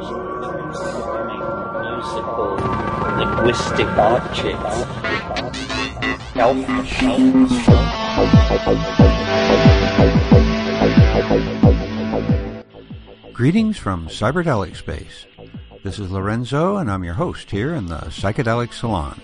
musical 0.00 0.16
linguistic 3.18 3.86
objects. 3.86 4.86
Greetings 13.34 13.76
from 13.76 14.08
Cyberdelic 14.08 14.74
Space. 14.76 15.26
This 15.82 15.98
is 15.98 16.10
Lorenzo, 16.10 16.78
and 16.78 16.90
I'm 16.90 17.04
your 17.04 17.14
host 17.14 17.50
here 17.50 17.74
in 17.74 17.86
the 17.86 17.96
Psychedelic 17.96 18.72
Salon. 18.72 19.20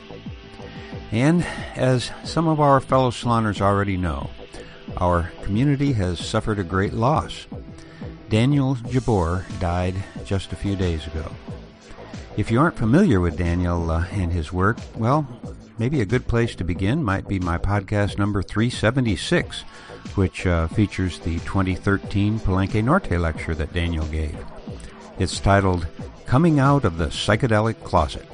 And 1.11 1.43
as 1.75 2.11
some 2.25 2.49
of 2.49 2.61
our 2.61 2.81
fellow 2.81 3.11
saloners 3.11 3.63
already 3.63 3.96
know, 3.96 4.29
our 4.99 5.32
community 5.43 5.93
has 5.95 6.18
suffered 6.21 6.58
a 6.58 6.64
great 6.64 6.93
loss. 6.93 7.46
Daniel 8.29 8.75
Jabbour 8.75 9.46
died 9.61 9.95
just 10.26 10.53
a 10.53 10.57
few 10.57 10.76
days 10.76 11.07
ago. 11.07 11.30
If 12.36 12.50
you 12.50 12.61
aren't 12.61 12.76
familiar 12.76 13.21
with 13.21 13.39
Daniel 13.39 13.90
uh, 13.90 14.04
and 14.12 14.30
his 14.30 14.53
work, 14.53 14.76
well, 14.96 15.26
maybe 15.79 16.00
a 16.00 16.07
good 16.07 16.26
place 16.26 16.54
to 16.57 16.64
begin 16.64 17.03
might 17.03 17.26
be 17.26 17.39
my 17.39 17.57
podcast 17.57 18.18
number 18.18 18.43
376, 18.43 19.62
which 20.17 20.46
uh, 20.46 20.68
features 20.68 21.18
the 21.20 21.39
2013 21.40 22.39
Palenque 22.40 22.84
Norte 22.84 23.12
lecture 23.12 23.54
that 23.54 23.72
Daniel 23.72 24.04
gave. 24.07 24.36
It's 25.18 25.40
titled 25.40 25.86
Coming 26.26 26.58
Out 26.58 26.84
of 26.84 26.98
the 26.98 27.06
Psychedelic 27.06 27.82
Closet. 27.82 28.26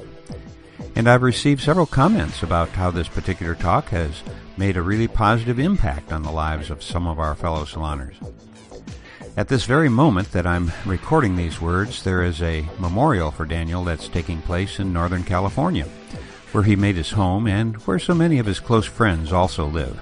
And 0.95 1.07
I've 1.07 1.23
received 1.23 1.61
several 1.61 1.85
comments 1.85 2.43
about 2.43 2.69
how 2.69 2.91
this 2.91 3.07
particular 3.07 3.55
talk 3.55 3.89
has 3.89 4.21
made 4.57 4.77
a 4.77 4.81
really 4.81 5.07
positive 5.07 5.59
impact 5.59 6.11
on 6.11 6.23
the 6.23 6.31
lives 6.31 6.69
of 6.69 6.83
some 6.83 7.07
of 7.07 7.19
our 7.19 7.35
fellow 7.35 7.65
saloners. 7.65 8.15
At 9.35 9.47
this 9.47 9.65
very 9.65 9.89
moment 9.89 10.31
that 10.33 10.45
I'm 10.45 10.71
recording 10.85 11.35
these 11.35 11.59
words, 11.59 12.03
there 12.03 12.21
is 12.21 12.39
a 12.43 12.69
memorial 12.77 13.31
for 13.31 13.45
Daniel 13.45 13.83
that's 13.83 14.07
taking 14.07 14.43
place 14.43 14.77
in 14.77 14.93
Northern 14.93 15.23
California, 15.23 15.87
where 16.51 16.63
he 16.63 16.75
made 16.75 16.97
his 16.97 17.09
home 17.09 17.47
and 17.47 17.75
where 17.87 17.97
so 17.97 18.13
many 18.13 18.37
of 18.37 18.45
his 18.45 18.59
close 18.59 18.85
friends 18.85 19.33
also 19.33 19.65
live. 19.65 19.99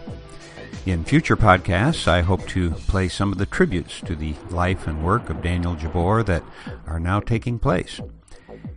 In 0.86 1.06
future 1.06 1.38
podcasts, 1.38 2.10
I 2.10 2.22
hope 2.22 2.46
to 2.50 2.72
play 2.72 3.08
some 3.08 3.32
of 3.32 3.38
the 3.38 3.46
tributes 3.46 4.02
to 4.02 4.18
the 4.18 4.36
life 4.50 4.86
and 4.86 5.02
work 5.02 5.30
of 5.30 5.42
Daniel 5.42 5.76
Jabbour 5.76 6.24
that 6.24 6.44
are 6.86 7.00
now 7.00 7.22
taking 7.22 7.58
place. 7.58 8.02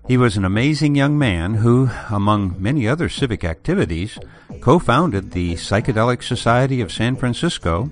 He 0.07 0.17
was 0.17 0.37
an 0.37 0.45
amazing 0.45 0.95
young 0.95 1.19
man 1.19 1.55
who, 1.55 1.91
among 2.11 2.63
many 2.63 2.87
other 2.87 3.09
civic 3.09 3.43
activities, 3.43 4.19
co-founded 4.61 5.33
the 5.33 5.55
Psychedelic 5.55 6.23
Society 6.23 6.81
of 6.81 6.93
San 6.93 7.17
Francisco 7.17 7.91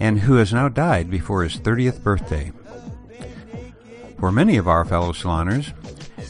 and 0.00 0.20
who 0.20 0.36
has 0.36 0.52
now 0.52 0.68
died 0.68 1.10
before 1.10 1.42
his 1.42 1.58
30th 1.58 2.02
birthday. 2.02 2.52
For 4.18 4.32
many 4.32 4.56
of 4.56 4.68
our 4.68 4.84
fellow 4.84 5.12
saloners, 5.12 5.72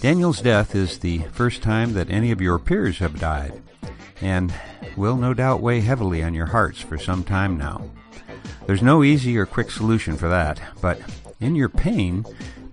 Daniel's 0.01 0.41
death 0.41 0.75
is 0.75 0.99
the 0.99 1.19
first 1.33 1.63
time 1.63 1.95
that 1.95 2.11
any 2.11 2.31
of 2.31 2.41
your 2.41 2.59
peers 2.59 2.99
have 2.99 3.21
died, 3.21 3.63
and 4.21 4.53
will 4.97 5.17
no 5.17 5.35
doubt 5.35 5.63
weigh 5.63 5.81
heavily 5.81 6.23
on 6.23 6.35
your 6.35 6.47
hearts 6.47 6.81
for 6.81 6.99
some 6.99 7.25
time 7.25 7.57
now. 7.57 7.91
There's 8.67 8.83
no 8.83 9.05
easy 9.05 9.39
or 9.39 9.47
quick 9.47 9.71
solution 9.71 10.17
for 10.17 10.29
that, 10.29 10.61
but 10.81 11.01
in 11.41 11.55
your 11.55 11.69
pain, 11.69 12.25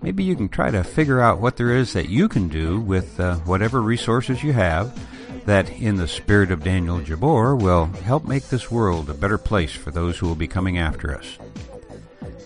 maybe 0.02 0.24
you 0.24 0.34
can 0.34 0.48
try 0.48 0.70
to 0.70 0.82
figure 0.82 1.20
out 1.20 1.40
what 1.40 1.56
there 1.56 1.70
is 1.70 1.92
that 1.92 2.08
you 2.08 2.28
can 2.28 2.48
do 2.48 2.80
with 2.80 3.18
uh, 3.20 3.36
whatever 3.38 3.80
resources 3.80 4.42
you 4.42 4.52
have 4.52 4.98
that, 5.46 5.70
in 5.70 5.96
the 5.96 6.08
spirit 6.08 6.50
of 6.50 6.64
Daniel 6.64 7.00
Jabbour, 7.00 7.56
will 7.56 7.86
help 7.86 8.24
make 8.24 8.44
this 8.44 8.70
world 8.70 9.10
a 9.10 9.14
better 9.14 9.38
place 9.38 9.72
for 9.72 9.90
those 9.90 10.18
who 10.18 10.26
will 10.26 10.34
be 10.34 10.48
coming 10.48 10.78
after 10.78 11.16
us. 11.16 11.38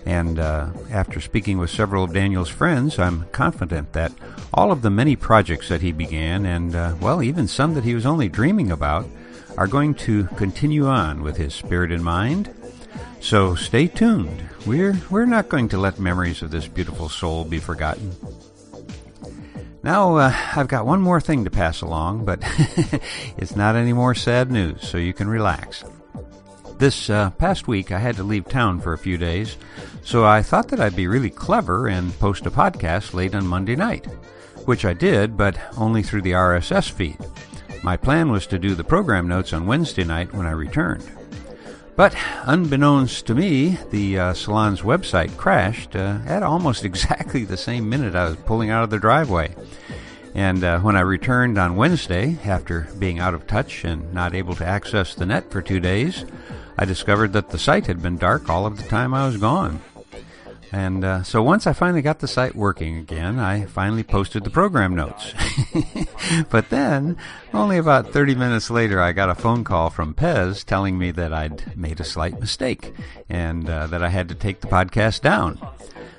And 0.06 0.38
uh, 0.38 0.70
after 0.90 1.20
speaking 1.20 1.58
with 1.58 1.70
several 1.70 2.04
of 2.04 2.14
Daniel's 2.14 2.48
friends, 2.48 2.98
I'm 2.98 3.26
confident 3.26 3.92
that 3.92 4.12
all 4.54 4.72
of 4.72 4.82
the 4.82 4.90
many 4.90 5.16
projects 5.16 5.68
that 5.68 5.82
he 5.82 5.92
began, 5.92 6.46
and 6.46 6.74
uh, 6.74 6.94
well, 7.00 7.22
even 7.22 7.46
some 7.46 7.74
that 7.74 7.84
he 7.84 7.94
was 7.94 8.06
only 8.06 8.28
dreaming 8.28 8.70
about, 8.70 9.06
are 9.58 9.66
going 9.66 9.94
to 9.94 10.24
continue 10.36 10.86
on 10.86 11.22
with 11.22 11.36
his 11.36 11.54
spirit 11.54 11.92
in 11.92 12.02
mind. 12.02 12.54
So 13.20 13.54
stay 13.54 13.88
tuned. 13.88 14.48
We're 14.64 14.96
we're 15.10 15.26
not 15.26 15.48
going 15.48 15.68
to 15.70 15.78
let 15.78 15.98
memories 15.98 16.42
of 16.42 16.52
this 16.52 16.68
beautiful 16.68 17.08
soul 17.08 17.44
be 17.44 17.58
forgotten. 17.58 18.14
Now, 19.88 20.16
uh, 20.16 20.36
I've 20.54 20.68
got 20.68 20.84
one 20.84 21.00
more 21.00 21.18
thing 21.18 21.44
to 21.44 21.50
pass 21.50 21.80
along, 21.80 22.26
but 22.26 22.40
it's 23.38 23.56
not 23.56 23.74
any 23.74 23.94
more 23.94 24.14
sad 24.14 24.52
news, 24.52 24.86
so 24.86 24.98
you 24.98 25.14
can 25.14 25.30
relax. 25.30 25.82
This 26.76 27.08
uh, 27.08 27.30
past 27.30 27.66
week, 27.66 27.90
I 27.90 27.98
had 27.98 28.16
to 28.16 28.22
leave 28.22 28.46
town 28.46 28.82
for 28.82 28.92
a 28.92 28.98
few 28.98 29.16
days, 29.16 29.56
so 30.04 30.26
I 30.26 30.42
thought 30.42 30.68
that 30.68 30.80
I'd 30.80 30.94
be 30.94 31.06
really 31.06 31.30
clever 31.30 31.88
and 31.88 32.12
post 32.18 32.44
a 32.44 32.50
podcast 32.50 33.14
late 33.14 33.34
on 33.34 33.46
Monday 33.46 33.76
night, 33.76 34.04
which 34.66 34.84
I 34.84 34.92
did, 34.92 35.38
but 35.38 35.58
only 35.78 36.02
through 36.02 36.20
the 36.20 36.32
RSS 36.32 36.90
feed. 36.90 37.16
My 37.82 37.96
plan 37.96 38.30
was 38.30 38.46
to 38.48 38.58
do 38.58 38.74
the 38.74 38.84
program 38.84 39.26
notes 39.26 39.54
on 39.54 39.64
Wednesday 39.64 40.04
night 40.04 40.34
when 40.34 40.44
I 40.44 40.50
returned. 40.50 41.10
But 41.98 42.14
unbeknownst 42.44 43.26
to 43.26 43.34
me, 43.34 43.76
the 43.90 44.20
uh, 44.20 44.32
salon's 44.32 44.82
website 44.82 45.36
crashed 45.36 45.96
uh, 45.96 46.20
at 46.26 46.44
almost 46.44 46.84
exactly 46.84 47.44
the 47.44 47.56
same 47.56 47.88
minute 47.88 48.14
I 48.14 48.28
was 48.28 48.36
pulling 48.36 48.70
out 48.70 48.84
of 48.84 48.90
the 48.90 49.00
driveway. 49.00 49.56
And 50.32 50.62
uh, 50.62 50.78
when 50.78 50.94
I 50.94 51.00
returned 51.00 51.58
on 51.58 51.74
Wednesday, 51.74 52.38
after 52.44 52.86
being 53.00 53.18
out 53.18 53.34
of 53.34 53.48
touch 53.48 53.82
and 53.82 54.14
not 54.14 54.32
able 54.32 54.54
to 54.54 54.64
access 54.64 55.12
the 55.12 55.26
net 55.26 55.50
for 55.50 55.60
two 55.60 55.80
days, 55.80 56.24
I 56.78 56.84
discovered 56.84 57.32
that 57.32 57.50
the 57.50 57.58
site 57.58 57.88
had 57.88 58.00
been 58.00 58.16
dark 58.16 58.48
all 58.48 58.64
of 58.64 58.76
the 58.76 58.88
time 58.88 59.12
I 59.12 59.26
was 59.26 59.36
gone. 59.36 59.80
And 60.72 61.04
uh, 61.04 61.22
so 61.22 61.42
once 61.42 61.66
I 61.66 61.72
finally 61.72 62.02
got 62.02 62.18
the 62.18 62.28
site 62.28 62.54
working 62.54 62.98
again, 62.98 63.38
I 63.38 63.64
finally 63.64 64.02
posted 64.02 64.44
the 64.44 64.50
program 64.50 64.94
notes. 64.94 65.32
but 66.50 66.68
then, 66.68 67.16
only 67.54 67.78
about 67.78 68.12
30 68.12 68.34
minutes 68.34 68.70
later, 68.70 69.00
I 69.00 69.12
got 69.12 69.30
a 69.30 69.34
phone 69.34 69.64
call 69.64 69.90
from 69.90 70.14
Pez 70.14 70.64
telling 70.64 70.98
me 70.98 71.10
that 71.12 71.32
I'd 71.32 71.76
made 71.76 72.00
a 72.00 72.04
slight 72.04 72.38
mistake 72.38 72.92
and 73.28 73.68
uh, 73.68 73.86
that 73.86 74.02
I 74.02 74.08
had 74.08 74.28
to 74.28 74.34
take 74.34 74.60
the 74.60 74.66
podcast 74.66 75.22
down. 75.22 75.58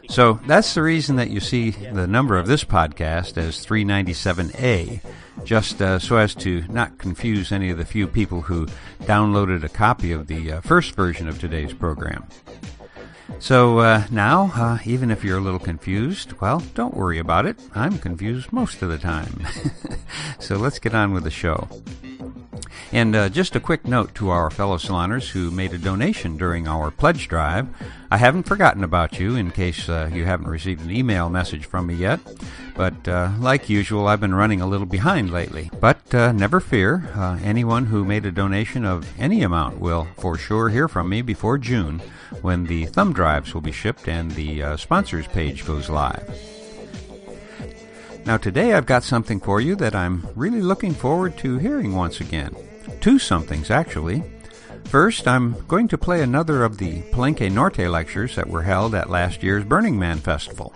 So 0.09 0.39
that's 0.47 0.73
the 0.73 0.81
reason 0.81 1.17
that 1.17 1.29
you 1.29 1.39
see 1.39 1.69
the 1.69 2.07
number 2.07 2.35
of 2.37 2.47
this 2.47 2.63
podcast 2.63 3.37
as 3.37 3.63
397A, 3.63 5.01
just 5.43 5.79
uh, 5.83 5.99
so 5.99 6.17
as 6.17 6.33
to 6.35 6.63
not 6.67 6.97
confuse 6.97 7.51
any 7.51 7.69
of 7.69 7.77
the 7.77 7.85
few 7.85 8.07
people 8.07 8.41
who 8.41 8.65
downloaded 9.01 9.63
a 9.63 9.69
copy 9.69 10.11
of 10.11 10.25
the 10.25 10.53
uh, 10.53 10.61
first 10.61 10.95
version 10.95 11.27
of 11.27 11.39
today's 11.39 11.73
program. 11.73 12.27
So 13.37 13.79
uh, 13.79 14.03
now, 14.11 14.51
uh, 14.55 14.79
even 14.85 15.11
if 15.11 15.23
you're 15.23 15.37
a 15.37 15.41
little 15.41 15.59
confused, 15.59 16.33
well, 16.41 16.61
don't 16.73 16.93
worry 16.93 17.19
about 17.19 17.45
it. 17.45 17.57
I'm 17.73 17.97
confused 17.99 18.51
most 18.51 18.81
of 18.81 18.89
the 18.89 18.97
time. 18.97 19.45
so 20.39 20.57
let's 20.57 20.79
get 20.79 20.95
on 20.95 21.13
with 21.13 21.23
the 21.23 21.31
show. 21.31 21.67
And 22.91 23.15
uh, 23.15 23.29
just 23.29 23.55
a 23.55 23.59
quick 23.59 23.85
note 23.85 24.15
to 24.15 24.29
our 24.29 24.49
fellow 24.49 24.77
saloners 24.77 25.29
who 25.29 25.51
made 25.51 25.73
a 25.73 25.77
donation 25.77 26.37
during 26.37 26.67
our 26.67 26.89
pledge 26.89 27.27
drive. 27.27 27.67
I 28.09 28.17
haven't 28.17 28.43
forgotten 28.43 28.83
about 28.83 29.19
you 29.19 29.35
in 29.35 29.51
case 29.51 29.87
uh, 29.87 30.09
you 30.11 30.25
haven't 30.25 30.47
received 30.47 30.83
an 30.83 30.91
email 30.91 31.29
message 31.29 31.65
from 31.65 31.87
me 31.87 31.93
yet. 31.93 32.19
But 32.75 33.07
uh, 33.07 33.31
like 33.39 33.69
usual, 33.69 34.07
I've 34.07 34.21
been 34.21 34.33
running 34.33 34.61
a 34.61 34.67
little 34.67 34.87
behind 34.87 35.31
lately. 35.31 35.69
But 35.79 36.13
uh, 36.15 36.31
never 36.31 36.59
fear, 36.59 37.09
uh, 37.15 37.39
anyone 37.43 37.85
who 37.85 38.03
made 38.03 38.25
a 38.25 38.31
donation 38.31 38.85
of 38.85 39.07
any 39.19 39.43
amount 39.43 39.79
will 39.79 40.07
for 40.17 40.37
sure 40.37 40.69
hear 40.69 40.87
from 40.87 41.09
me 41.09 41.21
before 41.21 41.57
June 41.57 42.01
when 42.41 42.65
the 42.65 42.85
thumb 42.85 43.13
drives 43.13 43.53
will 43.53 43.61
be 43.61 43.71
shipped 43.71 44.07
and 44.07 44.31
the 44.31 44.63
uh, 44.63 44.77
sponsors 44.77 45.27
page 45.27 45.65
goes 45.65 45.89
live. 45.89 46.58
Now, 48.25 48.37
today 48.37 48.73
I've 48.73 48.85
got 48.85 49.03
something 49.03 49.39
for 49.39 49.59
you 49.59 49.75
that 49.77 49.95
I'm 49.95 50.27
really 50.35 50.61
looking 50.61 50.93
forward 50.93 51.37
to 51.39 51.57
hearing 51.57 51.95
once 51.95 52.21
again. 52.21 52.55
Two 53.01 53.17
somethings, 53.17 53.71
actually. 53.71 54.23
First, 54.85 55.27
I'm 55.27 55.65
going 55.67 55.87
to 55.89 55.97
play 55.97 56.21
another 56.21 56.63
of 56.63 56.77
the 56.77 57.01
Palenque 57.11 57.51
Norte 57.51 57.79
lectures 57.79 58.35
that 58.35 58.49
were 58.49 58.63
held 58.63 58.93
at 58.95 59.09
last 59.09 59.43
year's 59.43 59.63
Burning 59.63 59.97
Man 59.97 60.17
Festival. 60.17 60.73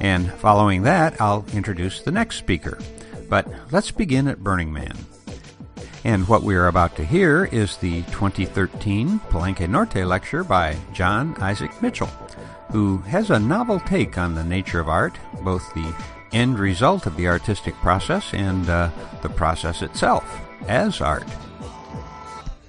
And 0.00 0.32
following 0.32 0.82
that, 0.82 1.20
I'll 1.20 1.44
introduce 1.52 2.00
the 2.00 2.10
next 2.10 2.36
speaker. 2.36 2.78
But 3.28 3.46
let's 3.70 3.90
begin 3.90 4.28
at 4.28 4.42
Burning 4.42 4.72
Man. 4.72 4.96
And 6.04 6.26
what 6.26 6.42
we 6.42 6.56
are 6.56 6.68
about 6.68 6.96
to 6.96 7.04
hear 7.04 7.44
is 7.44 7.76
the 7.76 8.02
2013 8.04 9.20
Palenque 9.28 9.68
Norte 9.68 10.06
lecture 10.06 10.42
by 10.42 10.76
John 10.94 11.36
Isaac 11.40 11.82
Mitchell, 11.82 12.10
who 12.72 12.98
has 12.98 13.30
a 13.30 13.38
novel 13.38 13.78
take 13.80 14.16
on 14.16 14.34
the 14.34 14.44
nature 14.44 14.80
of 14.80 14.88
art, 14.88 15.18
both 15.42 15.72
the 15.74 15.94
end 16.32 16.58
result 16.58 17.06
of 17.06 17.16
the 17.16 17.26
artistic 17.26 17.74
process 17.76 18.32
and 18.32 18.68
uh, 18.68 18.90
the 19.22 19.28
process 19.28 19.82
itself 19.82 20.40
as 20.68 21.00
art. 21.00 21.24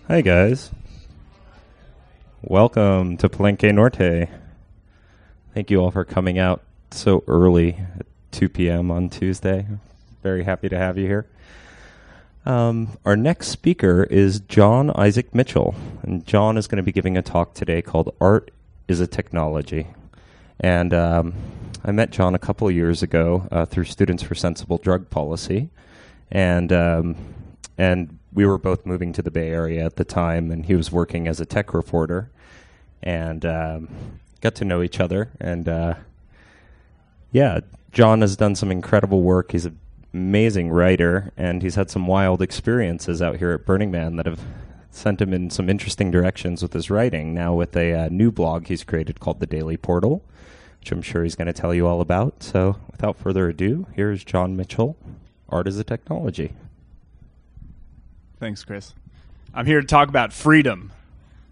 Hi, 0.08 0.22
guys. 0.22 0.72
Welcome 2.42 3.18
to 3.18 3.30
Palenque 3.30 3.74
Norte. 3.74 4.30
Thank 5.54 5.70
you 5.70 5.80
all 5.80 5.92
for 5.92 6.04
coming 6.04 6.40
out 6.40 6.64
so 6.92 7.24
early 7.28 7.78
at 8.00 8.06
2 8.32 8.50
p.m. 8.50 8.90
on 8.90 9.10
Tuesday. 9.10 9.68
Very 10.24 10.44
happy 10.44 10.70
to 10.70 10.78
have 10.78 10.98
you 10.98 11.06
here. 11.06 11.28
Um, 12.46 12.98
our 13.06 13.16
next 13.16 13.50
speaker 13.50 14.04
is 14.04 14.40
John 14.40 14.92
Isaac 14.96 15.36
Mitchell, 15.36 15.76
and 16.02 16.26
John 16.26 16.58
is 16.58 16.68
going 16.68 16.78
to 16.78 16.84
be 16.84 16.92
giving 16.92 17.16
a 17.16 17.22
talk 17.22 17.54
today 17.54 17.84
called 17.84 18.16
"Art 18.20 18.50
is 18.88 19.00
a 19.00 19.08
Technology." 19.08 19.88
And 20.60 20.94
um, 20.94 21.34
I 21.84 21.92
met 21.92 22.12
John 22.12 22.36
a 22.36 22.40
couple 22.40 22.70
years 22.70 23.02
ago 23.02 23.48
uh, 23.52 23.66
through 23.66 23.86
Students 23.86 24.22
for 24.22 24.36
Sensible 24.36 24.78
Drug 24.78 25.10
Policy, 25.10 25.70
and 26.32 26.72
um, 26.72 27.16
and 27.76 28.20
we 28.32 28.46
were 28.46 28.60
both 28.60 28.86
moving 28.86 29.14
to 29.14 29.24
the 29.24 29.32
Bay 29.32 29.50
Area 29.50 29.84
at 29.84 29.96
the 29.96 30.04
time, 30.04 30.52
and 30.52 30.66
he 30.66 30.76
was 30.76 30.92
working 30.92 31.28
as 31.28 31.40
a 31.40 31.46
tech 31.46 31.74
reporter, 31.74 32.30
and 33.02 33.44
um, 33.48 33.90
got 34.42 34.54
to 34.56 34.66
know 34.66 34.84
each 34.84 35.00
other. 35.00 35.32
And 35.40 35.68
uh, 35.68 35.96
yeah, 37.32 37.62
John 37.92 38.22
has 38.22 38.38
done 38.38 38.54
some 38.54 38.70
incredible 38.70 39.24
work. 39.24 39.52
He's 39.52 39.66
an 39.66 39.80
amazing 40.14 40.70
writer, 40.70 41.32
and 41.36 41.64
he's 41.64 41.76
had 41.76 41.90
some 41.90 42.06
wild 42.06 42.44
experiences 42.44 43.24
out 43.24 43.38
here 43.38 43.54
at 43.54 43.66
Burning 43.66 43.90
Man 43.90 44.18
that 44.18 44.28
have 44.28 44.42
sent 44.92 45.20
him 45.20 45.34
in 45.34 45.50
some 45.50 45.68
interesting 45.68 46.12
directions 46.12 46.62
with 46.62 46.74
his 46.74 46.92
writing. 46.92 47.34
Now, 47.34 47.56
with 47.56 47.76
a 47.76 48.06
uh, 48.06 48.10
new 48.10 48.32
blog 48.32 48.68
he's 48.68 48.84
created 48.84 49.20
called 49.20 49.40
The 49.40 49.48
Daily 49.48 49.78
Portal, 49.78 50.24
which 50.82 50.92
I'm 50.92 51.02
sure 51.02 51.24
he's 51.24 51.36
going 51.36 51.48
to 51.48 51.54
tell 51.54 51.74
you 51.74 51.88
all 51.88 52.02
about. 52.02 52.42
So, 52.42 52.78
without 52.92 53.16
further 53.16 53.48
ado, 53.48 53.86
here's 53.94 54.24
John 54.24 54.58
Mitchell, 54.58 54.98
Art 55.48 55.68
is 55.68 55.78
a 55.78 55.84
Technology. 55.84 56.54
Thanks, 58.40 58.64
Chris. 58.64 58.96
I'm 59.54 59.68
here 59.68 59.80
to 59.80 59.88
talk 59.88 60.10
about 60.10 60.34
freedom. 60.34 60.92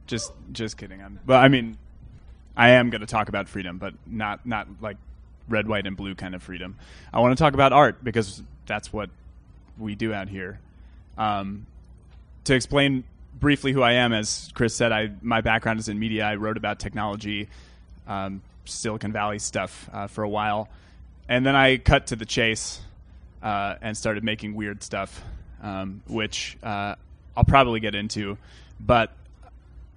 Just, 0.07 0.31
just 0.51 0.77
kidding. 0.77 1.01
I'm, 1.01 1.19
but 1.23 1.43
I 1.43 1.47
mean, 1.47 1.77
I 2.57 2.71
am 2.71 2.89
going 2.89 3.01
to 3.01 3.07
talk 3.07 3.29
about 3.29 3.47
freedom, 3.47 3.77
but 3.77 3.93
not, 4.07 4.43
not 4.47 4.67
like 4.81 4.97
red, 5.47 5.67
white, 5.67 5.85
and 5.85 5.95
blue 5.95 6.15
kind 6.15 6.33
of 6.33 6.41
freedom. 6.41 6.75
I 7.13 7.19
want 7.19 7.37
to 7.37 7.41
talk 7.41 7.53
about 7.53 7.71
art 7.71 8.03
because 8.03 8.41
that's 8.65 8.91
what 8.91 9.11
we 9.77 9.93
do 9.93 10.11
out 10.11 10.27
here. 10.27 10.59
Um, 11.19 11.67
to 12.45 12.55
explain 12.55 13.03
briefly 13.39 13.73
who 13.73 13.83
I 13.83 13.93
am, 13.93 14.11
as 14.11 14.49
Chris 14.55 14.75
said, 14.75 14.91
I 14.91 15.11
my 15.21 15.41
background 15.41 15.79
is 15.79 15.87
in 15.87 15.99
media. 15.99 16.25
I 16.25 16.35
wrote 16.35 16.57
about 16.57 16.79
technology, 16.79 17.47
um, 18.07 18.41
Silicon 18.69 19.11
Valley 19.11 19.39
stuff 19.39 19.89
uh, 19.91 20.07
for 20.07 20.23
a 20.23 20.29
while, 20.29 20.69
and 21.27 21.45
then 21.45 21.55
I 21.55 21.77
cut 21.77 22.07
to 22.07 22.15
the 22.15 22.25
chase 22.25 22.81
uh, 23.41 23.75
and 23.81 23.97
started 23.97 24.23
making 24.23 24.55
weird 24.55 24.83
stuff 24.83 25.23
um, 25.61 26.01
which 26.07 26.57
uh, 26.63 26.95
I'll 27.35 27.43
probably 27.43 27.79
get 27.79 27.95
into. 27.95 28.37
But 28.79 29.11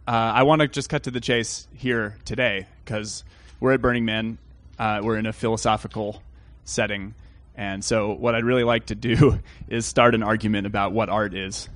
uh, 0.06 0.10
I 0.10 0.42
want 0.42 0.62
to 0.62 0.68
just 0.68 0.88
cut 0.88 1.04
to 1.04 1.10
the 1.10 1.20
chase 1.20 1.68
here 1.74 2.16
today 2.24 2.66
because 2.84 3.24
we're 3.60 3.72
at 3.72 3.82
Burning 3.82 4.04
Man. 4.04 4.38
Uh, 4.78 5.00
we're 5.02 5.16
in 5.16 5.26
a 5.26 5.32
philosophical 5.32 6.22
setting. 6.64 7.14
And 7.54 7.84
so, 7.84 8.12
what 8.12 8.34
I'd 8.34 8.44
really 8.44 8.64
like 8.64 8.86
to 8.86 8.94
do 8.94 9.38
is 9.68 9.86
start 9.86 10.14
an 10.14 10.22
argument 10.22 10.66
about 10.66 10.92
what 10.92 11.08
art 11.08 11.34
is 11.34 11.68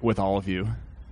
with 0.00 0.18
all 0.18 0.36
of 0.36 0.48
you. 0.48 0.68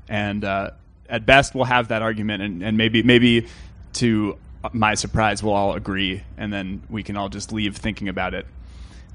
And 0.09 0.45
at 0.45 1.27
best, 1.27 1.55
we'll 1.55 1.65
have 1.65 1.89
that 1.89 2.03
argument, 2.03 2.43
and, 2.43 2.63
and 2.63 2.79
maybe, 2.79 3.03
maybe 3.03 3.49
to 3.95 4.39
my 4.73 4.95
surprise, 4.95 5.43
we'll 5.43 5.55
all 5.55 5.75
agree, 5.75 6.23
and 6.37 6.53
then 6.53 6.83
we 6.89 7.03
can 7.03 7.17
all 7.17 7.29
just 7.29 7.53
leave 7.53 7.77
thinking 7.77 8.09
about 8.09 8.35
it. 8.35 8.47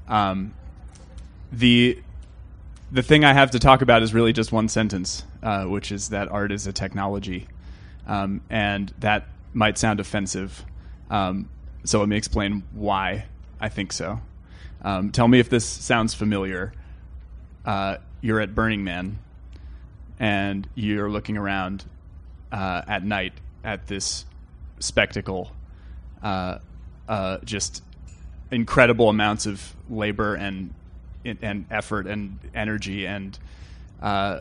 Um, 0.08 0.54
the 1.52 2.00
the 2.92 3.02
thing 3.02 3.24
I 3.24 3.32
have 3.32 3.52
to 3.52 3.58
talk 3.58 3.82
about 3.82 4.02
is 4.02 4.12
really 4.12 4.32
just 4.32 4.50
one 4.50 4.68
sentence, 4.68 5.24
uh, 5.42 5.64
which 5.64 5.92
is 5.92 6.08
that 6.08 6.28
art 6.28 6.52
is 6.52 6.66
a 6.66 6.72
technology, 6.72 7.46
um, 8.06 8.40
and 8.50 8.92
that 8.98 9.28
might 9.52 9.78
sound 9.78 10.00
offensive. 10.00 10.64
Um, 11.08 11.48
so 11.84 12.00
let 12.00 12.08
me 12.08 12.16
explain 12.16 12.64
why 12.72 13.26
I 13.60 13.68
think 13.68 13.92
so. 13.92 14.20
Um, 14.82 15.10
tell 15.10 15.28
me 15.28 15.38
if 15.38 15.48
this 15.48 15.64
sounds 15.64 16.14
familiar. 16.14 16.72
Uh, 17.64 17.96
you're 18.20 18.40
at 18.40 18.54
Burning 18.54 18.84
Man, 18.84 19.18
and 20.18 20.68
you're 20.74 21.10
looking 21.10 21.36
around 21.36 21.84
uh, 22.52 22.82
at 22.86 23.04
night 23.04 23.32
at 23.62 23.86
this 23.86 24.24
spectacle, 24.80 25.52
uh, 26.22 26.58
uh, 27.08 27.38
just 27.44 27.82
incredible 28.50 29.08
amounts 29.08 29.46
of 29.46 29.74
labor 29.88 30.34
and 30.34 30.74
and 31.24 31.66
effort 31.70 32.06
and 32.06 32.38
energy 32.54 33.06
and 33.06 33.38
uh, 34.02 34.40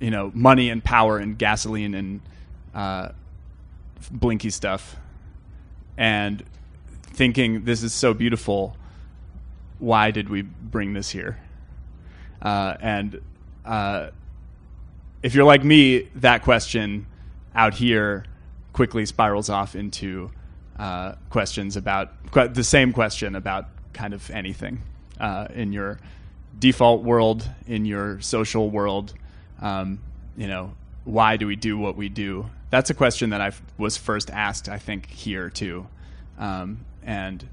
you 0.00 0.10
know 0.10 0.32
money 0.34 0.70
and 0.70 0.82
power 0.82 1.18
and 1.18 1.38
gasoline 1.38 1.94
and 1.94 2.20
uh, 2.74 3.08
blinky 4.10 4.50
stuff. 4.50 4.96
And 5.96 6.42
thinking 7.02 7.64
this 7.64 7.82
is 7.82 7.92
so 7.92 8.14
beautiful. 8.14 8.76
Why 9.78 10.10
did 10.10 10.28
we 10.28 10.42
bring 10.42 10.92
this 10.92 11.10
here? 11.10 11.38
Uh, 12.42 12.76
and 12.80 13.20
uh, 13.64 14.10
if 15.22 15.34
you're 15.34 15.44
like 15.44 15.64
me 15.64 16.08
that 16.16 16.42
question 16.42 17.06
out 17.54 17.74
here 17.74 18.24
quickly 18.74 19.06
spirals 19.06 19.48
off 19.48 19.74
into 19.74 20.30
uh, 20.78 21.14
questions 21.30 21.76
about 21.76 22.10
the 22.52 22.64
same 22.64 22.92
question 22.92 23.36
about 23.36 23.68
kind 23.94 24.12
of 24.12 24.28
anything 24.30 24.82
uh, 25.18 25.46
in 25.54 25.72
your 25.72 25.98
default 26.58 27.02
world, 27.02 27.48
in 27.66 27.86
your 27.86 28.20
social 28.20 28.68
world. 28.68 29.14
Um, 29.62 30.00
you 30.36 30.48
know, 30.48 30.74
why 31.04 31.36
do 31.36 31.46
we 31.46 31.56
do 31.56 31.78
what 31.78 31.96
we 31.96 32.08
do? 32.08 32.50
That's 32.70 32.90
a 32.90 32.94
question 32.94 33.30
that 33.30 33.40
I 33.40 33.52
was 33.78 33.96
first 33.96 34.30
asked, 34.30 34.68
I 34.68 34.78
think, 34.78 35.08
here 35.08 35.48
too. 35.48 35.86
Um, 36.38 36.84
and 37.04 37.46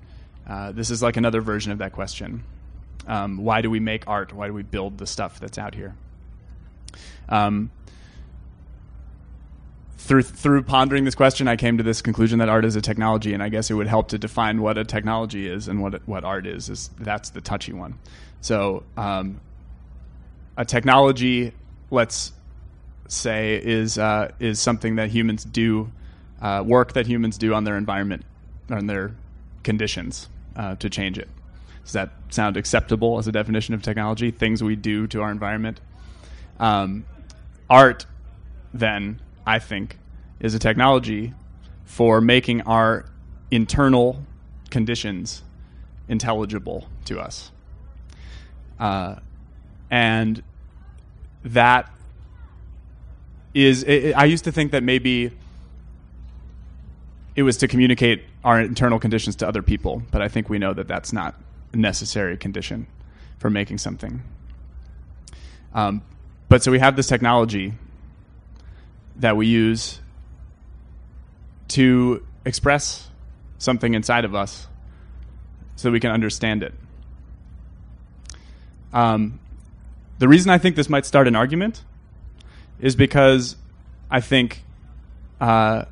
uh, 0.47 0.71
this 0.71 0.89
is 0.89 1.03
like 1.03 1.18
another 1.18 1.41
version 1.41 1.71
of 1.71 1.77
that 1.77 1.94
question. 1.94 2.44
Um, 3.06 3.38
why 3.38 3.62
do 3.62 3.69
we 3.69 3.79
make 3.79 4.07
art? 4.07 4.33
Why 4.33 4.47
do 4.47 4.53
we 4.53 4.63
build 4.63 4.97
the 4.97 5.06
stuff 5.06 5.39
that's 5.39 5.59
out 5.59 5.75
here? 5.75 5.95
Um, 7.29 7.69
through 10.01 10.24
through 10.24 10.63
pondering 10.63 11.06
this 11.06 11.13
question, 11.13 11.48
I 11.48 11.56
came 11.56 11.77
to 11.77 11.83
this 11.83 12.01
conclusion 12.01 12.39
that 12.39 12.50
art 12.50 12.65
is 12.65 12.75
a 12.75 12.81
technology, 12.81 13.33
and 13.33 13.44
I 13.44 13.50
guess 13.50 13.69
it 13.69 13.75
would 13.75 13.88
help 13.88 14.09
to 14.09 14.18
define 14.18 14.62
what 14.62 14.77
a 14.77 14.83
technology 14.83 15.48
is 15.48 15.68
and 15.68 15.81
what 15.81 16.07
what 16.07 16.24
art 16.24 16.48
is. 16.48 16.69
Is 16.69 16.89
that's 17.00 17.30
the 17.30 17.39
touchy 17.39 17.71
one. 17.71 18.00
So, 18.42 18.83
um, 18.98 19.39
a 20.57 20.65
technology, 20.65 21.53
let's 21.92 22.33
say, 23.07 23.62
is 23.63 24.00
uh, 24.00 24.31
is 24.39 24.59
something 24.59 24.95
that 24.95 25.12
humans 25.12 25.44
do, 25.44 25.92
uh, 26.42 26.63
work 26.65 26.94
that 26.94 27.06
humans 27.06 27.38
do 27.38 27.54
on 27.54 27.63
their 27.63 27.77
environment, 27.77 28.25
on 28.71 28.88
their 28.88 29.12
conditions 29.62 30.30
uh, 30.56 30.75
to 30.77 30.89
change 30.89 31.19
it. 31.19 31.30
Does 31.83 31.94
that 31.94 32.09
sound 32.30 32.57
acceptable 32.57 33.19
as 33.19 33.27
a 33.27 33.31
definition 33.31 33.75
of 33.75 33.83
technology? 33.83 34.31
Things 34.31 34.63
we 34.63 34.75
do 34.75 35.06
to 35.07 35.21
our 35.21 35.30
environment. 35.31 35.80
Um, 36.59 37.06
art, 37.69 38.07
then 38.74 39.19
I 39.46 39.60
think, 39.60 39.98
is 40.40 40.54
a 40.54 40.60
technology 40.60 41.34
for 41.86 42.22
making 42.22 42.62
our 42.62 43.06
internal 43.52 44.24
conditions 44.69 45.44
intelligible 46.07 46.88
to 47.06 47.19
us. 47.19 47.52
Uh, 48.80 49.16
and 49.90 50.42
that 51.44 51.92
is, 53.54 53.83
it, 53.83 54.14
I 54.14 54.26
used 54.26 54.45
to 54.45 54.52
think 54.52 54.71
that 54.71 54.83
maybe 54.83 55.31
it 57.36 57.44
was 57.44 57.57
to 57.57 57.68
communicate 57.68 58.24
our 58.44 58.60
internal 58.60 59.00
conditions 59.00 59.36
to 59.38 59.48
other 59.48 59.62
people, 59.62 60.02
but 60.12 60.21
I 60.21 60.28
think 60.28 60.50
we 60.50 60.60
know 60.60 60.74
that 60.74 60.88
that's 60.88 61.14
not 61.14 61.36
a 61.74 61.78
necessary 61.78 62.38
condition 62.38 62.88
for 63.38 63.50
making 63.50 63.78
something. 63.78 64.21
Um, 65.74 66.02
but 66.50 66.64
so 66.64 66.71
we 66.71 66.80
have 66.80 66.95
this 66.95 67.07
technology 67.07 67.74
that 69.21 69.37
we 69.37 69.47
use 69.47 70.01
to 71.69 72.25
express 72.44 73.09
something 73.59 73.94
inside 73.94 74.25
of 74.25 74.35
us 74.35 74.68
so 75.75 75.92
we 75.92 75.99
can 75.99 76.11
understand 76.11 76.63
it. 76.63 76.73
Um, 78.92 79.40
the 80.18 80.28
reason 80.28 80.51
I 80.51 80.57
think 80.57 80.75
this 80.75 80.90
might 80.90 81.06
start 81.06 81.28
an 81.28 81.35
argument 81.35 81.83
is 82.80 82.95
because 82.95 83.56
I 84.09 84.21
think 84.21 84.63
uh, 85.40 85.85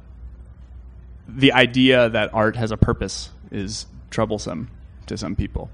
the 1.27 1.53
idea 1.53 2.09
that 2.09 2.33
art 2.33 2.55
has 2.55 2.71
a 2.71 2.77
purpose 2.77 3.29
is 3.51 3.85
troublesome 4.09 4.69
to 5.05 5.17
some 5.17 5.35
people. 5.35 5.69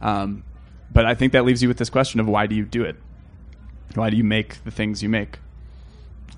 Um, 0.00 0.42
but 0.92 1.06
I 1.06 1.14
think 1.14 1.32
that 1.32 1.44
leaves 1.44 1.62
you 1.62 1.68
with 1.68 1.78
this 1.78 1.90
question 1.90 2.20
of 2.20 2.26
why 2.28 2.46
do 2.46 2.56
you 2.56 2.64
do 2.64 2.84
it? 2.84 2.96
Why 3.94 4.10
do 4.10 4.16
you 4.16 4.24
make 4.24 4.62
the 4.64 4.70
things 4.72 5.02
you 5.02 5.08
make? 5.08 5.38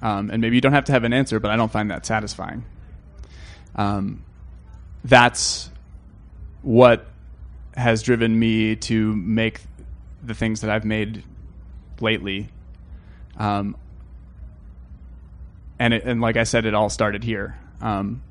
Um, 0.02 0.30
and 0.30 0.40
maybe 0.40 0.56
you 0.56 0.60
don't 0.60 0.72
have 0.72 0.84
to 0.86 0.92
have 0.92 1.04
an 1.04 1.12
answer, 1.12 1.40
but 1.40 1.50
I 1.50 1.56
don't 1.56 1.72
find 1.72 1.90
that 1.90 2.04
satisfying. 2.04 2.64
Um, 3.74 4.24
that's 5.04 5.70
what 6.62 7.06
has 7.74 8.02
driven 8.02 8.38
me 8.38 8.76
to 8.76 9.14
make 9.16 9.60
the 10.22 10.34
things 10.34 10.60
that 10.60 10.70
I've 10.70 10.84
made 10.84 11.22
lately. 12.00 12.48
Um, 13.36 13.76
and 15.78 15.94
it, 15.94 16.04
and 16.04 16.20
like 16.20 16.36
I 16.36 16.44
said, 16.44 16.66
it 16.66 16.74
all 16.74 16.88
started 16.88 17.24
here. 17.24 17.58
Um, 17.80 18.22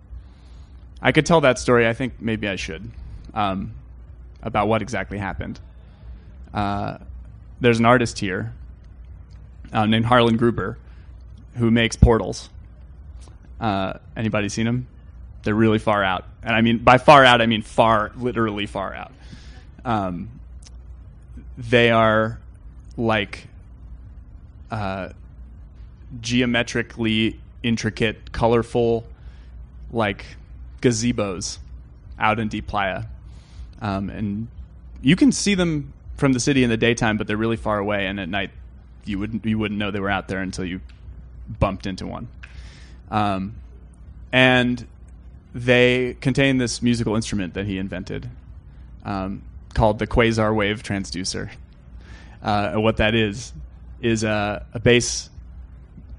I 1.02 1.12
could 1.12 1.26
tell 1.26 1.42
that 1.42 1.60
story. 1.60 1.88
I 1.88 1.94
think 1.94 2.22
maybe 2.22 2.48
I 2.48 2.56
should 2.56 2.90
um, 3.34 3.74
about 4.42 4.68
what 4.68 4.82
exactly 4.82 5.18
happened. 5.18 5.60
Uh, 6.54 6.98
there's 7.60 7.80
an 7.80 7.86
artist 7.86 8.20
here 8.20 8.54
uh, 9.72 9.86
named 9.86 10.06
Harlan 10.06 10.38
Gruber 10.38 10.78
who 11.56 11.72
makes 11.72 11.96
portals. 11.96 12.50
Uh, 13.60 13.94
anybody 14.16 14.50
seen 14.50 14.66
them? 14.66 14.88
They're 15.44 15.56
really 15.56 15.80
far 15.80 16.04
out, 16.04 16.26
and 16.42 16.56
I 16.56 16.62
mean 16.62 16.80
by 16.80 16.98
far 16.98 17.26
out, 17.26 17.42
I 17.42 17.48
mean 17.48 17.62
far, 17.62 18.12
literally 18.16 18.66
far 18.66 18.94
out. 18.94 19.12
Um, 19.84 20.30
they 21.58 21.92
are 21.92 22.40
like 22.96 23.48
uh, 24.72 25.10
geometrically 26.22 27.40
intricate, 27.62 28.32
colorful, 28.32 29.06
like 29.92 30.26
gazebos 30.82 31.58
out 32.18 32.40
in 32.40 32.48
Deep 32.48 32.68
Playa, 32.68 33.04
um, 33.82 34.10
and 34.10 34.48
you 35.02 35.16
can 35.18 35.32
see 35.34 35.56
them 35.56 35.92
from 36.16 36.32
the 36.32 36.40
city 36.40 36.64
in 36.64 36.70
the 36.70 36.78
daytime, 36.78 37.18
but 37.18 37.28
they're 37.28 37.36
really 37.36 37.58
far 37.58 37.80
away, 37.80 38.08
and 38.08 38.20
at 38.20 38.30
night 38.30 38.52
you 39.06 39.20
wouldn't 39.20 39.46
you 39.46 39.58
wouldn't 39.58 39.78
know 39.78 39.92
they 39.92 40.00
were 40.00 40.10
out 40.10 40.30
there 40.30 40.40
until 40.42 40.64
you 40.64 40.80
bumped 41.48 41.86
into 41.86 42.08
one. 42.08 42.28
Um, 43.12 43.56
and 44.32 44.88
they 45.54 46.18
contain 46.20 46.58
this 46.58 46.82
musical 46.82 47.16
instrument 47.16 47.54
that 47.54 47.66
he 47.66 47.78
invented 47.78 48.30
um, 49.06 49.44
called 49.74 50.00
the 50.00 50.08
quasar 50.08 50.56
wave 50.56 50.84
transducer. 50.84 51.52
Uh, 52.42 52.74
what 52.74 52.98
that 52.98 53.16
is 53.16 53.54
is 54.02 54.24
a, 54.24 54.66
a 54.74 54.80
bass 54.80 55.30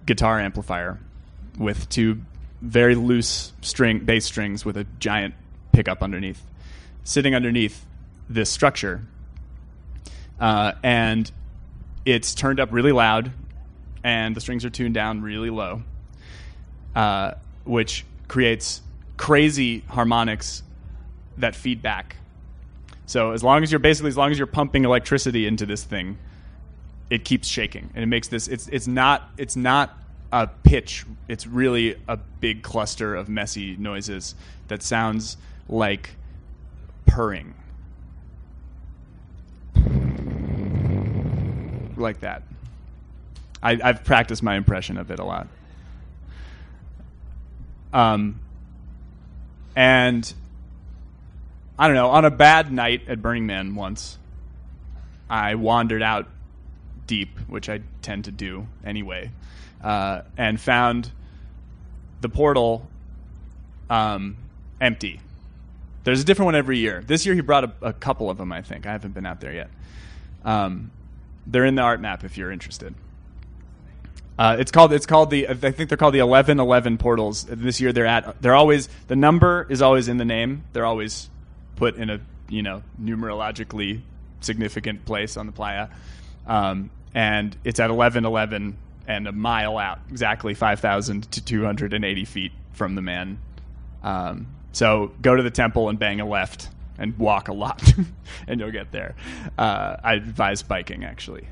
guitar 0.07 0.40
amplifier 0.40 0.99
with 1.59 1.88
two 1.88 2.21
very 2.62 2.95
loose 2.95 3.52
string 3.61 4.00
bass 4.00 4.25
strings 4.25 4.64
with 4.64 4.76
a 4.76 4.85
giant 4.99 5.35
pickup 5.73 6.02
underneath. 6.02 6.43
Sitting 7.02 7.35
underneath 7.35 7.85
this 8.31 8.49
structure, 8.49 9.02
uh, 10.40 10.73
and 10.83 11.31
it's 12.07 12.35
turned 12.35 12.59
up 12.59 12.73
really 12.73 12.93
loud, 12.93 13.31
and 14.04 14.37
the 14.37 14.40
strings 14.40 14.64
are 14.64 14.70
tuned 14.70 14.94
down 14.94 15.23
really 15.23 15.50
low, 15.50 15.82
uh, 16.94 17.32
which 17.64 18.04
creates 18.28 18.82
crazy 19.16 19.80
harmonics 19.88 20.62
that 21.38 21.56
feed 21.56 21.82
back. 21.82 22.16
So 23.06 23.32
as 23.32 23.42
long 23.42 23.62
as 23.62 23.73
you're 23.73 23.78
basically 23.80 24.08
as 24.08 24.16
long 24.16 24.30
as 24.30 24.38
you're 24.38 24.46
pumping 24.46 24.84
electricity 24.84 25.46
into 25.46 25.66
this 25.66 25.82
thing, 25.82 26.18
it 27.11 27.25
keeps 27.25 27.49
shaking, 27.49 27.90
and 27.94 28.02
it 28.02 28.06
makes 28.06 28.28
this. 28.28 28.46
It's 28.46 28.68
it's 28.68 28.87
not 28.87 29.30
it's 29.37 29.56
not 29.56 29.99
a 30.32 30.46
pitch. 30.46 31.04
It's 31.28 31.46
really 31.46 31.96
a 32.08 32.16
big 32.16 32.62
cluster 32.62 33.14
of 33.14 33.28
messy 33.28 33.76
noises 33.76 34.34
that 34.68 34.82
sounds 34.82 35.37
like 35.68 36.11
purring. 37.06 37.54
Like 41.96 42.20
that. 42.20 42.42
I, 43.64 43.80
I've 43.83 44.04
practiced 44.04 44.42
my 44.42 44.56
impression 44.56 44.99
of 44.99 45.11
it 45.11 45.18
a 45.18 45.25
lot. 45.25 45.49
Um, 47.94 48.40
and 49.75 50.33
I 51.78 51.87
don't 51.88 51.97
know, 51.97 52.11
on 52.11 52.25
a 52.25 52.30
bad 52.30 52.71
night 52.71 53.09
at 53.09 53.23
Burning 53.23 53.47
Man 53.47 53.75
once, 53.75 54.18
I 55.30 55.54
wandered 55.54 56.02
out 56.02 56.28
deep, 57.06 57.38
which 57.49 57.68
I 57.68 57.80
tend 58.02 58.26
to 58.26 58.30
do 58.30 58.66
anyway, 58.85 59.30
uh, 59.83 60.23
and 60.37 60.61
found 60.61 61.11
the 62.21 62.28
portal 62.28 62.87
um, 63.88 64.37
empty. 64.80 65.21
There's 66.04 66.21
a 66.21 66.25
different 66.25 66.47
one 66.47 66.54
every 66.54 66.78
year. 66.78 67.02
This 67.06 67.25
year 67.25 67.35
he 67.35 67.40
brought 67.40 67.64
a, 67.64 67.73
a, 67.80 67.92
couple 67.92 68.28
of 68.28 68.37
them, 68.37 68.52
I 68.52 68.61
think. 68.61 68.87
I 68.87 68.92
haven't 68.92 69.14
been 69.14 69.25
out 69.25 69.40
there 69.40 69.52
yet. 69.52 69.71
Um, 70.44 70.90
they're 71.47 71.64
in 71.64 71.75
the 71.75 71.83
art 71.83 72.00
map 72.00 72.25
if 72.25 72.37
you're 72.37 72.52
interested. 72.52 72.94
Uh, 74.38 74.56
it's 74.58 74.72
called 74.72 74.92
it's 74.92 75.06
called 75.06 75.30
the 75.30 75.48
I 75.48 75.54
think 75.54 75.88
they're 75.88 75.96
called 75.96 76.14
the 76.14 76.18
eleven 76.18 76.58
eleven 76.58 76.98
portals. 76.98 77.44
This 77.44 77.80
year 77.80 77.92
they're 77.92 78.06
at 78.06 78.40
they're 78.42 78.54
always 78.54 78.88
the 79.06 79.16
number 79.16 79.66
is 79.68 79.80
always 79.80 80.08
in 80.08 80.16
the 80.16 80.24
name. 80.24 80.64
They're 80.72 80.86
always 80.86 81.30
put 81.76 81.96
in 81.96 82.10
a 82.10 82.20
you 82.48 82.62
know 82.62 82.82
numerologically 83.00 84.00
significant 84.40 85.04
place 85.04 85.36
on 85.36 85.46
the 85.46 85.52
playa, 85.52 85.88
um, 86.46 86.90
and 87.14 87.56
it's 87.62 87.78
at 87.78 87.90
eleven 87.90 88.24
eleven 88.24 88.76
and 89.06 89.28
a 89.28 89.32
mile 89.32 89.78
out, 89.78 90.00
exactly 90.10 90.54
five 90.54 90.80
thousand 90.80 91.30
to 91.32 91.44
two 91.44 91.64
hundred 91.64 91.92
and 91.94 92.04
eighty 92.04 92.24
feet 92.24 92.52
from 92.72 92.96
the 92.96 93.02
man. 93.02 93.38
Um, 94.02 94.48
so 94.72 95.12
go 95.22 95.36
to 95.36 95.42
the 95.44 95.50
temple 95.50 95.88
and 95.88 95.98
bang 95.98 96.20
a 96.20 96.26
left 96.26 96.68
and 96.98 97.16
walk 97.18 97.46
a 97.46 97.52
lot, 97.52 97.80
and 98.48 98.58
you'll 98.58 98.72
get 98.72 98.90
there. 98.90 99.14
Uh, 99.56 99.96
I 100.02 100.14
advise 100.14 100.64
biking 100.64 101.04
actually. 101.04 101.46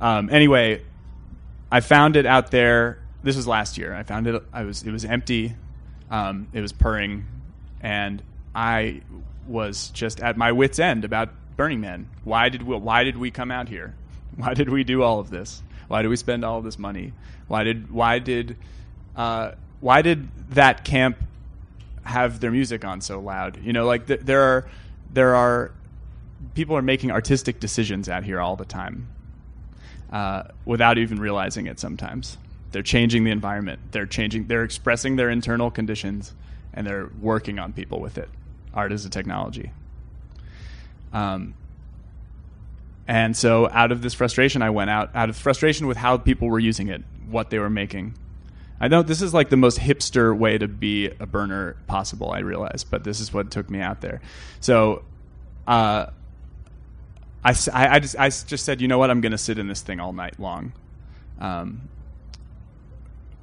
Um, 0.00 0.30
anyway, 0.30 0.82
I 1.70 1.80
found 1.80 2.16
it 2.16 2.26
out 2.26 2.50
there. 2.50 2.98
This 3.22 3.36
was 3.36 3.46
last 3.46 3.76
year. 3.76 3.94
I 3.94 4.02
found 4.02 4.26
it. 4.26 4.42
I 4.52 4.62
was. 4.62 4.82
It 4.82 4.92
was 4.92 5.04
empty. 5.04 5.54
Um, 6.10 6.48
it 6.52 6.60
was 6.60 6.72
purring, 6.72 7.26
and 7.80 8.22
I 8.54 9.02
was 9.48 9.88
just 9.90 10.20
at 10.20 10.36
my 10.36 10.52
wits' 10.52 10.78
end 10.78 11.04
about 11.04 11.30
Burning 11.56 11.80
Man. 11.80 12.08
Why 12.24 12.48
did 12.48 12.62
we? 12.62 12.76
Why 12.76 13.04
did 13.04 13.16
we 13.16 13.30
come 13.30 13.50
out 13.50 13.68
here? 13.68 13.94
Why 14.36 14.54
did 14.54 14.68
we 14.68 14.84
do 14.84 15.02
all 15.02 15.18
of 15.18 15.30
this? 15.30 15.62
Why 15.88 16.02
did 16.02 16.08
we 16.08 16.16
spend 16.16 16.44
all 16.44 16.58
of 16.58 16.64
this 16.64 16.78
money? 16.78 17.12
Why 17.48 17.64
did? 17.64 17.90
Why 17.90 18.18
did? 18.18 18.56
Uh, 19.16 19.52
why 19.80 20.02
did 20.02 20.28
that 20.50 20.84
camp 20.84 21.18
have 22.04 22.40
their 22.40 22.50
music 22.50 22.84
on 22.84 23.00
so 23.00 23.18
loud? 23.18 23.62
You 23.62 23.72
know, 23.72 23.86
like 23.86 24.06
th- 24.06 24.20
there 24.20 24.42
are 24.42 24.68
there 25.12 25.34
are 25.34 25.72
people 26.54 26.76
are 26.76 26.82
making 26.82 27.10
artistic 27.10 27.58
decisions 27.58 28.08
out 28.08 28.22
here 28.22 28.40
all 28.40 28.56
the 28.56 28.64
time 28.64 29.08
uh, 30.12 30.44
without 30.64 30.98
even 30.98 31.18
realizing 31.18 31.66
it 31.66 31.78
sometimes. 31.80 32.38
They're 32.72 32.82
changing 32.82 33.24
the 33.24 33.30
environment. 33.30 33.80
They're 33.92 34.06
changing. 34.06 34.46
They're 34.46 34.64
expressing 34.64 35.16
their 35.16 35.30
internal 35.30 35.70
conditions, 35.70 36.34
and 36.74 36.86
they're 36.86 37.10
working 37.20 37.58
on 37.58 37.72
people 37.72 38.00
with 38.00 38.18
it. 38.18 38.28
Art 38.74 38.92
is 38.92 39.04
a 39.04 39.10
technology. 39.10 39.72
Um, 41.12 41.54
and 43.08 43.36
so, 43.36 43.68
out 43.70 43.92
of 43.92 44.02
this 44.02 44.14
frustration, 44.14 44.62
I 44.62 44.70
went 44.70 44.90
out. 44.90 45.14
Out 45.14 45.28
of 45.28 45.36
frustration 45.36 45.86
with 45.86 45.96
how 45.96 46.18
people 46.18 46.48
were 46.48 46.58
using 46.58 46.88
it, 46.88 47.02
what 47.28 47.50
they 47.50 47.58
were 47.58 47.70
making. 47.70 48.14
I 48.78 48.88
know 48.88 49.02
this 49.02 49.22
is 49.22 49.32
like 49.32 49.48
the 49.48 49.56
most 49.56 49.78
hipster 49.78 50.36
way 50.36 50.58
to 50.58 50.68
be 50.68 51.06
a 51.06 51.24
burner 51.24 51.76
possible. 51.86 52.30
I 52.30 52.40
realize, 52.40 52.84
but 52.84 53.04
this 53.04 53.20
is 53.20 53.32
what 53.32 53.50
took 53.50 53.70
me 53.70 53.80
out 53.80 54.00
there. 54.00 54.20
So, 54.60 55.04
uh, 55.66 56.06
I, 57.46 57.94
I, 57.94 57.98
just, 58.00 58.16
I 58.18 58.28
just 58.28 58.64
said, 58.64 58.80
you 58.80 58.88
know 58.88 58.98
what, 58.98 59.08
I'm 59.08 59.20
going 59.20 59.30
to 59.30 59.38
sit 59.38 59.58
in 59.58 59.68
this 59.68 59.80
thing 59.80 60.00
all 60.00 60.12
night 60.12 60.40
long. 60.40 60.72
Um, 61.40 61.88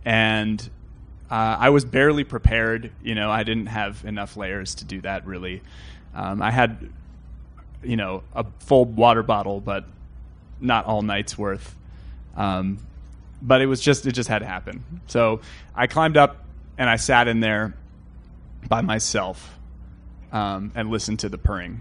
and 0.03 0.62
uh, 1.31 1.55
I 1.60 1.69
was 1.69 1.86
barely 1.86 2.25
prepared. 2.25 2.91
You 3.01 3.15
know, 3.15 3.31
I 3.31 3.43
didn't 3.43 3.67
have 3.67 4.03
enough 4.03 4.36
layers 4.36 4.75
to 4.75 4.86
do 4.86 5.00
that 5.01 5.25
really. 5.25 5.62
Um, 6.13 6.41
I 6.41 6.51
had, 6.51 6.89
you 7.81 7.95
know, 7.95 8.24
a 8.36 8.45
full 8.60 8.83
water 8.83 9.24
bottle, 9.24 9.62
but 9.62 9.86
not 10.60 10.86
all 10.86 11.01
night's 11.01 11.38
worth. 11.38 11.74
Um, 12.36 12.79
but 13.41 13.62
it 13.62 13.67
was 13.67 13.79
just, 13.79 14.05
it 14.05 14.12
just 14.12 14.27
had 14.27 14.39
to 14.39 14.45
happen. 14.45 14.83
So 15.07 15.39
I 15.74 15.88
climbed 15.88 16.17
up 16.17 16.43
and 16.77 16.89
I 16.89 16.98
sat 16.98 17.29
in 17.29 17.39
there 17.39 17.74
by 18.67 18.81
myself 18.81 19.57
um, 20.33 20.74
and 20.75 20.89
listened 20.89 21.19
to 21.19 21.29
the 21.29 21.38
purring 21.38 21.79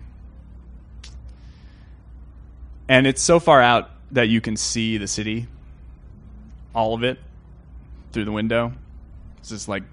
and 2.93 3.07
it's 3.07 3.23
so 3.23 3.41
far 3.41 3.63
out 3.63 3.89
that 4.11 4.29
you 4.29 4.43
can 4.43 4.55
see 4.55 4.99
the 4.99 5.09
city, 5.09 5.47
all 6.75 6.93
of 6.93 7.03
it, 7.03 7.19
through 8.13 8.27
the 8.27 8.33
window. 8.33 8.71
It's 9.39 9.49
just 9.49 9.67
like 9.67 9.85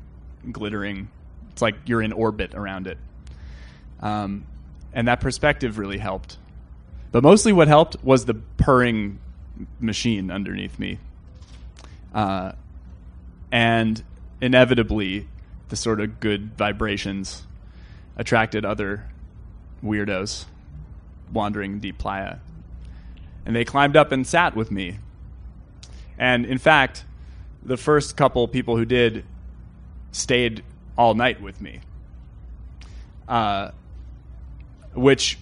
glittering. 0.52 1.08
It's 1.52 1.62
like 1.62 1.76
you're 1.86 2.02
in 2.02 2.12
orbit 2.12 2.54
around 2.54 2.88
it. 2.88 2.98
Um, 4.02 4.44
and 4.92 5.08
that 5.08 5.22
perspective 5.22 5.78
really 5.78 5.98
helped. 5.98 6.36
But 7.14 7.24
mostly 7.24 7.54
what 7.54 7.70
helped 7.70 8.04
was 8.04 8.26
the 8.26 8.34
purring 8.34 9.20
machine 9.80 10.30
underneath 10.30 10.78
me. 10.78 11.00
Uh, 12.14 12.52
and 13.50 14.04
inevitably, 14.42 15.26
the 15.70 15.78
sort 15.78 16.02
of 16.02 16.20
good 16.20 16.54
vibrations 16.58 17.44
attracted 18.18 18.66
other 18.66 19.10
weirdos 19.82 20.44
wandering 21.32 21.80
deep 21.80 21.98
playa 21.98 22.40
and 23.50 23.56
they 23.56 23.66
climbed 23.66 23.98
up 23.98 24.12
and 24.12 24.28
sat 24.28 24.56
with 24.56 24.70
me. 24.70 25.00
And 26.20 26.46
in 26.46 26.60
fact, 26.60 27.04
the 27.64 27.78
first 27.78 28.16
couple 28.16 28.48
people 28.48 28.78
who 28.78 28.86
did 28.86 29.26
stayed 30.12 30.64
all 30.96 31.16
night 31.16 31.42
with 31.42 31.60
me, 31.60 31.80
uh, 33.28 33.72
which 34.94 35.40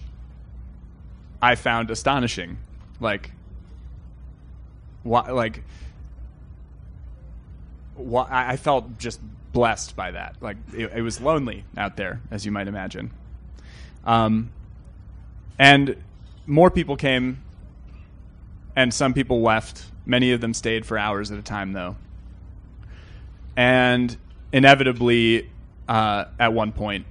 I 1.42 1.54
found 1.54 1.90
astonishing. 1.90 2.56
Like, 2.98 3.30
why, 5.02 5.30
like, 5.30 5.62
why, 7.94 8.26
I 8.30 8.56
felt 8.56 8.98
just 8.98 9.20
blessed 9.52 9.96
by 9.96 10.12
that. 10.12 10.36
Like, 10.40 10.56
it, 10.74 10.92
it 10.94 11.02
was 11.02 11.20
lonely 11.20 11.64
out 11.76 11.98
there, 11.98 12.22
as 12.30 12.46
you 12.46 12.52
might 12.52 12.68
imagine. 12.68 13.10
Um, 14.06 14.50
and 15.58 15.94
more 16.46 16.70
people 16.70 16.96
came 16.96 17.42
and 18.78 18.94
some 18.94 19.12
people 19.12 19.42
left. 19.42 19.84
Many 20.06 20.30
of 20.30 20.40
them 20.40 20.54
stayed 20.54 20.86
for 20.86 20.96
hours 20.96 21.32
at 21.32 21.38
a 21.38 21.42
time, 21.42 21.72
though. 21.72 21.96
And 23.56 24.16
inevitably, 24.52 25.50
uh, 25.88 26.26
at 26.38 26.52
one 26.52 26.70
point, 26.70 27.04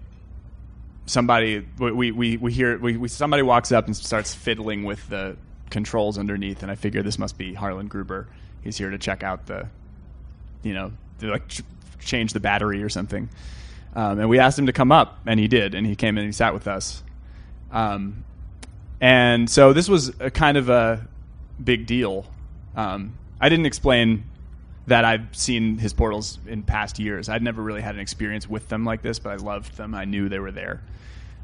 somebody 1.08 1.68
we, 1.78 2.12
we, 2.14 2.38
we 2.38 2.52
hear 2.54 2.78
we, 2.78 2.96
we 2.96 3.10
somebody 3.10 3.44
walks 3.44 3.74
up 3.74 3.86
and 3.86 3.98
starts 3.98 4.34
fiddling 4.34 4.86
with 4.86 5.10
the 5.10 5.36
controls 5.70 6.18
underneath, 6.18 6.64
and 6.64 6.72
I 6.72 6.76
figure 6.76 7.04
this 7.04 7.20
must 7.20 7.38
be 7.38 7.54
Harlan 7.54 7.90
Gruber. 7.90 8.30
He's 8.64 8.78
here 8.78 8.90
to 8.90 8.98
check 8.98 9.22
out 9.22 9.48
the, 9.48 9.68
you 10.64 10.74
know, 10.74 10.94
to 11.20 11.28
like 11.28 11.50
ch- 11.50 11.64
change 12.00 12.32
the 12.32 12.40
battery 12.40 12.82
or 12.82 12.88
something. 12.88 13.28
Um, 13.94 14.20
and 14.20 14.30
we 14.30 14.40
asked 14.40 14.58
him 14.58 14.68
to 14.68 14.74
come 14.74 14.94
up, 14.94 15.20
and 15.26 15.38
he 15.38 15.50
did, 15.50 15.76
and 15.76 15.86
he 15.86 15.98
came 15.98 16.18
in 16.18 16.24
and 16.24 16.30
he 16.30 16.34
sat 16.34 16.54
with 16.54 16.66
us. 16.66 17.04
Um, 17.74 18.24
and 19.02 19.50
so 19.50 19.74
this 19.74 19.90
was 19.90 20.14
a 20.22 20.32
kind 20.32 20.56
of 20.56 20.70
a 20.70 21.06
big 21.64 21.86
deal. 21.86 22.26
Um, 22.76 23.18
I 23.40 23.50
didn't 23.50 23.66
explain 23.66 24.24
that 24.88 25.04
I've 25.04 25.36
seen 25.36 25.78
his 25.78 25.94
portals 25.94 26.40
in 26.48 26.64
past 26.64 26.98
years. 26.98 27.28
I'd 27.28 27.44
never 27.44 27.62
really 27.62 27.82
had 27.82 27.96
an 27.96 28.02
experience 28.02 28.50
with 28.50 28.70
them 28.70 28.86
like 28.86 29.02
this, 29.02 29.20
but 29.20 29.32
I 29.32 29.36
loved 29.36 29.76
them. 29.76 29.94
I 29.94 30.06
knew 30.06 30.30
they 30.30 30.40
were 30.40 30.52
there. 30.52 30.82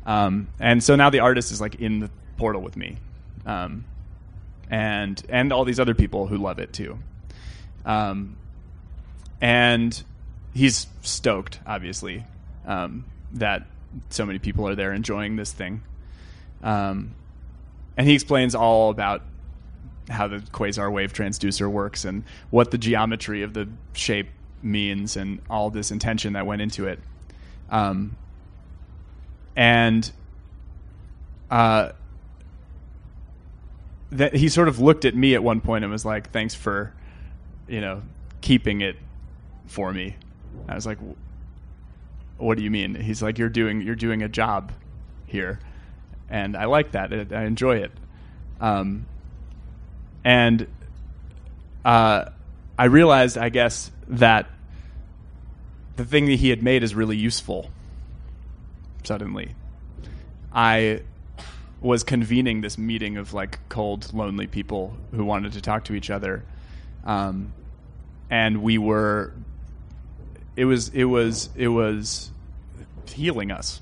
Um, 0.05 0.47
and 0.59 0.81
so 0.83 0.95
now 0.95 1.09
the 1.09 1.19
artist 1.19 1.51
is 1.51 1.59
like 1.59 1.75
in 1.75 1.99
the 1.99 2.09
portal 2.37 2.61
with 2.61 2.75
me, 2.75 2.97
um, 3.45 3.85
and 4.69 5.21
and 5.29 5.53
all 5.53 5.65
these 5.65 5.79
other 5.79 5.93
people 5.93 6.27
who 6.27 6.37
love 6.37 6.59
it 6.59 6.73
too. 6.73 6.97
Um, 7.85 8.37
and 9.41 10.01
he's 10.53 10.87
stoked, 11.01 11.59
obviously, 11.65 12.25
um, 12.65 13.05
that 13.33 13.65
so 14.09 14.25
many 14.25 14.39
people 14.39 14.67
are 14.67 14.75
there 14.75 14.93
enjoying 14.93 15.35
this 15.35 15.51
thing. 15.51 15.81
Um, 16.61 17.13
and 17.97 18.07
he 18.07 18.13
explains 18.13 18.55
all 18.55 18.89
about 18.89 19.21
how 20.09 20.27
the 20.27 20.37
quasar 20.37 20.91
wave 20.91 21.13
transducer 21.13 21.69
works 21.69 22.05
and 22.05 22.23
what 22.49 22.71
the 22.71 22.77
geometry 22.77 23.41
of 23.41 23.53
the 23.53 23.67
shape 23.93 24.29
means 24.61 25.17
and 25.17 25.41
all 25.49 25.69
this 25.69 25.91
intention 25.91 26.33
that 26.33 26.45
went 26.45 26.61
into 26.61 26.87
it. 26.87 26.99
Um, 27.69 28.15
and 29.55 30.11
uh, 31.49 31.91
that 34.11 34.35
he 34.35 34.49
sort 34.49 34.67
of 34.67 34.79
looked 34.79 35.05
at 35.05 35.15
me 35.15 35.35
at 35.35 35.43
one 35.43 35.61
point 35.61 35.83
and 35.83 35.91
was 35.91 36.05
like, 36.05 36.31
"Thanks 36.31 36.55
for, 36.55 36.93
you 37.67 37.81
know, 37.81 38.01
keeping 38.41 38.81
it 38.81 38.95
for 39.67 39.91
me." 39.93 40.15
I 40.67 40.75
was 40.75 40.85
like, 40.85 40.97
"What 42.37 42.57
do 42.57 42.63
you 42.63 42.71
mean?" 42.71 42.95
He's 42.95 43.21
like, 43.21 43.37
"You're 43.37 43.49
doing 43.49 43.81
you're 43.81 43.95
doing 43.95 44.23
a 44.23 44.29
job 44.29 44.71
here," 45.25 45.59
and 46.29 46.55
I 46.55 46.65
like 46.65 46.91
that. 46.91 47.13
I, 47.13 47.35
I 47.35 47.43
enjoy 47.45 47.77
it. 47.77 47.91
Um, 48.59 49.05
and 50.23 50.67
uh, 51.83 52.25
I 52.77 52.85
realized, 52.85 53.37
I 53.37 53.49
guess, 53.49 53.91
that 54.07 54.47
the 55.95 56.05
thing 56.05 56.25
that 56.25 56.35
he 56.35 56.49
had 56.49 56.63
made 56.63 56.83
is 56.83 56.95
really 56.95 57.17
useful. 57.17 57.69
Suddenly, 59.03 59.55
I 60.53 61.01
was 61.81 62.03
convening 62.03 62.61
this 62.61 62.77
meeting 62.77 63.17
of 63.17 63.33
like 63.33 63.59
cold, 63.69 64.13
lonely 64.13 64.47
people 64.47 64.95
who 65.11 65.25
wanted 65.25 65.53
to 65.53 65.61
talk 65.61 65.83
to 65.85 65.93
each 65.93 66.09
other, 66.09 66.43
um, 67.03 67.53
and 68.29 68.63
we 68.63 68.77
were. 68.77 69.33
It 70.55 70.65
was 70.65 70.89
it 70.89 71.05
was 71.05 71.49
it 71.55 71.67
was 71.67 72.31
healing 73.07 73.51
us. 73.51 73.81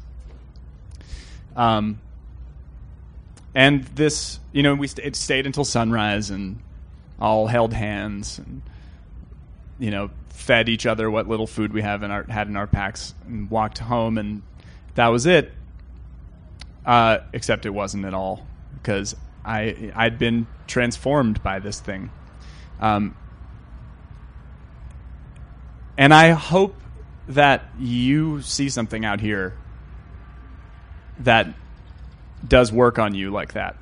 Um, 1.56 2.00
and 3.54 3.84
this, 3.84 4.40
you 4.52 4.64
know, 4.64 4.76
we 4.76 4.88
st- 4.88 5.16
stayed 5.16 5.46
until 5.46 5.66
sunrise 5.66 6.30
and 6.30 6.60
all 7.20 7.48
held 7.48 7.72
hands 7.72 8.40
and 8.40 8.64
you 9.78 9.92
know 9.92 10.10
fed 10.30 10.68
each 10.68 10.88
other 10.88 11.10
what 11.10 11.28
little 11.28 11.46
food 11.46 11.72
we 11.72 11.82
have 11.82 12.02
in 12.02 12.10
our 12.10 12.24
had 12.24 12.48
in 12.48 12.58
our 12.58 12.66
packs 12.66 13.14
and 13.28 13.50
walked 13.50 13.78
home 13.78 14.18
and 14.18 14.42
that 14.96 15.08
was 15.08 15.26
it. 15.26 15.54
Uh, 16.84 17.20
except 17.32 17.68
it 17.68 17.70
wasn't 17.70 18.04
at 18.06 18.14
all 18.14 18.46
because 18.74 19.16
I 19.46 19.92
I'd 19.96 20.18
been 20.18 20.48
transformed 20.66 21.44
by 21.44 21.60
this 21.60 21.80
thing, 21.80 22.10
um, 22.80 23.16
and 25.96 26.12
I 26.12 26.32
hope 26.32 26.76
that 27.28 27.66
you 27.78 28.42
see 28.42 28.68
something 28.68 29.06
out 29.06 29.20
here 29.20 29.56
that 31.20 31.54
does 32.48 32.72
work 32.72 33.00
on 33.00 33.14
you 33.14 33.32
like 33.32 33.54
that 33.54 33.76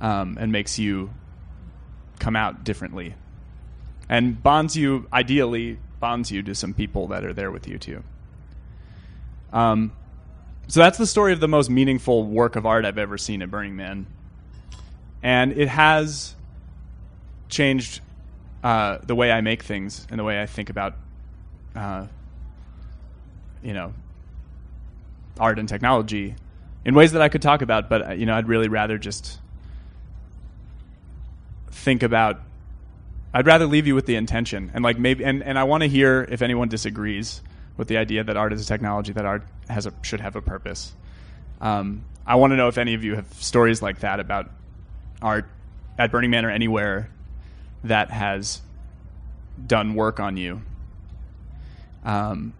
um, 0.00 0.36
and 0.40 0.52
makes 0.52 0.78
you 0.78 1.10
come 2.18 2.36
out 2.36 2.64
differently 2.64 3.14
and 4.08 4.42
bonds 4.42 4.76
you 4.76 5.06
ideally 5.12 5.78
bonds 6.00 6.32
you 6.32 6.42
to 6.42 6.54
some 6.54 6.74
people 6.74 7.08
that 7.08 7.24
are 7.24 7.32
there 7.32 7.50
with 7.50 7.68
you 7.68 7.78
too. 7.78 8.02
Um, 9.52 9.92
so 10.66 10.80
that's 10.80 10.98
the 10.98 11.06
story 11.06 11.32
of 11.32 11.40
the 11.40 11.48
most 11.48 11.70
meaningful 11.70 12.24
work 12.24 12.56
of 12.56 12.66
art 12.66 12.84
i've 12.84 12.98
ever 12.98 13.16
seen 13.16 13.42
at 13.42 13.50
burning 13.50 13.76
man. 13.76 14.06
And 15.22 15.52
it 15.52 15.68
has 15.68 16.34
changed 17.48 18.00
uh, 18.62 18.98
the 19.02 19.14
way 19.14 19.32
i 19.32 19.40
make 19.40 19.62
things 19.62 20.06
and 20.10 20.18
the 20.18 20.24
way 20.24 20.40
i 20.40 20.46
think 20.46 20.70
about 20.70 20.94
uh, 21.74 22.06
you 23.62 23.72
know 23.72 23.92
art 25.38 25.58
and 25.58 25.68
technology 25.68 26.34
in 26.84 26.94
ways 26.94 27.12
that 27.12 27.22
I 27.22 27.28
could 27.28 27.42
talk 27.42 27.62
about, 27.62 27.88
but 27.88 28.08
uh, 28.08 28.12
you 28.12 28.26
know, 28.26 28.34
I'd 28.34 28.48
really 28.48 28.68
rather 28.68 28.98
just 28.98 29.38
think 31.70 32.02
about. 32.02 32.40
I'd 33.32 33.46
rather 33.46 33.66
leave 33.66 33.86
you 33.86 33.94
with 33.94 34.06
the 34.06 34.16
intention, 34.16 34.72
and 34.74 34.82
like 34.82 34.98
maybe, 34.98 35.24
and, 35.24 35.42
and 35.42 35.58
I 35.58 35.64
want 35.64 35.82
to 35.82 35.88
hear 35.88 36.26
if 36.28 36.42
anyone 36.42 36.68
disagrees 36.68 37.42
with 37.76 37.86
the 37.88 37.96
idea 37.96 38.24
that 38.24 38.36
art 38.36 38.52
is 38.52 38.62
a 38.62 38.66
technology 38.66 39.12
that 39.12 39.24
art 39.24 39.44
has 39.68 39.86
a 39.86 39.92
should 40.02 40.20
have 40.20 40.36
a 40.36 40.42
purpose. 40.42 40.92
Um, 41.60 42.04
I 42.26 42.34
want 42.36 42.52
to 42.52 42.56
know 42.56 42.68
if 42.68 42.78
any 42.78 42.94
of 42.94 43.04
you 43.04 43.14
have 43.14 43.32
stories 43.34 43.82
like 43.82 44.00
that 44.00 44.20
about 44.20 44.50
art 45.22 45.48
at 45.98 46.10
Burning 46.10 46.30
Man 46.30 46.44
or 46.44 46.50
anywhere 46.50 47.10
that 47.84 48.10
has 48.10 48.60
done 49.66 49.94
work 49.94 50.20
on 50.20 50.36
you. 50.36 50.62
Um, 52.04 52.54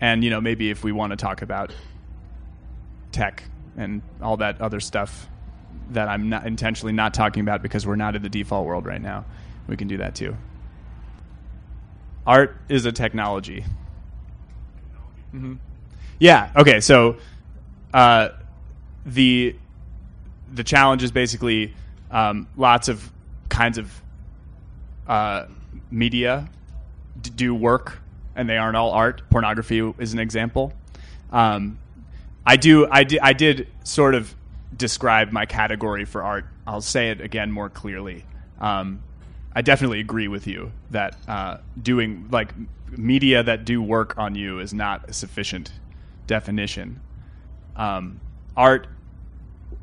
and 0.00 0.24
you 0.24 0.30
know, 0.30 0.40
maybe 0.40 0.70
if 0.70 0.82
we 0.82 0.92
want 0.92 1.10
to 1.12 1.16
talk 1.16 1.42
about 1.42 1.72
tech 3.14 3.44
and 3.76 4.02
all 4.20 4.36
that 4.38 4.60
other 4.60 4.80
stuff 4.80 5.28
that 5.90 6.08
I'm 6.08 6.28
not 6.28 6.46
intentionally 6.46 6.92
not 6.92 7.14
talking 7.14 7.40
about 7.40 7.62
because 7.62 7.86
we're 7.86 7.96
not 7.96 8.16
in 8.16 8.22
the 8.22 8.28
default 8.28 8.66
world 8.66 8.84
right 8.84 9.00
now. 9.00 9.24
We 9.66 9.76
can 9.76 9.88
do 9.88 9.98
that 9.98 10.14
too. 10.14 10.36
Art 12.26 12.56
is 12.68 12.84
a 12.86 12.92
technology. 12.92 13.64
Mm-hmm. 15.34 15.54
Yeah. 16.18 16.50
Okay. 16.56 16.80
So 16.80 17.16
uh, 17.92 18.30
the 19.06 19.56
the 20.52 20.64
challenge 20.64 21.02
is 21.02 21.12
basically 21.12 21.74
um, 22.10 22.48
lots 22.56 22.88
of 22.88 23.10
kinds 23.48 23.78
of 23.78 24.02
uh, 25.06 25.46
media 25.90 26.48
do 27.36 27.54
work, 27.54 28.00
and 28.36 28.48
they 28.48 28.56
aren't 28.56 28.76
all 28.76 28.92
art. 28.92 29.22
Pornography 29.30 29.80
is 29.98 30.12
an 30.12 30.18
example. 30.18 30.72
Um, 31.32 31.78
I 32.46 32.56
do. 32.56 32.86
I 32.90 33.04
did. 33.04 33.20
I 33.20 33.32
did 33.32 33.68
sort 33.84 34.14
of 34.14 34.34
describe 34.76 35.32
my 35.32 35.46
category 35.46 36.04
for 36.04 36.22
art. 36.22 36.46
I'll 36.66 36.80
say 36.80 37.10
it 37.10 37.20
again 37.20 37.50
more 37.50 37.70
clearly. 37.70 38.24
Um, 38.60 39.02
I 39.54 39.62
definitely 39.62 40.00
agree 40.00 40.28
with 40.28 40.46
you 40.46 40.72
that 40.90 41.16
uh, 41.28 41.58
doing 41.80 42.28
like 42.30 42.52
media 42.90 43.42
that 43.42 43.64
do 43.64 43.80
work 43.82 44.18
on 44.18 44.34
you 44.34 44.60
is 44.60 44.74
not 44.74 45.08
a 45.08 45.12
sufficient 45.12 45.72
definition. 46.26 47.00
Um, 47.76 48.20
art, 48.56 48.88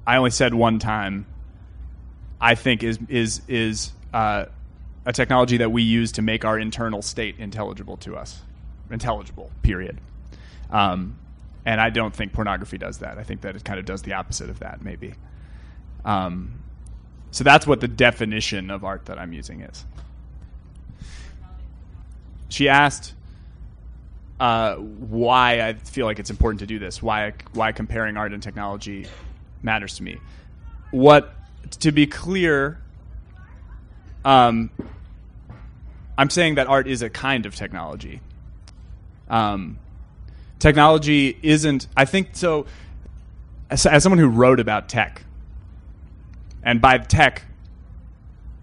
I 0.06 0.18
only 0.18 0.32
said 0.32 0.54
one 0.54 0.80
time. 0.80 1.26
I 2.40 2.56
think 2.56 2.84
is 2.84 2.98
is 3.08 3.42
is 3.48 3.92
uh, 4.14 4.46
a 5.06 5.14
technology 5.14 5.58
that 5.58 5.72
we 5.72 5.84
use 5.84 6.12
to 6.14 6.22
make 6.22 6.44
our 6.44 6.58
internal 6.58 7.02
state 7.02 7.36
intelligible 7.38 7.98
to 7.98 8.18
us, 8.18 8.42
intelligible. 8.90 9.52
Period. 9.62 10.00
Um, 10.72 11.18
and 11.66 11.80
I 11.80 11.90
don't 11.90 12.14
think 12.14 12.34
pornography 12.34 12.78
does 12.78 13.00
that. 13.00 13.18
I 13.18 13.24
think 13.24 13.42
that 13.42 13.56
it 13.56 13.64
kind 13.64 13.80
of 13.80 13.86
does 13.86 14.02
the 14.02 14.14
opposite 14.14 14.50
of 14.50 14.60
that, 14.60 14.84
maybe. 14.84 15.14
Um, 16.04 16.60
so 17.32 17.44
that's 17.44 17.66
what 17.66 17.80
the 17.80 17.88
definition 17.88 18.72
of 18.72 18.84
art 18.84 19.06
that 19.06 19.20
I'm 19.20 19.34
using 19.34 19.62
is. 19.62 19.86
She 22.50 22.68
asked 22.68 23.14
uh, 24.42 24.76
why 24.76 25.62
I 25.62 25.74
feel 25.74 26.08
like 26.08 26.18
it's 26.18 26.32
important 26.32 26.62
to 26.62 26.66
do 26.66 26.80
this. 26.80 27.02
Why 27.02 27.34
why 27.54 27.72
comparing 27.72 28.18
art 28.18 28.34
and 28.34 28.42
technology 28.42 29.06
matters 29.62 29.98
to 29.98 30.04
me. 30.04 30.18
What 30.90 31.34
to 31.82 31.92
be 31.92 32.08
clear, 32.08 32.80
um, 34.26 34.72
I'm 36.18 36.30
saying 36.30 36.56
that 36.56 36.68
art 36.68 36.88
is 36.88 37.02
a 37.04 37.10
kind 37.10 37.46
of 37.46 37.56
technology. 37.56 38.20
Um, 39.30 39.78
technology 40.62 41.38
isn't. 41.42 41.88
I 41.98 42.06
think 42.06 42.30
so. 42.34 42.66
As, 43.70 43.86
as 43.86 44.04
someone 44.04 44.20
who 44.20 44.30
wrote 44.30 44.60
about 44.60 44.88
tech, 44.88 45.24
and 46.64 46.80
by 46.80 47.00
tech, 47.00 47.44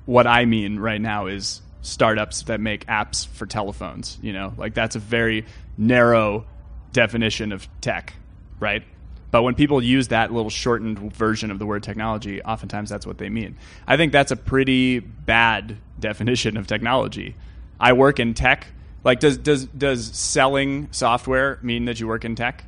what 0.07 0.27
I 0.27 0.45
mean 0.45 0.79
right 0.79 1.01
now 1.01 1.27
is 1.27 1.61
startups 1.83 2.43
that 2.45 2.61
make 2.61 2.87
apps 2.87 3.27
for 3.27 3.47
telephones. 3.47 4.19
You 4.23 4.33
know, 4.33 4.55
like 4.57 4.75
that's 4.75 4.97
a 4.97 5.01
very 5.01 5.45
narrow 5.77 6.47
definition 6.93 7.53
of 7.53 7.69
tech, 7.81 8.15
right? 8.61 8.83
But 9.31 9.43
when 9.43 9.55
people 9.55 9.83
use 9.83 10.09
that 10.09 10.33
little 10.33 10.51
shortened 10.51 11.13
version 11.13 11.51
of 11.51 11.59
the 11.59 11.67
word 11.67 11.83
technology, 11.83 12.41
oftentimes 12.43 12.89
that's 12.89 13.07
what 13.07 13.19
they 13.19 13.29
mean. 13.29 13.57
I 13.87 13.97
think 13.97 14.13
that's 14.13 14.31
a 14.31 14.37
pretty 14.37 15.01
bad 15.01 15.77
definition 16.01 16.57
of 16.57 16.67
technology. 16.67 17.35
I 17.79 17.93
work 17.93 18.21
in 18.21 18.33
tech. 18.35 18.69
Like, 19.09 19.21
does 19.21 19.39
does 19.39 19.65
does 19.65 20.05
selling 20.15 20.89
software 20.91 21.59
mean 21.63 21.87
that 21.87 21.99
you 21.99 22.07
work 22.07 22.27
in 22.27 22.35
tech? 22.35 22.63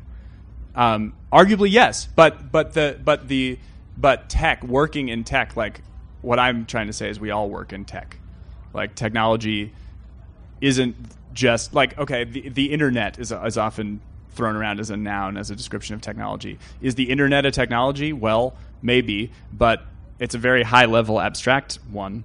Um, 0.74 1.12
arguably, 1.30 1.70
yes. 1.70 2.08
But 2.16 2.50
but 2.50 2.72
the 2.72 2.98
but 3.04 3.28
the 3.28 3.58
but 3.98 4.30
tech 4.30 4.64
working 4.64 5.10
in 5.10 5.22
tech, 5.24 5.54
like 5.54 5.82
what 6.22 6.38
I'm 6.38 6.64
trying 6.64 6.86
to 6.86 6.94
say 6.94 7.10
is 7.10 7.20
we 7.20 7.30
all 7.30 7.50
work 7.50 7.74
in 7.74 7.84
tech. 7.84 8.16
Like 8.72 8.94
technology 8.94 9.74
isn't 10.62 10.96
just 11.34 11.74
like 11.74 11.98
okay, 11.98 12.24
the 12.24 12.48
the 12.48 12.72
internet 12.72 13.18
is 13.18 13.32
is 13.32 13.58
often 13.58 14.00
thrown 14.30 14.56
around 14.56 14.80
as 14.80 14.88
a 14.88 14.96
noun 14.96 15.36
as 15.36 15.50
a 15.50 15.54
description 15.54 15.94
of 15.94 16.00
technology. 16.00 16.58
Is 16.80 16.94
the 16.94 17.10
internet 17.10 17.44
a 17.44 17.50
technology? 17.50 18.14
Well, 18.14 18.56
maybe, 18.80 19.30
but 19.52 19.82
it's 20.18 20.34
a 20.34 20.38
very 20.38 20.62
high 20.62 20.86
level 20.86 21.20
abstract 21.20 21.80
one. 21.90 22.24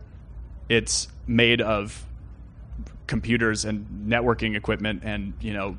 It's 0.70 1.10
made 1.28 1.60
of 1.60 2.06
computers 3.08 3.66
and 3.66 4.08
networking 4.08 4.56
equipment 4.56 5.02
and 5.04 5.34
you 5.42 5.54
know 5.54 5.78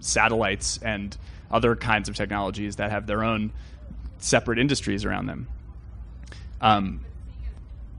satellites 0.00 0.78
and 0.82 1.16
other 1.50 1.76
kinds 1.76 2.08
of 2.08 2.14
technologies 2.14 2.76
that 2.76 2.90
have 2.90 3.06
their 3.06 3.22
own 3.22 3.52
separate 4.18 4.58
industries 4.58 5.04
around 5.04 5.26
them. 5.26 5.48
Um, 6.60 7.04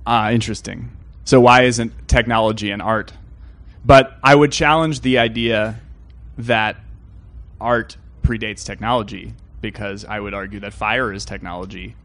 ah, 0.06 0.32
interesting. 0.32 0.91
So 1.24 1.39
why 1.41 1.63
isn't 1.63 2.08
technology 2.08 2.72
and 2.72 2.82
art? 2.82 3.13
But 3.86 4.17
I 4.24 4.36
would 4.36 4.52
challenge 4.52 5.02
the 5.02 5.20
idea 5.20 5.80
that 6.38 6.78
art 7.60 7.98
predates 8.22 8.65
technology 8.65 9.34
because 9.62 10.06
I 10.06 10.20
would 10.20 10.34
argue 10.34 10.60
that 10.62 10.74
fire 10.74 11.12
is 11.12 11.26
technology, 11.26 11.96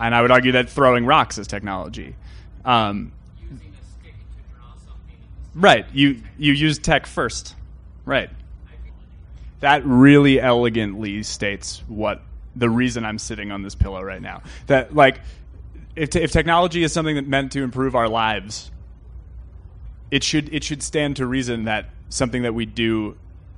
and 0.00 0.14
I 0.14 0.22
would 0.22 0.30
argue 0.30 0.52
that 0.52 0.68
throwing 0.70 1.06
rocks 1.06 1.38
is 1.38 1.46
technology. 1.46 2.14
Um, 2.64 3.12
Right. 5.58 5.86
You 5.92 6.22
you 6.38 6.52
use 6.52 6.78
tech 6.78 7.06
first. 7.06 7.56
Right. 8.04 8.30
That 9.60 9.84
really 9.84 10.40
elegantly 10.40 11.24
states 11.24 11.82
what 11.88 12.22
the 12.54 12.70
reason 12.70 13.04
I'm 13.04 13.18
sitting 13.18 13.50
on 13.50 13.62
this 13.62 13.74
pillow 13.74 14.00
right 14.02 14.22
now. 14.22 14.42
That 14.68 14.94
like 14.94 15.20
if 15.96 16.14
if 16.14 16.30
technology 16.30 16.84
is 16.84 16.92
something 16.92 17.16
that 17.16 17.26
meant 17.26 17.52
to 17.52 17.62
improve 17.62 17.96
our 17.96 18.08
lives, 18.08 18.70
it 20.12 20.22
should 20.22 20.54
it 20.54 20.62
should 20.62 20.82
stand 20.82 21.16
to 21.16 21.26
reason 21.26 21.64
that 21.64 21.90
something 22.08 22.42
that 22.42 22.54
we 22.54 22.64
do 22.64 23.16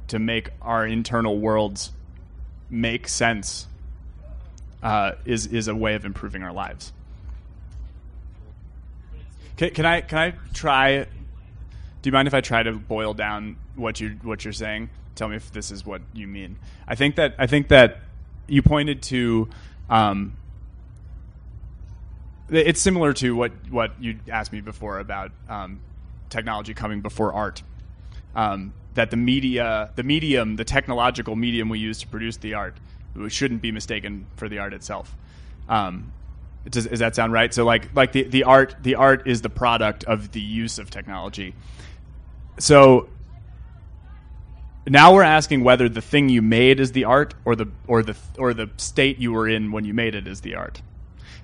to 0.09 0.19
make 0.19 0.49
our 0.63 0.87
internal 0.87 1.39
worlds 1.39 1.93
make 2.71 3.09
sense 3.09 3.69
uh, 4.83 5.13
is 5.27 5.47
is 5.47 5.69
a 5.69 5.75
way 5.75 5.95
of 5.97 6.07
improving 6.07 6.43
our 6.43 6.53
lives. 6.53 6.95
Can, 9.59 9.71
can 9.71 9.85
I 9.85 10.01
can 10.01 10.19
I 10.19 10.35
try 10.55 11.07
do 12.03 12.09
you 12.09 12.13
mind 12.13 12.29
if 12.29 12.35
I 12.35 12.41
try 12.41 12.63
to 12.63 12.73
boil 12.73 13.15
down 13.15 13.57
what 13.77 14.01
you 14.01 14.19
what 14.23 14.45
you're 14.45 14.53
saying? 14.53 14.91
Tell 15.15 15.29
me 15.29 15.37
if 15.37 15.53
this 15.53 15.71
is 15.71 15.85
what 15.85 16.01
you 16.15 16.27
mean. 16.27 16.57
I 16.89 16.95
think 16.95 17.17
that 17.17 17.35
I 17.39 17.47
think 17.47 17.69
that 17.69 17.99
you 18.47 18.63
pointed 18.63 19.03
to. 19.05 19.49
Um, 19.89 20.37
it's 22.49 22.81
similar 22.81 23.13
to 23.15 23.37
what 23.37 23.53
what 23.71 23.93
you 24.01 24.19
asked 24.31 24.53
me 24.53 24.61
before 24.61 24.99
about 24.99 25.31
um, 25.49 25.81
technology 26.31 26.75
coming 26.75 27.01
before 27.01 27.33
art. 27.33 27.63
Um, 28.35 28.73
that 28.95 29.11
the 29.11 29.17
media, 29.17 29.91
the 29.95 30.03
medium, 30.03 30.57
the 30.57 30.65
technological 30.65 31.37
medium 31.37 31.69
we 31.69 31.79
use 31.79 31.99
to 32.01 32.09
produce 32.09 32.39
the 32.39 32.55
art, 32.55 32.77
shouldn't 33.29 33.63
be 33.63 33.73
mistaken 33.73 34.27
for 34.37 34.49
the 34.49 34.59
art 34.59 34.75
itself. 34.75 35.17
Um, 35.69 36.13
does, 36.69 36.87
does 36.87 36.99
that 36.99 37.15
sound 37.15 37.33
right? 37.33 37.53
So 37.53 37.65
like 37.65 37.95
like 37.95 38.13
the, 38.13 38.25
the 38.25 38.45
art 38.45 38.77
the 38.83 38.95
art 38.95 39.27
is 39.27 39.43
the 39.43 39.51
product 39.51 40.05
of 40.05 40.33
the 40.33 40.41
use 40.41 40.79
of 40.79 40.91
technology 40.91 41.55
so 42.63 43.09
now 44.87 45.15
we're 45.15 45.23
asking 45.23 45.63
whether 45.63 45.89
the 45.89 46.01
thing 46.01 46.29
you 46.29 46.43
made 46.43 46.81
is 46.81 46.93
the 46.93 47.05
art 47.05 47.35
or 47.45 47.55
the 47.55 47.69
or 47.87 48.03
the 48.03 48.17
or 48.39 48.55
the 48.55 48.71
state 48.77 49.19
you 49.19 49.33
were 49.33 49.49
in 49.49 49.73
when 49.73 49.85
you 49.85 49.95
made 49.95 50.15
it 50.15 50.27
is 50.27 50.41
the 50.41 50.55
art. 50.57 50.81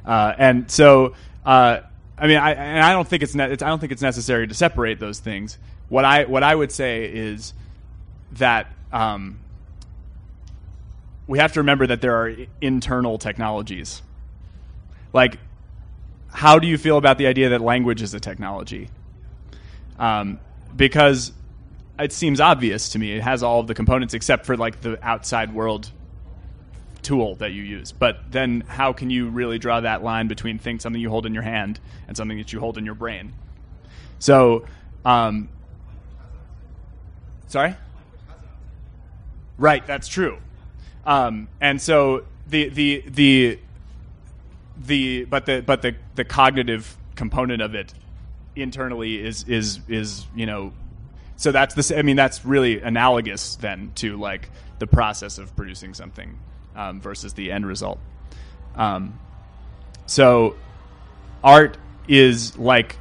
Uh, 0.05 0.33
and 0.39 0.71
so, 0.71 1.15
uh, 1.45 1.81
I 2.17 2.27
mean, 2.27 2.39
I, 2.39 2.53
and 2.53 2.85
I 2.85 2.93
don't 2.93 3.07
think 3.07 3.25
it's, 3.25 3.35
ne- 3.35 3.51
it's, 3.51 3.63
I 3.63 3.69
don't 3.69 3.81
think 3.81 3.91
it's 3.91 4.03
necessary 4.03 4.47
to 4.47 4.55
separate 4.55 5.01
those 5.01 5.19
things. 5.19 5.59
What 5.89 6.05
I 6.05 6.25
what 6.25 6.43
I 6.43 6.55
would 6.55 6.73
say 6.73 7.05
is 7.05 7.53
that 8.33 8.73
um, 8.93 9.39
we 11.27 11.39
have 11.39 11.53
to 11.55 11.61
remember 11.61 11.87
that 11.89 12.01
there 12.01 12.17
are 12.17 12.35
internal 12.61 13.19
technologies. 13.19 14.03
Like, 15.13 15.39
how 16.33 16.59
do 16.59 16.67
you 16.67 16.79
feel 16.79 16.99
about 16.99 17.19
the 17.19 17.27
idea 17.27 17.51
that 17.51 17.61
language 17.61 18.03
is 18.03 18.15
a 18.15 18.21
technology? 18.21 18.89
Um, 19.99 20.41
because 20.77 21.33
it 21.99 22.13
seems 22.13 22.41
obvious 22.41 22.91
to 22.91 22.99
me. 22.99 23.13
It 23.13 23.23
has 23.23 23.43
all 23.43 23.61
of 23.61 23.67
the 23.67 23.75
components 23.75 24.15
except 24.15 24.47
for 24.47 24.57
like 24.57 24.81
the 24.81 24.99
outside 25.07 25.55
world 25.55 25.91
tool 27.03 27.37
that 27.37 27.53
you 27.53 27.63
use. 27.63 27.93
But 27.93 28.19
then 28.31 28.63
how 28.67 28.93
can 28.93 29.11
you 29.11 29.29
really 29.29 29.59
draw 29.59 29.81
that 29.81 30.03
line 30.03 30.29
between 30.29 30.59
things 30.59 30.83
something 30.83 31.01
you 31.01 31.09
hold 31.09 31.25
in 31.25 31.35
your 31.35 31.43
hand 31.43 31.81
and 32.09 32.17
something 32.17 32.37
that 32.39 32.53
you 32.53 32.61
hold 32.61 32.79
in 32.79 32.85
your 32.85 32.95
brain? 32.95 33.33
So, 34.19 34.67
um, 35.05 35.49
sorry. 37.47 37.77
Right, 39.57 39.87
that's 39.87 40.09
true. 40.09 40.39
Um, 41.07 41.49
and 41.61 41.81
so 41.81 42.25
the 42.49 42.69
the 42.69 43.05
the 43.07 43.59
the 44.77 45.25
but 45.25 45.47
the 45.47 45.61
but 45.61 45.83
the 45.83 45.95
the 46.17 46.25
cognitive 46.25 46.97
component 47.15 47.63
of 47.63 47.75
it 47.75 47.95
internally 48.57 49.25
is 49.25 49.45
is 49.45 49.81
is 49.89 50.27
you 50.35 50.47
know 50.47 50.73
so 51.37 51.53
that's 51.53 51.75
the 51.75 51.99
I 51.99 52.03
mean 52.03 52.17
that's 52.17 52.45
really 52.45 52.81
analogous 52.81 53.57
then 53.57 53.93
to 53.97 54.17
like 54.17 54.51
the 54.79 54.87
process 54.87 55.39
of 55.39 55.55
producing 55.55 55.95
something 55.95 56.39
um, 56.75 57.01
versus 57.01 57.35
the 57.35 57.53
end 57.53 57.67
result. 57.67 57.99
Um, 58.75 59.19
so 60.07 60.57
art 61.43 61.77
is 62.09 62.57
like 62.59 62.97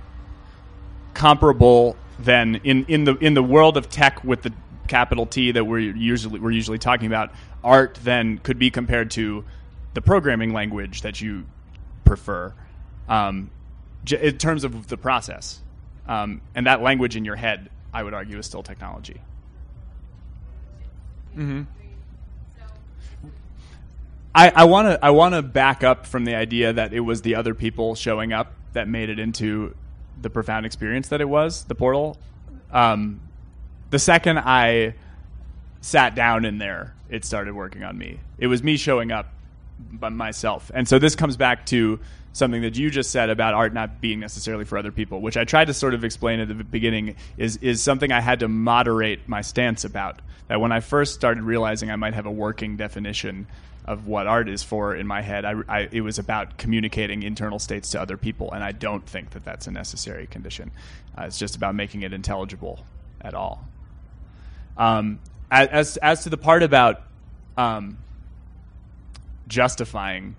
comparable 1.13 1.95
then 2.19 2.61
in, 2.63 2.85
in 2.85 3.03
the 3.03 3.15
in 3.17 3.33
the 3.33 3.43
world 3.43 3.77
of 3.77 3.89
tech 3.89 4.23
with 4.23 4.41
the 4.41 4.53
capital 4.87 5.25
T 5.25 5.51
that 5.51 5.65
we're 5.65 5.79
usually 5.79 6.39
we're 6.39 6.51
usually 6.51 6.79
talking 6.79 7.07
about. 7.07 7.31
Art 7.63 7.99
then 8.03 8.37
could 8.37 8.59
be 8.59 8.69
compared 8.69 9.11
to 9.11 9.43
the 9.95 10.01
programming 10.01 10.53
language 10.53 11.01
that 11.01 11.19
you 11.19 11.45
prefer. 12.03 12.53
Um, 13.09 13.49
in 14.11 14.37
terms 14.37 14.63
of 14.63 14.87
the 14.87 14.97
process. 14.97 15.61
Um, 16.07 16.41
and 16.53 16.67
that 16.67 16.81
language 16.81 17.15
in 17.15 17.25
your 17.25 17.35
head, 17.35 17.69
I 17.93 18.03
would 18.03 18.13
argue, 18.13 18.37
is 18.37 18.45
still 18.45 18.63
technology. 18.63 19.21
Mm-hmm. 21.35 21.63
I 24.37 24.65
want 24.65 24.87
to 24.89 25.05
I 25.05 25.11
want 25.11 25.33
to 25.33 25.41
back 25.41 25.83
up 25.83 26.05
from 26.05 26.25
the 26.25 26.35
idea 26.35 26.73
that 26.73 26.93
it 26.93 26.99
was 26.99 27.21
the 27.21 27.35
other 27.35 27.53
people 27.53 27.95
showing 27.95 28.33
up 28.33 28.51
that 28.73 28.87
made 28.89 29.09
it 29.09 29.17
into 29.17 29.73
the 30.21 30.29
profound 30.29 30.65
experience 30.65 31.07
that 31.09 31.21
it 31.21 31.29
was 31.29 31.63
the 31.65 31.75
portal. 31.75 32.17
Um, 32.71 33.21
the 33.91 33.99
second 33.99 34.39
I 34.39 34.95
sat 35.79 36.15
down 36.15 36.43
in 36.43 36.57
there, 36.57 36.95
it 37.09 37.23
started 37.23 37.53
working 37.53 37.83
on 37.83 37.97
me. 37.97 38.19
It 38.37 38.47
was 38.47 38.61
me 38.61 38.75
showing 38.75 39.11
up 39.11 39.31
by 39.79 40.09
myself, 40.09 40.69
and 40.73 40.85
so 40.85 40.99
this 40.99 41.15
comes 41.15 41.37
back 41.37 41.65
to 41.67 41.99
something 42.35 42.63
that 42.63 42.75
you 42.75 42.89
just 42.89 43.11
said 43.11 43.29
about 43.29 43.53
art 43.53 43.73
not 43.73 44.01
being 44.01 44.19
necessarily 44.19 44.65
for 44.65 44.77
other 44.77 44.91
people, 44.91 45.21
which 45.21 45.37
I 45.37 45.45
tried 45.45 45.67
to 45.67 45.73
sort 45.73 45.93
of 45.93 46.03
explain 46.03 46.41
at 46.41 46.49
the 46.49 46.53
beginning, 46.53 47.15
is 47.37 47.57
is 47.57 47.81
something 47.81 48.11
I 48.11 48.19
had 48.19 48.41
to 48.41 48.49
moderate 48.49 49.27
my 49.27 49.41
stance 49.41 49.85
about. 49.85 50.21
That 50.49 50.59
when 50.59 50.73
I 50.73 50.81
first 50.81 51.15
started 51.15 51.43
realizing 51.43 51.89
I 51.89 51.95
might 51.95 52.13
have 52.13 52.25
a 52.25 52.31
working 52.31 52.75
definition 52.75 53.47
of 53.85 54.07
what 54.07 54.27
art 54.27 54.49
is 54.49 54.63
for 54.63 54.93
in 54.95 55.07
my 55.07 55.21
head, 55.21 55.45
I, 55.45 55.53
I, 55.69 55.89
it 55.89 56.01
was 56.01 56.19
about 56.19 56.57
communicating 56.57 57.23
internal 57.23 57.57
states 57.57 57.91
to 57.91 58.01
other 58.01 58.17
people, 58.17 58.51
and 58.51 58.63
I 58.63 58.73
don't 58.73 59.05
think 59.07 59.29
that 59.29 59.45
that's 59.45 59.67
a 59.67 59.71
necessary 59.71 60.27
condition. 60.27 60.71
Uh, 61.17 61.23
it's 61.23 61.39
just 61.39 61.55
about 61.55 61.73
making 61.73 62.01
it 62.01 62.11
intelligible 62.11 62.85
at 63.21 63.33
all. 63.33 63.65
Um, 64.77 65.19
as 65.49 65.95
as 65.97 66.23
to 66.23 66.29
the 66.29 66.37
part 66.37 66.63
about 66.63 67.01
um, 67.55 67.97
justifying 69.47 70.35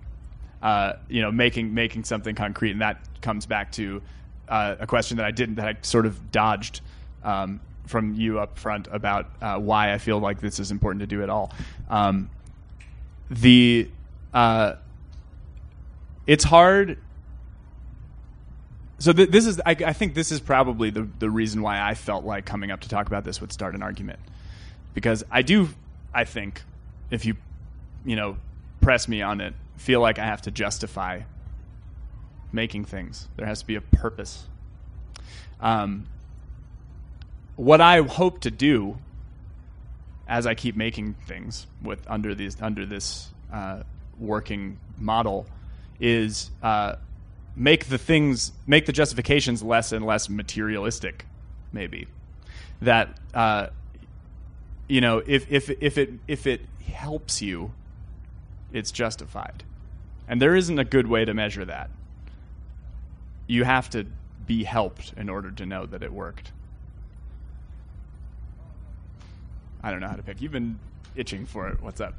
uh, 0.61 0.93
you 1.07 1.21
know, 1.21 1.31
making 1.31 1.73
making 1.73 2.03
something 2.03 2.35
concrete, 2.35 2.71
and 2.71 2.81
that 2.81 2.99
comes 3.21 3.45
back 3.45 3.71
to 3.73 4.01
uh, 4.49 4.75
a 4.79 4.87
question 4.87 5.17
that 5.17 5.25
I 5.25 5.31
didn't 5.31 5.55
that 5.55 5.67
I 5.67 5.75
sort 5.81 6.05
of 6.05 6.31
dodged 6.31 6.81
um, 7.23 7.59
from 7.85 8.13
you 8.13 8.39
up 8.39 8.57
front 8.57 8.87
about 8.91 9.29
uh, 9.41 9.57
why 9.57 9.93
I 9.93 9.97
feel 9.97 10.19
like 10.19 10.41
this 10.41 10.59
is 10.59 10.71
important 10.71 11.01
to 11.01 11.07
do 11.07 11.23
at 11.23 11.29
all. 11.29 11.51
Um, 11.89 12.29
the 13.29 13.89
uh, 14.33 14.75
it's 16.25 16.43
hard. 16.43 16.97
So 18.99 19.13
th- 19.13 19.29
this 19.29 19.45
is, 19.45 19.61
I, 19.63 19.71
I, 19.71 19.93
think, 19.93 20.15
this 20.15 20.31
is 20.31 20.39
probably 20.39 20.89
the 20.89 21.07
the 21.19 21.29
reason 21.29 21.61
why 21.61 21.79
I 21.79 21.93
felt 21.93 22.25
like 22.25 22.45
coming 22.45 22.71
up 22.71 22.81
to 22.81 22.89
talk 22.89 23.05
about 23.05 23.23
this 23.23 23.39
would 23.41 23.53
start 23.53 23.75
an 23.75 23.83
argument, 23.83 24.19
because 24.95 25.23
I 25.29 25.43
do 25.43 25.69
I 26.17 26.23
think, 26.23 26.63
if 27.11 27.25
you, 27.25 27.35
you 28.03 28.15
know, 28.15 28.37
press 28.81 29.07
me 29.07 29.21
on 29.21 29.39
it, 29.39 29.53
feel 29.77 30.01
like 30.01 30.19
I 30.19 30.25
have 30.25 30.41
to 30.43 30.51
justify 30.51 31.21
making 32.51 32.85
things. 32.85 33.27
There 33.37 33.45
has 33.45 33.59
to 33.61 33.67
be 33.67 33.75
a 33.75 33.81
purpose. 33.81 34.45
Um, 35.59 36.07
what 37.55 37.81
I 37.81 38.01
hope 38.01 38.41
to 38.41 38.51
do 38.51 38.97
as 40.27 40.45
I 40.45 40.55
keep 40.55 40.75
making 40.75 41.13
things 41.25 41.67
with 41.81 41.99
under 42.07 42.35
these 42.35 42.61
under 42.61 42.85
this 42.85 43.29
uh, 43.51 43.83
working 44.19 44.77
model 44.97 45.47
is 45.99 46.51
uh, 46.61 46.95
make 47.55 47.85
the 47.85 47.97
things 47.97 48.51
make 48.67 48.85
the 48.85 48.91
justifications 48.91 49.63
less 49.63 49.91
and 49.91 50.05
less 50.05 50.29
materialistic, 50.29 51.25
maybe 51.71 52.07
that 52.81 53.17
uh, 53.33 53.67
you 54.87 55.01
know 55.01 55.23
if 55.25 55.51
if 55.51 55.69
if 55.81 55.97
it 55.97 56.11
if 56.27 56.45
it 56.45 56.61
helps 56.85 57.41
you, 57.41 57.71
it's 58.71 58.91
justified, 58.91 59.63
and 60.27 60.41
there 60.41 60.55
isn't 60.55 60.79
a 60.79 60.85
good 60.85 61.07
way 61.07 61.25
to 61.25 61.33
measure 61.33 61.65
that. 61.65 61.89
You 63.47 63.63
have 63.63 63.89
to 63.91 64.05
be 64.45 64.63
helped 64.63 65.13
in 65.17 65.29
order 65.29 65.51
to 65.51 65.65
know 65.65 65.85
that 65.85 66.03
it 66.03 66.11
worked. 66.11 66.51
I 69.83 69.91
don't 69.91 69.99
know 69.99 70.07
how 70.07 70.15
to 70.15 70.23
pick. 70.23 70.41
You've 70.41 70.51
been 70.51 70.79
itching 71.15 71.45
for 71.45 71.69
it. 71.69 71.81
What's 71.81 72.01
up? 72.01 72.13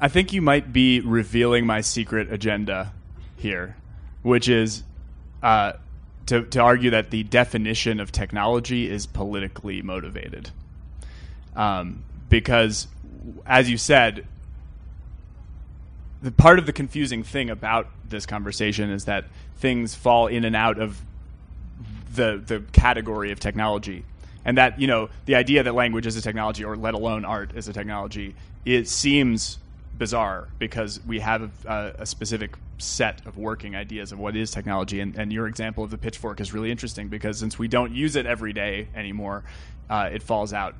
I 0.00 0.08
think 0.08 0.32
you 0.32 0.40
might 0.40 0.72
be 0.72 1.00
revealing 1.00 1.66
my 1.66 1.82
secret 1.82 2.32
agenda 2.32 2.92
here, 3.36 3.76
which 4.22 4.48
is 4.48 4.82
uh, 5.42 5.74
to, 6.26 6.42
to 6.42 6.60
argue 6.60 6.90
that 6.90 7.10
the 7.10 7.22
definition 7.24 8.00
of 8.00 8.10
technology 8.10 8.88
is 8.88 9.06
politically 9.06 9.82
motivated. 9.82 10.50
Um, 11.54 12.04
because, 12.28 12.86
as 13.46 13.70
you 13.70 13.76
said, 13.76 14.26
the 16.22 16.30
part 16.30 16.58
of 16.58 16.66
the 16.66 16.72
confusing 16.72 17.22
thing 17.22 17.50
about 17.50 17.88
this 18.08 18.26
conversation 18.26 18.90
is 18.90 19.06
that 19.06 19.24
things 19.56 19.94
fall 19.94 20.26
in 20.26 20.44
and 20.44 20.54
out 20.54 20.78
of 20.78 21.00
the 22.14 22.42
the 22.44 22.62
category 22.72 23.32
of 23.32 23.40
technology. 23.40 24.04
And 24.44 24.56
that 24.58 24.80
you 24.80 24.86
know 24.86 25.10
the 25.26 25.34
idea 25.34 25.62
that 25.62 25.74
language 25.74 26.06
is 26.06 26.16
a 26.16 26.22
technology 26.22 26.64
or 26.64 26.76
let 26.76 26.94
alone 26.94 27.24
art 27.24 27.52
is 27.54 27.68
a 27.68 27.72
technology 27.72 28.34
it 28.64 28.88
seems 28.88 29.58
bizarre 29.96 30.48
because 30.58 31.00
we 31.06 31.20
have 31.20 31.50
a, 31.66 31.94
a, 31.98 32.06
specific 32.06 32.56
set 32.78 33.26
of 33.26 33.36
working 33.36 33.76
ideas 33.76 34.12
of 34.12 34.18
what 34.18 34.34
is 34.34 34.50
technology. 34.50 35.00
And, 35.00 35.14
and, 35.16 35.30
your 35.30 35.46
example 35.46 35.84
of 35.84 35.90
the 35.90 35.98
pitchfork 35.98 36.40
is 36.40 36.54
really 36.54 36.70
interesting 36.70 37.08
because 37.08 37.38
since 37.38 37.58
we 37.58 37.68
don't 37.68 37.92
use 37.92 38.16
it 38.16 38.24
every 38.24 38.54
day 38.54 38.88
anymore 38.94 39.44
uh, 39.90 40.08
it 40.10 40.22
falls 40.22 40.52
out 40.54 40.74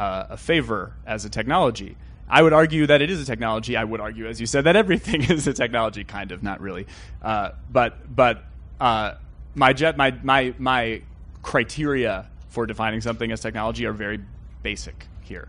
uh, 0.00 0.26
a 0.30 0.36
favor 0.36 0.94
as 1.06 1.24
a 1.24 1.30
technology 1.30 1.96
I 2.30 2.42
would 2.42 2.52
argue 2.52 2.86
that 2.86 3.02
it 3.02 3.10
is 3.10 3.20
a 3.20 3.24
technology. 3.24 3.76
I 3.76 3.82
would 3.82 4.00
argue, 4.00 4.28
as 4.28 4.40
you 4.40 4.46
said, 4.46 4.64
that 4.64 4.76
everything 4.76 5.22
is 5.30 5.46
a 5.48 5.52
technology, 5.52 6.04
kind 6.04 6.30
of, 6.30 6.42
not 6.42 6.60
really. 6.60 6.86
Uh, 7.20 7.50
but 7.70 8.14
but 8.14 8.44
uh, 8.80 9.14
my 9.54 9.72
jet 9.72 9.96
my 9.96 10.12
my 10.22 10.54
my 10.58 11.02
criteria 11.42 12.28
for 12.48 12.66
defining 12.66 13.00
something 13.00 13.32
as 13.32 13.40
technology 13.40 13.84
are 13.84 13.92
very 13.92 14.20
basic 14.62 15.06
here, 15.22 15.48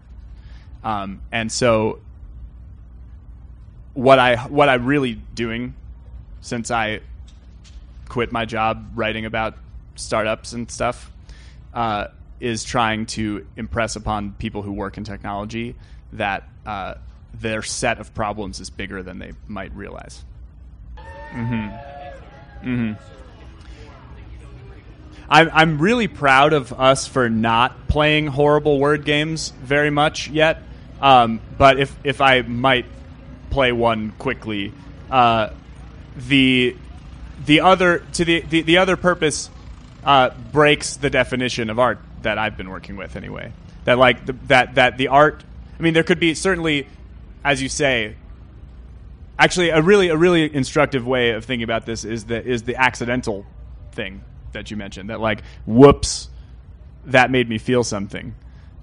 um, 0.83 1.21
and 1.31 1.51
so 1.51 1.99
what 3.93 4.17
I 4.17 4.37
what 4.37 4.67
I'm 4.67 4.85
really 4.85 5.13
doing 5.13 5.75
since 6.41 6.71
I 6.71 7.01
quit 8.09 8.31
my 8.31 8.45
job 8.45 8.91
writing 8.95 9.25
about 9.25 9.55
startups 9.95 10.53
and 10.53 10.69
stuff 10.71 11.11
uh, 11.73 12.07
is 12.41 12.63
trying 12.63 13.05
to 13.05 13.45
impress 13.55 13.95
upon 13.95 14.33
people 14.33 14.63
who 14.63 14.73
work 14.73 14.97
in 14.97 15.03
technology 15.03 15.75
that 16.13 16.43
uh, 16.65 16.95
their 17.33 17.61
set 17.61 17.99
of 17.99 18.13
problems 18.13 18.59
is 18.59 18.69
bigger 18.69 19.03
than 19.03 19.19
they 19.19 19.31
might 19.47 19.73
realize. 19.75 20.25
Mm-hmm. 21.31 22.67
Mm-hmm. 22.67 22.93
I'm 25.29 25.49
I'm 25.53 25.79
really 25.79 26.09
proud 26.09 26.51
of 26.51 26.73
us 26.73 27.07
for 27.07 27.29
not 27.29 27.87
playing 27.87 28.27
horrible 28.27 28.79
word 28.79 29.05
games 29.05 29.51
very 29.61 29.89
much 29.89 30.27
yet. 30.29 30.61
Um, 30.99 31.39
but 31.57 31.79
if 31.79 31.95
if 32.03 32.19
I 32.21 32.41
might 32.41 32.85
play 33.49 33.71
one 33.71 34.11
quickly, 34.11 34.73
uh, 35.09 35.51
the 36.17 36.75
the 37.45 37.61
other 37.61 37.99
to 38.13 38.25
the 38.25 38.41
the, 38.41 38.61
the 38.61 38.77
other 38.79 38.97
purpose 38.97 39.49
uh, 40.03 40.31
breaks 40.51 40.97
the 40.97 41.09
definition 41.09 41.69
of 41.69 41.79
art 41.79 41.99
that 42.23 42.37
I've 42.37 42.57
been 42.57 42.69
working 42.69 42.95
with 42.95 43.15
anyway. 43.15 43.51
That 43.85 43.97
like 43.97 44.25
the, 44.25 44.33
that 44.47 44.75
that 44.75 44.97
the 44.97 45.07
art 45.07 45.43
I 45.81 45.83
mean, 45.83 45.95
there 45.95 46.03
could 46.03 46.19
be 46.19 46.35
certainly, 46.35 46.87
as 47.43 47.59
you 47.59 47.67
say, 47.67 48.15
actually 49.39 49.69
a 49.69 49.81
really 49.81 50.09
a 50.09 50.15
really 50.15 50.53
instructive 50.53 51.07
way 51.07 51.31
of 51.31 51.43
thinking 51.43 51.63
about 51.63 51.87
this 51.87 52.05
is 52.05 52.25
the 52.25 52.39
is 52.45 52.61
the 52.61 52.75
accidental 52.75 53.47
thing 53.91 54.23
that 54.51 54.69
you 54.69 54.77
mentioned. 54.77 55.09
That 55.09 55.19
like, 55.19 55.41
whoops, 55.65 56.29
that 57.05 57.31
made 57.31 57.49
me 57.49 57.57
feel 57.57 57.83
something, 57.83 58.35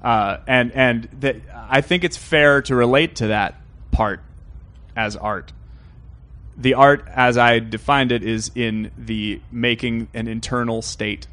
uh, 0.02 0.38
and 0.48 0.72
and 0.72 1.08
that 1.20 1.36
I 1.54 1.82
think 1.82 2.02
it's 2.02 2.16
fair 2.16 2.62
to 2.62 2.74
relate 2.74 3.14
to 3.16 3.28
that 3.28 3.60
part 3.92 4.20
as 4.96 5.14
art. 5.14 5.52
The 6.56 6.74
art, 6.74 7.06
as 7.06 7.38
I 7.38 7.60
defined 7.60 8.10
it, 8.10 8.24
is 8.24 8.50
in 8.56 8.90
the 8.98 9.40
making 9.52 10.08
an 10.14 10.26
internal 10.26 10.82
state 10.82 11.28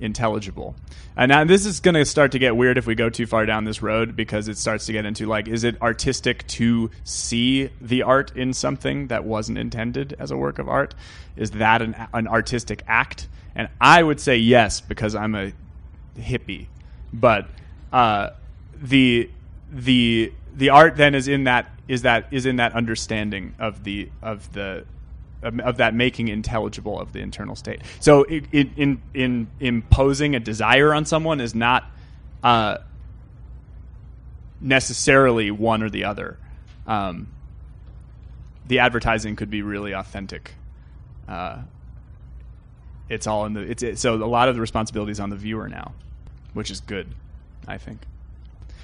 intelligible. 0.00 0.74
And 1.16 1.30
now 1.30 1.44
this 1.44 1.66
is 1.66 1.80
going 1.80 1.94
to 1.94 2.04
start 2.04 2.32
to 2.32 2.38
get 2.38 2.56
weird 2.56 2.78
if 2.78 2.86
we 2.86 2.94
go 2.94 3.10
too 3.10 3.26
far 3.26 3.44
down 3.44 3.64
this 3.64 3.82
road 3.82 4.14
because 4.14 4.48
it 4.48 4.56
starts 4.56 4.86
to 4.86 4.92
get 4.92 5.04
into 5.04 5.26
like, 5.26 5.48
is 5.48 5.64
it 5.64 5.80
artistic 5.82 6.46
to 6.48 6.90
see 7.04 7.70
the 7.80 8.02
art 8.02 8.34
in 8.36 8.52
something 8.52 9.08
that 9.08 9.24
wasn't 9.24 9.58
intended 9.58 10.14
as 10.18 10.30
a 10.30 10.36
work 10.36 10.58
of 10.58 10.68
art? 10.68 10.94
Is 11.36 11.52
that 11.52 11.82
an, 11.82 11.96
an 12.14 12.28
artistic 12.28 12.82
act? 12.86 13.28
And 13.54 13.68
I 13.80 14.02
would 14.02 14.20
say 14.20 14.36
yes 14.36 14.80
because 14.80 15.14
I'm 15.14 15.34
a 15.34 15.52
hippie. 16.16 16.66
But 17.12 17.48
uh, 17.92 18.30
the 18.80 19.30
the 19.72 20.32
the 20.54 20.70
art 20.70 20.96
then 20.96 21.14
is 21.14 21.28
in 21.28 21.44
that 21.44 21.70
is 21.88 22.02
that 22.02 22.26
is 22.30 22.46
in 22.46 22.56
that 22.56 22.74
understanding 22.74 23.54
of 23.58 23.84
the 23.84 24.10
of 24.22 24.52
the 24.52 24.84
of 25.42 25.76
that 25.76 25.94
making 25.94 26.28
intelligible 26.28 26.98
of 26.98 27.12
the 27.12 27.20
internal 27.20 27.54
state. 27.54 27.82
So 28.00 28.24
it, 28.24 28.44
it, 28.52 28.68
in 28.76 29.00
in 29.14 29.48
imposing 29.60 30.34
a 30.34 30.40
desire 30.40 30.92
on 30.92 31.04
someone 31.04 31.40
is 31.40 31.54
not 31.54 31.84
uh, 32.42 32.78
necessarily 34.60 35.50
one 35.50 35.82
or 35.82 35.90
the 35.90 36.04
other. 36.04 36.38
Um, 36.86 37.28
the 38.66 38.80
advertising 38.80 39.36
could 39.36 39.50
be 39.50 39.62
really 39.62 39.92
authentic. 39.92 40.54
Uh, 41.26 41.58
it's 43.08 43.26
all 43.26 43.46
in 43.46 43.54
the 43.54 43.60
it's 43.60 43.82
it, 43.82 43.98
so 43.98 44.14
a 44.14 44.26
lot 44.26 44.48
of 44.48 44.54
the 44.54 44.60
responsibility 44.60 45.12
is 45.12 45.20
on 45.20 45.30
the 45.30 45.36
viewer 45.36 45.68
now, 45.68 45.92
which 46.52 46.70
is 46.70 46.80
good, 46.80 47.06
I 47.66 47.78
think. 47.78 48.00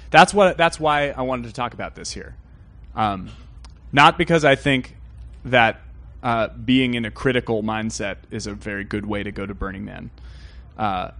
That's 0.09 0.33
what 0.33 0.57
that's 0.57 0.79
why 0.79 1.09
I 1.09 1.21
wanted 1.21 1.47
to 1.47 1.53
talk 1.53 1.73
about 1.73 1.95
this 1.95 2.11
here. 2.11 2.35
Um, 2.95 3.29
not 3.91 4.17
because 4.17 4.45
I 4.45 4.55
think 4.55 4.95
that 5.45 5.81
uh, 6.25 6.47
being 6.47 6.95
in 6.95 7.05
a 7.05 7.11
critical 7.11 7.61
mindset 7.61 8.17
is 8.31 8.47
a 8.47 8.53
very 8.55 8.83
good 8.83 9.05
way 9.05 9.21
to 9.21 9.31
go 9.31 9.45
to 9.45 9.53
Burning 9.53 9.85
Man. 9.85 10.09
Uh, 10.75 11.11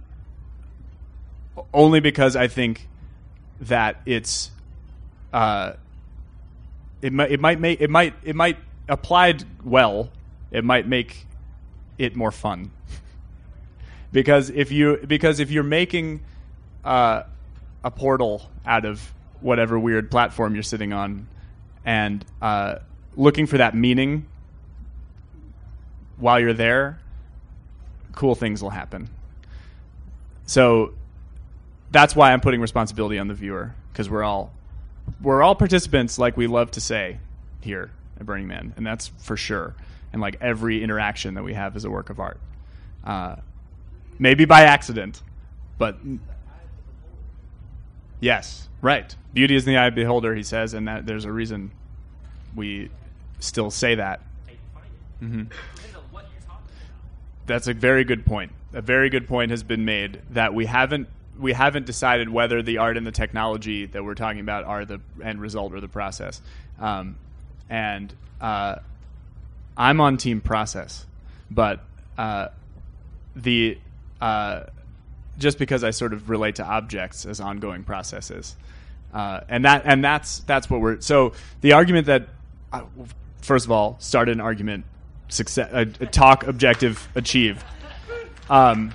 only 1.72 2.00
because 2.00 2.34
I 2.34 2.48
think 2.48 2.88
that 3.60 4.00
it's 4.04 4.50
uh, 5.32 5.74
it 7.00 7.12
might 7.12 7.30
it 7.30 7.38
might 7.38 7.60
make 7.60 7.80
it 7.80 7.88
might 7.88 8.14
it 8.24 8.34
might 8.34 8.58
applied 8.88 9.44
well. 9.64 10.10
It 10.50 10.64
might 10.64 10.88
make 10.88 11.26
it 11.98 12.16
more 12.16 12.32
fun 12.32 12.72
because 14.12 14.50
if 14.50 14.72
you 14.72 14.98
because 15.06 15.38
if 15.38 15.52
you're 15.52 15.62
making 15.62 16.20
uh, 16.84 17.22
a 17.84 17.92
portal 17.92 18.50
out 18.66 18.84
of 18.84 19.14
whatever 19.40 19.78
weird 19.78 20.10
platform 20.10 20.54
you're 20.54 20.64
sitting 20.64 20.92
on 20.92 21.28
and 21.84 22.24
uh, 22.42 22.78
looking 23.14 23.46
for 23.46 23.58
that 23.58 23.72
meaning 23.72 24.26
while 26.18 26.40
you're 26.40 26.52
there, 26.52 26.98
cool 28.14 28.34
things 28.34 28.62
will 28.62 28.70
happen. 28.70 29.08
So 30.46 30.94
that's 31.90 32.16
why 32.16 32.32
I'm 32.32 32.40
putting 32.40 32.60
responsibility 32.60 33.18
on 33.18 33.28
the 33.28 33.34
viewer 33.34 33.74
because 33.92 34.10
we're 34.10 34.24
all 34.24 34.52
we're 35.20 35.42
all 35.42 35.54
participants, 35.54 36.18
like 36.18 36.36
we 36.36 36.46
love 36.46 36.72
to 36.72 36.80
say 36.80 37.18
here 37.60 37.90
at 38.18 38.26
Burning 38.26 38.48
Man, 38.48 38.74
and 38.76 38.86
that's 38.86 39.08
for 39.18 39.36
sure. 39.36 39.74
And 40.12 40.20
like 40.20 40.36
every 40.40 40.82
interaction 40.82 41.34
that 41.34 41.44
we 41.44 41.54
have 41.54 41.76
is 41.76 41.84
a 41.84 41.90
work 41.90 42.10
of 42.10 42.18
art, 42.18 42.40
uh, 43.04 43.36
maybe 44.18 44.44
by 44.46 44.62
accident, 44.62 45.22
but 45.78 45.96
yes, 48.20 48.68
right. 48.80 49.14
Beauty 49.32 49.54
is 49.54 49.66
in 49.66 49.74
the 49.74 49.78
eye 49.78 49.86
of 49.86 49.94
the 49.94 50.02
beholder, 50.02 50.34
he 50.34 50.42
says, 50.42 50.74
and 50.74 50.88
that 50.88 51.06
there's 51.06 51.24
a 51.24 51.32
reason 51.32 51.70
we 52.54 52.90
still 53.38 53.70
say 53.70 53.96
that. 53.96 54.22
Mm-hmm 55.22 55.44
that's 57.46 57.68
a 57.68 57.74
very 57.74 58.04
good 58.04 58.26
point. 58.26 58.52
A 58.72 58.82
very 58.82 59.08
good 59.08 59.26
point 59.26 59.50
has 59.50 59.62
been 59.62 59.84
made 59.84 60.20
that 60.30 60.54
we 60.54 60.66
haven't 60.66 61.08
we 61.38 61.52
haven't 61.52 61.84
decided 61.84 62.28
whether 62.28 62.62
the 62.62 62.78
art 62.78 62.96
and 62.96 63.06
the 63.06 63.12
technology 63.12 63.86
that 63.86 64.02
we're 64.02 64.14
talking 64.14 64.40
about 64.40 64.64
are 64.64 64.84
the 64.84 65.00
end 65.22 65.40
result 65.40 65.74
or 65.74 65.80
the 65.80 65.88
process. 65.88 66.40
Um, 66.80 67.16
and 67.68 68.12
uh, 68.40 68.76
I'm 69.76 70.00
on 70.00 70.16
team 70.16 70.40
process, 70.40 71.06
but 71.50 71.80
uh, 72.16 72.48
the 73.34 73.78
uh, 74.20 74.64
just 75.38 75.58
because 75.58 75.84
I 75.84 75.90
sort 75.90 76.12
of 76.12 76.30
relate 76.30 76.56
to 76.56 76.64
objects 76.64 77.26
as 77.26 77.40
ongoing 77.40 77.84
processes, 77.84 78.56
uh, 79.12 79.40
and 79.48 79.64
that 79.64 79.82
and 79.84 80.02
that's 80.02 80.40
that's 80.40 80.70
what 80.70 80.80
we're. 80.80 81.00
So 81.00 81.32
the 81.60 81.72
argument 81.72 82.06
that 82.06 82.28
uh, 82.72 82.82
first 83.42 83.66
of 83.66 83.70
all 83.70 83.96
started 83.98 84.32
an 84.32 84.40
argument, 84.40 84.84
success, 85.28 85.70
a, 85.72 85.80
a 86.02 86.06
talk 86.06 86.46
objective 86.46 87.08
achieved. 87.14 87.64
Um, 88.48 88.94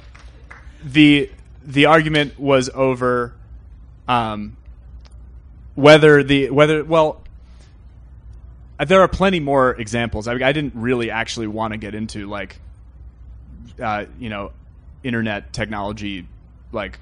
the 0.84 1.30
the 1.64 1.86
argument 1.86 2.40
was 2.40 2.70
over 2.74 3.34
um, 4.08 4.58
whether 5.76 6.24
the 6.24 6.50
whether 6.50 6.84
well 6.84 7.22
uh, 8.80 8.86
there 8.86 9.02
are 9.02 9.08
plenty 9.08 9.40
more 9.40 9.72
examples. 9.72 10.28
I, 10.28 10.34
I 10.34 10.52
didn't 10.52 10.74
really 10.76 11.12
actually 11.12 11.48
want 11.48 11.74
to 11.74 11.78
get 11.78 11.94
into 11.94 12.28
like 12.28 12.60
uh, 13.82 14.06
you 14.20 14.30
know 14.30 14.52
internet 15.04 15.54
technology 15.54 16.28
like 16.72 17.00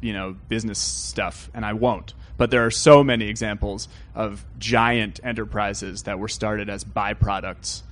you 0.00 0.12
know 0.12 0.36
business 0.48 0.78
stuff, 0.78 1.50
and 1.54 1.64
I 1.64 1.72
won't. 1.72 2.14
But 2.36 2.50
there 2.50 2.66
are 2.66 2.70
so 2.70 3.02
many 3.02 3.28
examples 3.28 3.88
of 4.14 4.44
giant 4.58 5.20
enterprises 5.24 6.02
that 6.02 6.18
were 6.18 6.28
started 6.28 6.68
as 6.68 6.84
byproducts, 6.84 7.82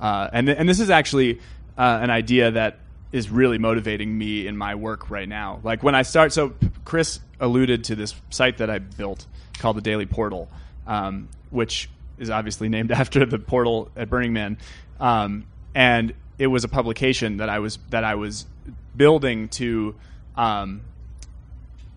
uh, 0.00 0.28
and 0.32 0.48
and 0.48 0.68
this 0.68 0.80
is 0.80 0.90
actually 0.90 1.38
uh, 1.78 1.98
an 2.02 2.10
idea 2.10 2.50
that 2.50 2.78
is 3.12 3.30
really 3.30 3.58
motivating 3.58 4.16
me 4.16 4.46
in 4.46 4.56
my 4.56 4.74
work 4.74 5.10
right 5.10 5.28
now. 5.28 5.60
Like 5.62 5.82
when 5.82 5.94
I 5.94 6.02
start, 6.02 6.32
so 6.32 6.54
Chris 6.84 7.20
alluded 7.40 7.84
to 7.84 7.96
this 7.96 8.14
site 8.30 8.58
that 8.58 8.70
I 8.70 8.78
built 8.78 9.26
called 9.58 9.76
the 9.76 9.82
Daily 9.82 10.06
Portal, 10.06 10.48
um, 10.86 11.28
which 11.50 11.90
is 12.18 12.30
obviously 12.30 12.68
named 12.68 12.92
after 13.02 13.26
the 13.26 13.38
portal 13.38 13.90
at 13.96 14.08
Burning 14.08 14.32
Man, 14.32 14.58
um, 14.98 15.46
and 15.74 16.14
it 16.38 16.46
was 16.46 16.64
a 16.64 16.68
publication 16.68 17.38
that 17.38 17.48
I 17.48 17.58
was 17.58 17.78
that 17.90 18.04
I 18.04 18.14
was 18.14 18.46
building 18.96 19.48
to 19.50 19.94
um, 20.36 20.80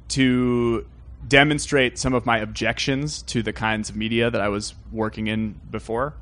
to 0.10 0.86
demonstrate 1.28 1.98
some 1.98 2.14
of 2.14 2.26
my 2.26 2.40
objections 2.40 3.22
to 3.24 3.42
the 3.42 3.54
kinds 3.54 3.90
of 3.90 3.96
media 3.96 4.30
that 4.30 4.42
I 4.42 4.50
was 4.50 4.74
working 4.92 5.28
in 5.28 5.60
before, 5.72 6.14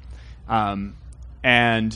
um, 0.48 0.96
and 1.44 1.94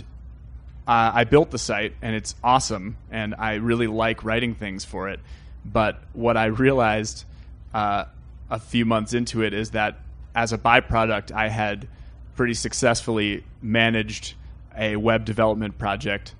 uh, 0.87 1.11
I 1.13 1.23
built 1.23 1.51
the 1.51 1.57
site 1.57 1.95
and 2.01 2.15
it's 2.15 2.35
awesome, 2.43 2.97
and 3.11 3.35
I 3.35 3.55
really 3.55 3.87
like 3.87 4.23
writing 4.23 4.55
things 4.55 4.85
for 4.85 5.09
it. 5.09 5.19
But 5.65 5.99
what 6.13 6.37
I 6.37 6.45
realized 6.45 7.25
uh, 7.73 8.05
a 8.49 8.59
few 8.59 8.85
months 8.85 9.13
into 9.13 9.41
it 9.41 9.53
is 9.53 9.71
that 9.71 9.99
as 10.35 10.53
a 10.53 10.57
byproduct, 10.57 11.31
I 11.31 11.47
had 11.47 11.87
pretty 12.35 12.53
successfully 12.53 13.43
managed 13.61 14.35
a 14.77 14.95
web 14.97 15.25
development 15.25 15.77
project, 15.77 16.35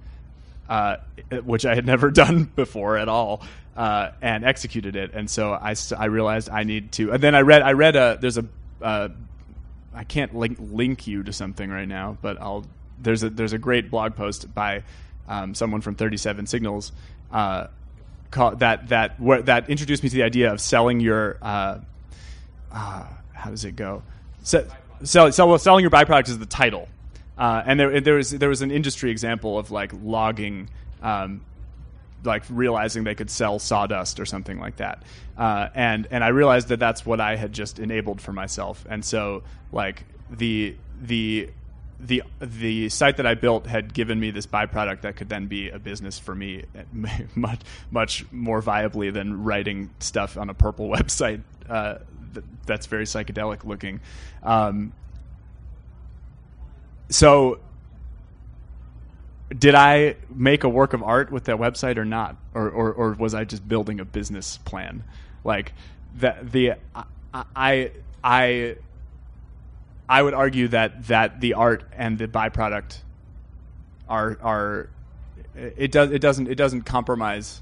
uh, 0.70 0.98
which 1.44 1.66
I 1.66 1.74
had 1.74 1.86
never 1.94 2.12
done 2.12 2.44
before 2.44 2.98
at 2.98 3.08
all, 3.08 3.42
uh, 3.76 4.12
and 4.22 4.46
executed 4.46 4.96
it. 4.96 5.12
And 5.14 5.30
so 5.30 5.54
I, 5.54 5.76
I 5.98 6.06
realized 6.06 6.50
I 6.50 6.64
need 6.64 6.92
to. 6.94 7.14
And 7.14 7.24
then 7.24 7.34
I 7.34 7.42
read 7.42 7.62
I 7.62 7.72
read 7.72 7.96
a 7.96 8.18
there's 8.20 8.38
a 8.38 8.46
uh, 8.82 9.10
I 9.94 10.04
can't 10.04 10.36
link 10.36 10.58
link 10.60 11.08
you 11.08 11.24
to 11.24 11.34
something 11.34 11.70
right 11.70 11.88
now, 11.88 12.18
but 12.22 12.40
I'll 12.40 12.66
there's 13.00 13.24
a 13.24 13.30
there's 13.30 13.54
a 13.54 13.58
great 13.58 13.90
blog 13.90 14.16
post 14.16 14.54
by 14.54 14.84
um, 15.28 15.56
someone 15.56 15.82
from 15.82 15.96
37 15.96 16.46
Signals 16.46 16.92
uh, 17.32 17.68
call, 18.32 18.56
that 18.58 18.90
that 18.90 19.16
that 19.46 19.70
introduced 19.70 20.04
me 20.04 20.10
to 20.10 20.16
the 20.16 20.24
idea 20.24 20.52
of 20.52 20.62
selling 20.62 21.00
your 21.00 21.38
uh, 21.42 21.80
uh, 22.72 23.06
how 23.34 23.50
does 23.50 23.66
it 23.66 23.76
go? 23.76 24.04
Sell, 24.44 25.32
sell, 25.32 25.58
selling 25.58 25.82
your 25.82 25.92
byproduct 25.92 26.30
is 26.30 26.38
the 26.38 26.46
title, 26.46 26.88
uh, 27.38 27.64
and 27.66 27.80
there 27.80 28.00
there 28.02 28.16
was 28.16 28.32
there 28.32 28.50
was 28.50 28.62
an 28.62 28.72
industry 28.72 29.12
example 29.12 29.58
of 29.58 29.72
like 29.72 29.92
logging. 30.04 30.70
Um, 31.02 31.42
like 32.24 32.42
realizing 32.50 33.04
they 33.04 33.14
could 33.14 33.30
sell 33.30 33.60
sawdust 33.60 34.20
or 34.20 34.26
something 34.26 34.60
like 34.60 34.78
that, 34.78 35.04
uh, 35.38 35.70
and 35.76 36.08
and 36.10 36.24
I 36.24 36.30
realized 36.30 36.70
that 36.70 36.80
that's 36.80 37.06
what 37.06 37.22
I 37.22 37.36
had 37.36 37.54
just 37.54 37.78
enabled 37.78 38.20
for 38.20 38.34
myself, 38.34 38.84
and 38.90 39.06
so 39.06 39.44
like 39.72 40.04
the 40.32 40.76
the 41.00 41.50
the 42.00 42.24
the 42.40 42.90
site 42.90 43.18
that 43.18 43.26
I 43.26 43.36
built 43.36 43.68
had 43.68 43.94
given 43.94 44.20
me 44.20 44.32
this 44.32 44.46
byproduct 44.46 45.02
that 45.02 45.16
could 45.16 45.30
then 45.30 45.48
be 45.48 45.70
a 45.70 45.80
business 45.80 46.20
for 46.20 46.36
me 46.36 46.66
much 47.36 47.62
much 47.90 48.32
more 48.32 48.62
viably 48.62 49.14
than 49.14 49.44
writing 49.44 49.90
stuff 50.00 50.38
on 50.38 50.50
a 50.50 50.54
purple 50.54 50.90
website 50.90 51.42
uh, 51.70 52.00
that's 52.66 52.86
very 52.86 53.06
psychedelic 53.06 53.64
looking. 53.64 54.02
Um, 54.44 54.94
so, 57.10 57.60
did 59.58 59.76
I 59.76 60.16
make 60.30 60.64
a 60.64 60.70
work 60.70 60.94
of 60.94 61.04
art 61.04 61.32
with 61.32 61.46
that 61.46 61.58
website 61.58 61.98
or 61.98 62.06
not, 62.06 62.36
or 62.54 62.70
or, 62.70 62.92
or 62.92 63.14
was 63.14 63.34
I 63.34 63.46
just 63.46 63.68
building 63.68 64.00
a 64.00 64.06
business 64.06 64.58
plan? 64.58 65.04
Like 65.44 65.74
that 66.16 66.52
the 66.52 66.74
I 66.94 67.04
I, 67.56 67.92
I 68.24 68.76
I 70.08 70.22
would 70.22 70.34
argue 70.34 70.68
that 70.70 71.08
that 71.08 71.42
the 71.42 71.56
art 71.56 71.84
and 71.94 72.18
the 72.18 72.28
byproduct 72.28 73.00
are 74.08 74.38
are 74.42 74.90
it 75.56 75.92
does 75.92 76.12
it 76.12 76.20
doesn't 76.20 76.48
it 76.48 76.56
doesn't 76.56 76.84
compromise 76.84 77.62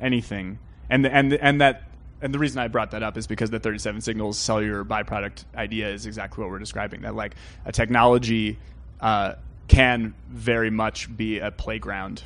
anything, 0.00 0.58
and 0.90 1.04
the, 1.04 1.14
and 1.14 1.32
and 1.34 1.60
that 1.60 1.84
and 2.20 2.34
the 2.34 2.38
reason 2.38 2.58
I 2.60 2.68
brought 2.68 2.90
that 2.90 3.02
up 3.02 3.16
is 3.16 3.26
because 3.26 3.50
the 3.50 3.60
37 3.60 4.00
signals 4.00 4.38
sell 4.38 4.62
your 4.62 4.84
byproduct 4.84 5.44
idea 5.54 5.88
is 5.88 6.04
exactly 6.04 6.42
what 6.42 6.50
we're 6.50 6.58
describing. 6.58 7.02
That 7.02 7.14
like 7.14 7.34
a 7.64 7.72
technology 7.72 8.58
uh, 9.00 9.34
can 9.68 10.14
very 10.28 10.70
much 10.70 11.14
be 11.16 11.38
a 11.38 11.50
playground 11.50 12.22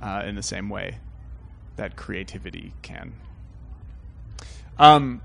uh, 0.00 0.22
in 0.24 0.34
the 0.34 0.42
same 0.42 0.70
way 0.70 0.98
that 1.76 1.96
creativity 1.96 2.72
can. 2.82 3.12
Um, 4.78 5.20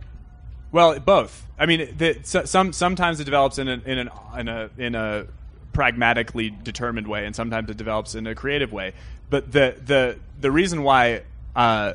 well, 0.74 1.00
both. 1.00 1.46
I 1.58 1.68
mean, 1.68 1.96
the, 1.96 2.18
so, 2.24 2.46
some 2.46 2.74
sometimes 2.74 3.20
it 3.20 3.26
develops 3.26 3.60
in, 3.60 3.68
in, 3.68 3.98
an, 4.00 4.10
in 4.38 4.48
a 4.50 4.70
in 4.78 4.96
a 4.96 5.28
pragmatically 5.72 6.50
determined 6.50 7.08
way, 7.08 7.26
and 7.26 7.36
sometimes 7.36 7.70
it 7.70 7.78
develops 7.78 8.16
in 8.16 8.26
a 8.26 8.34
creative 8.34 8.74
way. 8.74 8.94
But 9.30 9.52
the 9.52 9.78
the 9.86 10.18
the 10.42 10.52
reason 10.52 10.82
why 10.82 11.22
uh, 11.56 11.94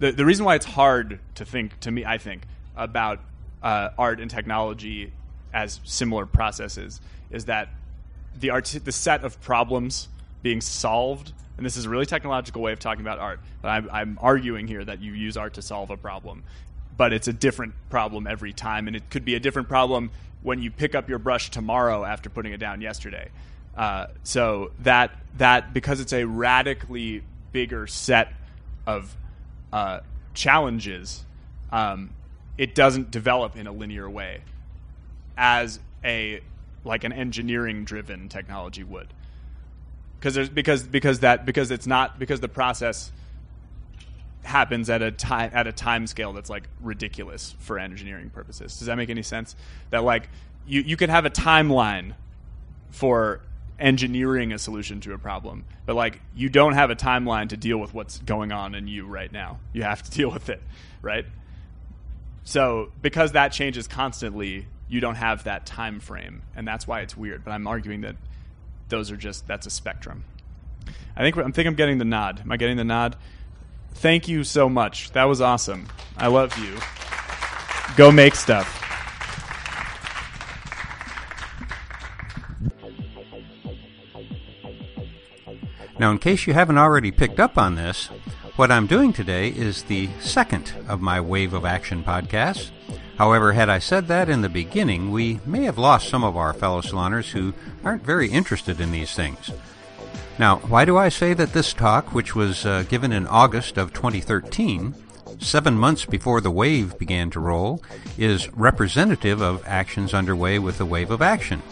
the 0.00 0.10
the 0.10 0.24
reason 0.24 0.44
why 0.44 0.56
it's 0.56 0.66
hard 0.66 1.20
to 1.36 1.44
think 1.44 1.78
to 1.80 1.90
me, 1.92 2.04
I 2.04 2.18
think, 2.18 2.42
about 2.76 3.20
uh, 3.62 3.90
art 3.96 4.18
and 4.18 4.28
technology 4.28 5.12
as 5.54 5.80
similar 5.84 6.26
processes 6.26 7.00
is 7.30 7.44
that 7.44 7.68
the 8.38 8.50
art 8.50 8.64
the 8.84 8.92
set 8.92 9.22
of 9.22 9.40
problems 9.40 10.08
being 10.42 10.60
solved 10.60 11.32
and 11.56 11.64
this 11.64 11.76
is 11.76 11.86
a 11.86 11.88
really 11.88 12.04
technological 12.04 12.60
way 12.60 12.72
of 12.72 12.78
talking 12.78 13.00
about 13.00 13.18
art, 13.18 13.40
but 13.62 13.68
I'm, 13.68 13.88
I'm, 13.90 14.18
arguing 14.20 14.68
here 14.68 14.84
that 14.84 15.00
you 15.00 15.12
use 15.12 15.38
art 15.38 15.54
to 15.54 15.62
solve 15.62 15.88
a 15.88 15.96
problem 15.96 16.42
but 16.96 17.12
it's 17.12 17.28
a 17.28 17.32
different 17.32 17.74
problem 17.90 18.26
every 18.26 18.52
time, 18.52 18.86
and 18.86 18.96
it 18.96 19.08
could 19.10 19.24
be 19.24 19.34
a 19.34 19.40
different 19.40 19.68
problem 19.68 20.10
when 20.42 20.62
you 20.62 20.70
pick 20.70 20.94
up 20.94 21.08
your 21.08 21.18
brush 21.18 21.50
tomorrow 21.50 22.04
after 22.04 22.30
putting 22.30 22.52
it 22.52 22.58
down 22.58 22.80
yesterday. 22.80 23.28
Uh, 23.76 24.06
so 24.22 24.70
that 24.80 25.10
that 25.36 25.74
because 25.74 26.00
it's 26.00 26.12
a 26.12 26.24
radically 26.24 27.22
bigger 27.52 27.86
set 27.86 28.32
of 28.86 29.14
uh, 29.72 30.00
challenges, 30.32 31.24
um, 31.70 32.10
it 32.56 32.74
doesn't 32.74 33.10
develop 33.10 33.56
in 33.56 33.66
a 33.66 33.72
linear 33.72 34.08
way, 34.08 34.40
as 35.36 35.78
a 36.04 36.40
like 36.84 37.04
an 37.04 37.12
engineering 37.12 37.84
driven 37.84 38.28
technology 38.28 38.84
would. 38.84 39.08
Because 40.18 40.34
there's 40.34 40.48
because 40.48 40.82
because 40.84 41.20
that 41.20 41.44
because 41.44 41.70
it's 41.70 41.86
not 41.86 42.18
because 42.18 42.40
the 42.40 42.48
process 42.48 43.12
happens 44.46 44.88
at 44.88 45.02
a 45.02 45.10
time 45.10 45.50
at 45.52 45.66
a 45.66 45.72
time 45.72 46.06
scale 46.06 46.32
that's 46.32 46.50
like 46.50 46.68
ridiculous 46.80 47.54
for 47.58 47.78
engineering 47.78 48.30
purposes. 48.30 48.78
Does 48.78 48.86
that 48.86 48.96
make 48.96 49.10
any 49.10 49.22
sense? 49.22 49.56
That 49.90 50.04
like 50.04 50.28
you 50.66 50.80
you 50.80 50.96
could 50.96 51.10
have 51.10 51.24
a 51.24 51.30
timeline 51.30 52.14
for 52.90 53.40
engineering 53.78 54.52
a 54.52 54.58
solution 54.58 55.00
to 55.00 55.12
a 55.12 55.18
problem, 55.18 55.64
but 55.84 55.94
like 55.94 56.20
you 56.34 56.48
don't 56.48 56.72
have 56.72 56.90
a 56.90 56.96
timeline 56.96 57.48
to 57.50 57.56
deal 57.56 57.78
with 57.78 57.92
what's 57.92 58.18
going 58.18 58.52
on 58.52 58.74
in 58.74 58.88
you 58.88 59.06
right 59.06 59.30
now. 59.30 59.58
You 59.72 59.82
have 59.82 60.02
to 60.02 60.10
deal 60.16 60.30
with 60.30 60.48
it, 60.48 60.62
right? 61.02 61.26
So 62.44 62.92
because 63.02 63.32
that 63.32 63.52
changes 63.52 63.88
constantly, 63.88 64.66
you 64.88 65.00
don't 65.00 65.16
have 65.16 65.44
that 65.44 65.66
time 65.66 66.00
frame, 66.00 66.42
and 66.54 66.66
that's 66.66 66.86
why 66.86 67.00
it's 67.00 67.16
weird. 67.16 67.44
But 67.44 67.50
I'm 67.50 67.66
arguing 67.66 68.02
that 68.02 68.16
those 68.88 69.10
are 69.10 69.16
just 69.16 69.46
that's 69.46 69.66
a 69.66 69.70
spectrum. 69.70 70.24
I 71.16 71.22
think 71.22 71.36
I'm 71.36 71.52
think 71.52 71.66
I'm 71.66 71.74
getting 71.74 71.98
the 71.98 72.04
nod. 72.04 72.40
Am 72.40 72.52
I 72.52 72.56
getting 72.56 72.76
the 72.76 72.84
nod? 72.84 73.16
Thank 73.96 74.28
you 74.28 74.44
so 74.44 74.68
much. 74.68 75.10
That 75.12 75.24
was 75.24 75.40
awesome. 75.40 75.88
I 76.16 76.28
love 76.28 76.56
you. 76.58 76.76
Go 77.96 78.10
make 78.10 78.34
stuff. 78.34 78.82
Now, 85.98 86.10
in 86.10 86.18
case 86.18 86.46
you 86.46 86.52
haven't 86.52 86.76
already 86.76 87.10
picked 87.10 87.40
up 87.40 87.56
on 87.56 87.74
this, 87.74 88.10
What 88.56 88.72
I'm 88.72 88.86
doing 88.86 89.12
today 89.12 89.48
is 89.50 89.82
the 89.82 90.08
second 90.18 90.72
of 90.88 91.02
my 91.02 91.20
Wave 91.20 91.52
of 91.52 91.66
Action 91.66 92.02
podcasts. 92.02 92.70
However, 93.18 93.52
had 93.52 93.68
I 93.68 93.78
said 93.78 94.08
that 94.08 94.30
in 94.30 94.40
the 94.40 94.48
beginning, 94.48 95.12
we 95.12 95.40
may 95.44 95.64
have 95.64 95.76
lost 95.76 96.08
some 96.08 96.24
of 96.24 96.38
our 96.38 96.54
fellow 96.54 96.80
saloners 96.80 97.32
who 97.32 97.52
aren't 97.84 98.02
very 98.02 98.30
interested 98.30 98.80
in 98.80 98.92
these 98.92 99.14
things. 99.14 99.50
Now, 100.38 100.56
why 100.58 100.84
do 100.84 100.98
I 100.98 101.08
say 101.08 101.32
that 101.32 101.54
this 101.54 101.72
talk, 101.72 102.14
which 102.14 102.34
was 102.34 102.66
uh, 102.66 102.84
given 102.90 103.10
in 103.10 103.26
August 103.26 103.78
of 103.78 103.94
2013, 103.94 104.94
seven 105.40 105.78
months 105.78 106.04
before 106.04 106.42
the 106.42 106.50
wave 106.50 106.98
began 106.98 107.30
to 107.30 107.40
roll, 107.40 107.82
is 108.18 108.52
representative 108.52 109.40
of 109.40 109.66
actions 109.66 110.12
underway 110.12 110.58
with 110.58 110.76
the 110.76 110.84
wave 110.84 111.10
of 111.10 111.22
action? 111.22 111.62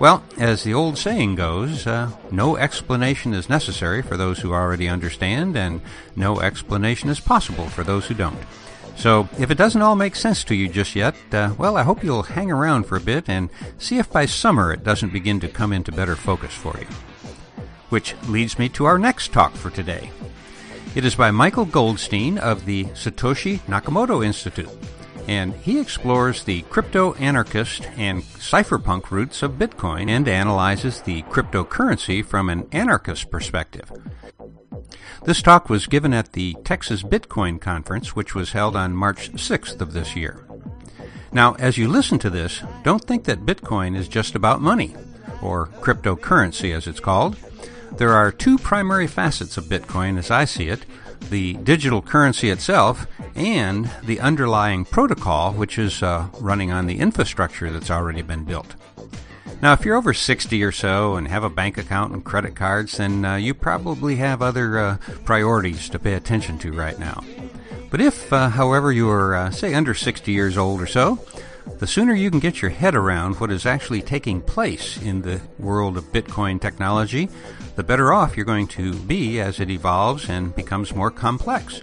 Well, 0.00 0.24
as 0.38 0.64
the 0.64 0.74
old 0.74 0.98
saying 0.98 1.36
goes, 1.36 1.86
uh, 1.86 2.10
no 2.32 2.56
explanation 2.56 3.32
is 3.32 3.48
necessary 3.48 4.02
for 4.02 4.16
those 4.16 4.40
who 4.40 4.52
already 4.52 4.88
understand, 4.88 5.56
and 5.56 5.80
no 6.16 6.40
explanation 6.40 7.10
is 7.10 7.20
possible 7.20 7.66
for 7.66 7.84
those 7.84 8.06
who 8.06 8.14
don't. 8.14 8.38
So, 8.96 9.28
if 9.38 9.52
it 9.52 9.58
doesn't 9.58 9.82
all 9.82 9.96
make 9.96 10.16
sense 10.16 10.42
to 10.44 10.54
you 10.56 10.68
just 10.68 10.96
yet, 10.96 11.14
uh, 11.32 11.54
well, 11.56 11.76
I 11.76 11.84
hope 11.84 12.02
you'll 12.02 12.24
hang 12.24 12.50
around 12.50 12.84
for 12.84 12.96
a 12.96 13.00
bit 13.00 13.28
and 13.28 13.50
see 13.78 13.98
if 13.98 14.10
by 14.10 14.26
summer 14.26 14.72
it 14.72 14.82
doesn't 14.82 15.12
begin 15.12 15.38
to 15.40 15.48
come 15.48 15.72
into 15.72 15.92
better 15.92 16.16
focus 16.16 16.52
for 16.52 16.76
you. 16.76 16.86
Which 17.90 18.16
leads 18.28 18.58
me 18.58 18.68
to 18.70 18.86
our 18.86 18.98
next 18.98 19.32
talk 19.32 19.52
for 19.52 19.70
today. 19.70 20.10
It 20.94 21.04
is 21.04 21.14
by 21.14 21.30
Michael 21.30 21.66
Goldstein 21.66 22.38
of 22.38 22.64
the 22.64 22.84
Satoshi 22.86 23.60
Nakamoto 23.60 24.24
Institute 24.24 24.70
and 25.30 25.54
he 25.54 25.78
explores 25.78 26.42
the 26.42 26.62
crypto 26.62 27.14
anarchist 27.14 27.88
and 27.96 28.22
cypherpunk 28.22 29.12
roots 29.12 29.44
of 29.44 29.52
Bitcoin 29.52 30.08
and 30.08 30.26
analyzes 30.26 31.02
the 31.02 31.22
cryptocurrency 31.22 32.24
from 32.24 32.48
an 32.48 32.66
anarchist 32.72 33.30
perspective. 33.30 33.92
This 35.24 35.40
talk 35.40 35.68
was 35.68 35.86
given 35.86 36.12
at 36.12 36.32
the 36.32 36.56
Texas 36.64 37.04
Bitcoin 37.04 37.60
Conference, 37.60 38.16
which 38.16 38.34
was 38.34 38.52
held 38.52 38.74
on 38.74 38.96
March 38.96 39.30
6th 39.32 39.80
of 39.80 39.92
this 39.92 40.16
year. 40.16 40.44
Now, 41.32 41.54
as 41.60 41.78
you 41.78 41.86
listen 41.86 42.18
to 42.20 42.30
this, 42.30 42.62
don't 42.82 43.04
think 43.04 43.24
that 43.24 43.46
Bitcoin 43.46 43.96
is 43.96 44.08
just 44.08 44.34
about 44.34 44.60
money, 44.60 44.96
or 45.40 45.68
cryptocurrency 45.80 46.74
as 46.74 46.88
it's 46.88 46.98
called. 46.98 47.36
There 47.92 48.12
are 48.12 48.32
two 48.32 48.58
primary 48.58 49.06
facets 49.06 49.56
of 49.56 49.64
Bitcoin 49.64 50.18
as 50.18 50.30
I 50.30 50.44
see 50.44 50.68
it 50.68 50.84
the 51.28 51.52
digital 51.54 52.02
currency 52.02 52.50
itself 52.50 53.06
and 53.34 53.90
the 54.02 54.20
underlying 54.20 54.84
protocol, 54.84 55.52
which 55.52 55.78
is 55.78 56.02
uh, 56.02 56.28
running 56.40 56.72
on 56.72 56.86
the 56.86 56.98
infrastructure 56.98 57.70
that's 57.70 57.90
already 57.90 58.22
been 58.22 58.44
built. 58.44 58.74
Now, 59.62 59.74
if 59.74 59.84
you're 59.84 59.96
over 59.96 60.14
60 60.14 60.62
or 60.62 60.72
so 60.72 61.16
and 61.16 61.28
have 61.28 61.44
a 61.44 61.50
bank 61.50 61.76
account 61.76 62.14
and 62.14 62.24
credit 62.24 62.56
cards, 62.56 62.96
then 62.96 63.24
uh, 63.24 63.36
you 63.36 63.52
probably 63.52 64.16
have 64.16 64.40
other 64.40 64.78
uh, 64.78 64.96
priorities 65.24 65.88
to 65.90 65.98
pay 65.98 66.14
attention 66.14 66.58
to 66.60 66.72
right 66.72 66.98
now. 66.98 67.22
But 67.90 68.00
if, 68.00 68.32
uh, 68.32 68.48
however, 68.48 68.90
you 68.90 69.10
are, 69.10 69.34
uh, 69.34 69.50
say, 69.50 69.74
under 69.74 69.94
60 69.94 70.32
years 70.32 70.56
old 70.56 70.80
or 70.80 70.86
so, 70.86 71.18
the 71.78 71.86
sooner 71.86 72.14
you 72.14 72.30
can 72.30 72.40
get 72.40 72.62
your 72.62 72.70
head 72.70 72.94
around 72.94 73.38
what 73.38 73.50
is 73.50 73.66
actually 73.66 74.00
taking 74.00 74.40
place 74.40 74.96
in 74.96 75.22
the 75.22 75.40
world 75.58 75.96
of 75.96 76.12
Bitcoin 76.12 76.60
technology, 76.60 77.28
the 77.80 77.84
better 77.84 78.12
off 78.12 78.36
you're 78.36 78.44
going 78.44 78.66
to 78.66 78.92
be 78.92 79.40
as 79.40 79.58
it 79.58 79.70
evolves 79.70 80.28
and 80.28 80.54
becomes 80.54 80.94
more 80.94 81.10
complex. 81.10 81.80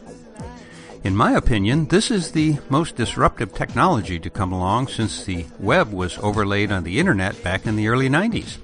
In 1.03 1.15
my 1.15 1.31
opinion, 1.31 1.87
this 1.87 2.11
is 2.11 2.33
the 2.33 2.59
most 2.69 2.95
disruptive 2.95 3.51
technology 3.55 4.19
to 4.19 4.29
come 4.29 4.51
along 4.51 4.89
since 4.89 5.25
the 5.25 5.47
web 5.57 5.91
was 5.91 6.19
overlaid 6.19 6.71
on 6.71 6.83
the 6.83 6.99
internet 6.99 7.41
back 7.41 7.65
in 7.65 7.75
the 7.75 7.87
early 7.87 8.09
90s. 8.09 8.59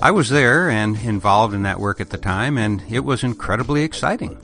I 0.00 0.10
was 0.10 0.30
there 0.30 0.70
and 0.70 0.96
involved 1.04 1.52
in 1.52 1.64
that 1.64 1.80
work 1.80 2.00
at 2.00 2.08
the 2.08 2.16
time, 2.16 2.56
and 2.56 2.82
it 2.88 3.00
was 3.00 3.22
incredibly 3.22 3.82
exciting. 3.82 4.38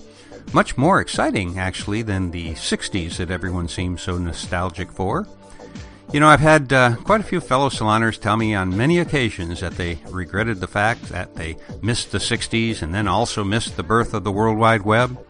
Much 0.53 0.77
more 0.77 1.01
exciting, 1.01 1.59
actually, 1.59 2.03
than 2.03 2.33
the 2.33 2.51
60s 2.53 3.17
that 3.17 3.31
everyone 3.31 3.67
seems 3.67 4.03
so 4.03 4.19
nostalgic 4.19 4.93
for. 4.93 5.27
You 6.13 6.19
know, 6.19 6.27
I've 6.27 6.41
had 6.41 6.73
uh, 6.73 6.97
quite 6.97 7.21
a 7.21 7.25
few 7.25 7.41
fellow 7.41 7.69
saloners 7.69 8.19
tell 8.19 8.37
me 8.37 8.53
on 8.53 8.77
many 8.77 8.99
occasions 8.99 9.61
that 9.61 9.77
they 9.77 10.01
regretted 10.09 10.59
the 10.59 10.67
fact 10.67 11.05
that 11.11 11.37
they 11.37 11.57
missed 11.83 12.11
the 12.11 12.19
60s 12.19 12.83
and 12.83 12.93
then 12.93 13.07
also 13.07 13.45
missed 13.45 13.77
the 13.77 13.85
birth 13.85 14.13
of 14.13 14.25
the 14.25 14.33
World 14.33 14.59
Wide 14.59 14.83
Web. 14.83 15.25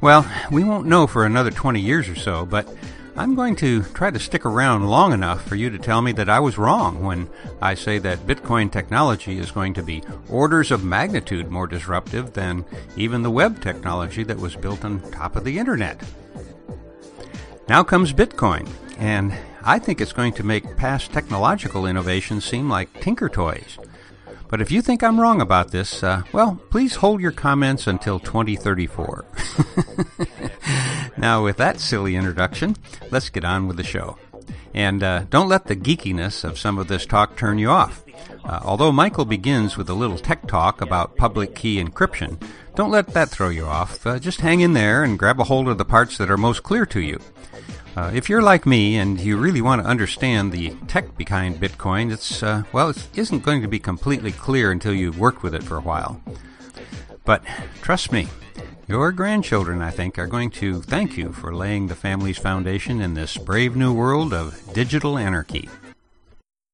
Well, 0.00 0.24
we 0.52 0.62
won't 0.62 0.86
know 0.86 1.08
for 1.08 1.26
another 1.26 1.50
20 1.50 1.80
years 1.80 2.08
or 2.08 2.14
so, 2.14 2.46
but 2.46 2.72
I'm 3.16 3.34
going 3.34 3.56
to 3.56 3.82
try 3.82 4.12
to 4.12 4.20
stick 4.20 4.46
around 4.46 4.86
long 4.86 5.12
enough 5.12 5.44
for 5.44 5.56
you 5.56 5.68
to 5.70 5.78
tell 5.78 6.00
me 6.00 6.12
that 6.12 6.28
I 6.28 6.38
was 6.38 6.58
wrong 6.58 7.02
when 7.02 7.28
I 7.60 7.74
say 7.74 7.98
that 7.98 8.20
Bitcoin 8.20 8.70
technology 8.70 9.40
is 9.40 9.50
going 9.50 9.74
to 9.74 9.82
be 9.82 10.04
orders 10.28 10.70
of 10.70 10.84
magnitude 10.84 11.50
more 11.50 11.66
disruptive 11.66 12.34
than 12.34 12.64
even 12.96 13.22
the 13.22 13.32
web 13.32 13.60
technology 13.60 14.22
that 14.22 14.38
was 14.38 14.54
built 14.54 14.84
on 14.84 15.00
top 15.10 15.34
of 15.34 15.42
the 15.42 15.58
internet. 15.58 16.00
Now 17.68 17.82
comes 17.82 18.12
Bitcoin, 18.12 18.68
and 18.98 19.36
I 19.68 19.78
think 19.78 20.00
it's 20.00 20.14
going 20.14 20.32
to 20.32 20.42
make 20.42 20.78
past 20.78 21.12
technological 21.12 21.84
innovations 21.84 22.46
seem 22.46 22.70
like 22.70 23.02
tinker 23.02 23.28
toys. 23.28 23.76
But 24.48 24.62
if 24.62 24.70
you 24.70 24.80
think 24.80 25.02
I'm 25.02 25.20
wrong 25.20 25.42
about 25.42 25.72
this, 25.72 26.02
uh, 26.02 26.22
well, 26.32 26.58
please 26.70 26.94
hold 26.94 27.20
your 27.20 27.32
comments 27.32 27.86
until 27.86 28.18
2034. 28.18 29.26
now, 31.18 31.44
with 31.44 31.58
that 31.58 31.80
silly 31.80 32.16
introduction, 32.16 32.76
let's 33.10 33.28
get 33.28 33.44
on 33.44 33.68
with 33.68 33.76
the 33.76 33.84
show. 33.84 34.16
And 34.72 35.02
uh, 35.02 35.24
don't 35.28 35.50
let 35.50 35.66
the 35.66 35.76
geekiness 35.76 36.44
of 36.44 36.58
some 36.58 36.78
of 36.78 36.88
this 36.88 37.04
talk 37.04 37.36
turn 37.36 37.58
you 37.58 37.68
off. 37.68 38.02
Uh, 38.46 38.60
although 38.64 38.90
Michael 38.90 39.26
begins 39.26 39.76
with 39.76 39.90
a 39.90 39.94
little 39.94 40.16
tech 40.16 40.46
talk 40.46 40.80
about 40.80 41.18
public 41.18 41.54
key 41.54 41.78
encryption, 41.78 42.42
don't 42.74 42.90
let 42.90 43.08
that 43.08 43.28
throw 43.28 43.50
you 43.50 43.66
off. 43.66 44.06
Uh, 44.06 44.18
just 44.18 44.40
hang 44.40 44.60
in 44.60 44.72
there 44.72 45.04
and 45.04 45.18
grab 45.18 45.38
a 45.38 45.44
hold 45.44 45.68
of 45.68 45.76
the 45.76 45.84
parts 45.84 46.16
that 46.16 46.30
are 46.30 46.38
most 46.38 46.62
clear 46.62 46.86
to 46.86 47.00
you. 47.00 47.20
Uh, 47.98 48.12
if 48.14 48.28
you're 48.28 48.40
like 48.40 48.64
me 48.64 48.96
and 48.96 49.18
you 49.18 49.36
really 49.36 49.60
want 49.60 49.82
to 49.82 49.88
understand 49.88 50.52
the 50.52 50.70
tech 50.86 51.16
behind 51.16 51.56
Bitcoin, 51.56 52.12
it's 52.12 52.44
uh, 52.44 52.62
well, 52.72 52.90
it 52.90 53.08
isn't 53.16 53.42
going 53.42 53.60
to 53.60 53.66
be 53.66 53.80
completely 53.80 54.30
clear 54.30 54.70
until 54.70 54.94
you've 54.94 55.18
worked 55.18 55.42
with 55.42 55.52
it 55.52 55.64
for 55.64 55.76
a 55.76 55.80
while. 55.80 56.22
But 57.24 57.42
trust 57.82 58.12
me, 58.12 58.28
your 58.86 59.10
grandchildren, 59.10 59.82
I 59.82 59.90
think, 59.90 60.16
are 60.16 60.28
going 60.28 60.50
to 60.62 60.80
thank 60.80 61.16
you 61.16 61.32
for 61.32 61.52
laying 61.52 61.88
the 61.88 61.96
family's 61.96 62.38
foundation 62.38 63.00
in 63.00 63.14
this 63.14 63.36
brave 63.36 63.74
new 63.74 63.92
world 63.92 64.32
of 64.32 64.72
digital 64.72 65.18
anarchy. 65.18 65.68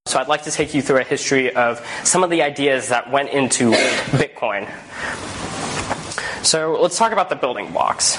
So 0.04 0.18
I'd 0.18 0.28
like 0.28 0.42
to 0.42 0.50
take 0.50 0.74
you 0.74 0.82
through 0.82 1.00
a 1.00 1.04
history 1.04 1.56
of 1.56 1.80
some 2.04 2.22
of 2.22 2.28
the 2.28 2.42
ideas 2.42 2.90
that 2.90 3.10
went 3.10 3.30
into 3.30 3.70
Bitcoin. 4.20 4.70
So 6.44 6.78
let's 6.78 6.98
talk 6.98 7.12
about 7.12 7.30
the 7.30 7.36
building 7.36 7.72
blocks. 7.72 8.16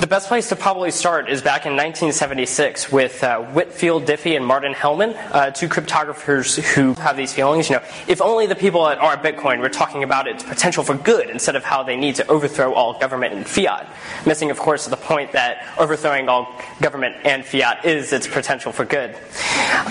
The 0.00 0.06
best 0.08 0.28
place 0.28 0.48
to 0.50 0.56
probably 0.56 0.92
start 0.92 1.28
is 1.28 1.42
back 1.42 1.66
in 1.66 1.72
1976 1.72 2.92
with 2.92 3.24
uh, 3.24 3.40
Whitfield 3.40 4.04
Diffie 4.04 4.36
and 4.36 4.46
Martin 4.46 4.74
Hellman, 4.74 5.16
uh, 5.32 5.50
two 5.50 5.68
cryptographers 5.68 6.60
who 6.74 6.94
have 6.94 7.16
these 7.16 7.32
feelings. 7.32 7.68
You 7.68 7.76
know, 7.76 7.82
if 8.06 8.22
only 8.22 8.46
the 8.46 8.54
people 8.54 8.86
at 8.86 8.98
our 8.98 9.16
Bitcoin 9.16 9.58
were 9.58 9.68
talking 9.68 10.04
about 10.04 10.28
its 10.28 10.44
potential 10.44 10.84
for 10.84 10.94
good 10.94 11.30
instead 11.30 11.56
of 11.56 11.64
how 11.64 11.82
they 11.82 11.96
need 11.96 12.14
to 12.16 12.26
overthrow 12.28 12.72
all 12.74 12.98
government 12.98 13.34
and 13.34 13.46
fiat. 13.46 13.88
Missing, 14.24 14.50
of 14.50 14.58
course, 14.58 14.86
the 14.86 14.96
point 14.96 15.32
that 15.32 15.66
overthrowing 15.78 16.28
all 16.28 16.54
government 16.80 17.16
and 17.24 17.44
fiat 17.44 17.84
is 17.84 18.12
its 18.12 18.28
potential 18.28 18.70
for 18.70 18.84
good. 18.84 19.16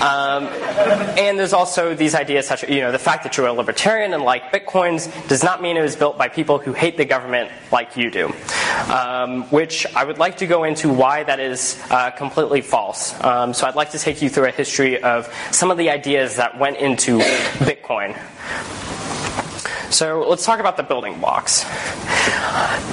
Um, 0.02 0.46
and 1.18 1.38
there's 1.38 1.54
also 1.54 1.96
these 1.96 2.16
ideas 2.16 2.48
such, 2.48 2.64
you 2.70 2.82
know, 2.82 2.92
the 2.92 3.00
fact 3.00 3.24
that 3.24 3.36
you're 3.36 3.48
a 3.48 3.54
libertarian 3.54 4.14
and 4.14 4.24
like 4.24 4.52
Bitcoins 4.52 5.10
does 5.28 5.44
not 5.44 5.62
mean 5.62 5.76
it 5.76 5.82
was 5.82 5.96
built 5.96 6.18
by 6.18 6.28
people 6.28 6.60
who 6.60 6.74
hate 6.74 6.93
the 6.98 7.06
government 7.06 7.52
like 7.72 7.98
you 7.98 8.12
do. 8.12 8.34
Um, 8.90 9.44
which 9.52 9.86
I 9.96 10.04
would 10.04 10.18
like 10.18 10.38
to 10.38 10.48
go 10.48 10.64
into 10.64 10.90
why 10.90 11.24
that 11.24 11.40
is 11.40 11.82
uh, 11.90 12.12
completely 12.12 12.62
false. 12.62 13.14
Um, 13.24 13.54
so 13.54 13.68
I'd 13.68 13.76
like 13.76 13.92
to 13.92 14.00
take 14.00 14.22
you 14.22 14.30
through 14.30 14.48
a 14.48 14.52
history 14.52 15.02
of 15.02 15.34
some 15.52 15.72
of 15.72 15.78
the 15.78 15.90
ideas 15.90 16.38
that 16.38 16.58
went 16.58 16.78
into 16.78 17.20
Bitcoin. 17.60 18.18
So 19.94 20.28
let's 20.28 20.44
talk 20.44 20.60
about 20.60 20.76
the 20.76 20.82
building 20.82 21.20
blocks. 21.20 21.64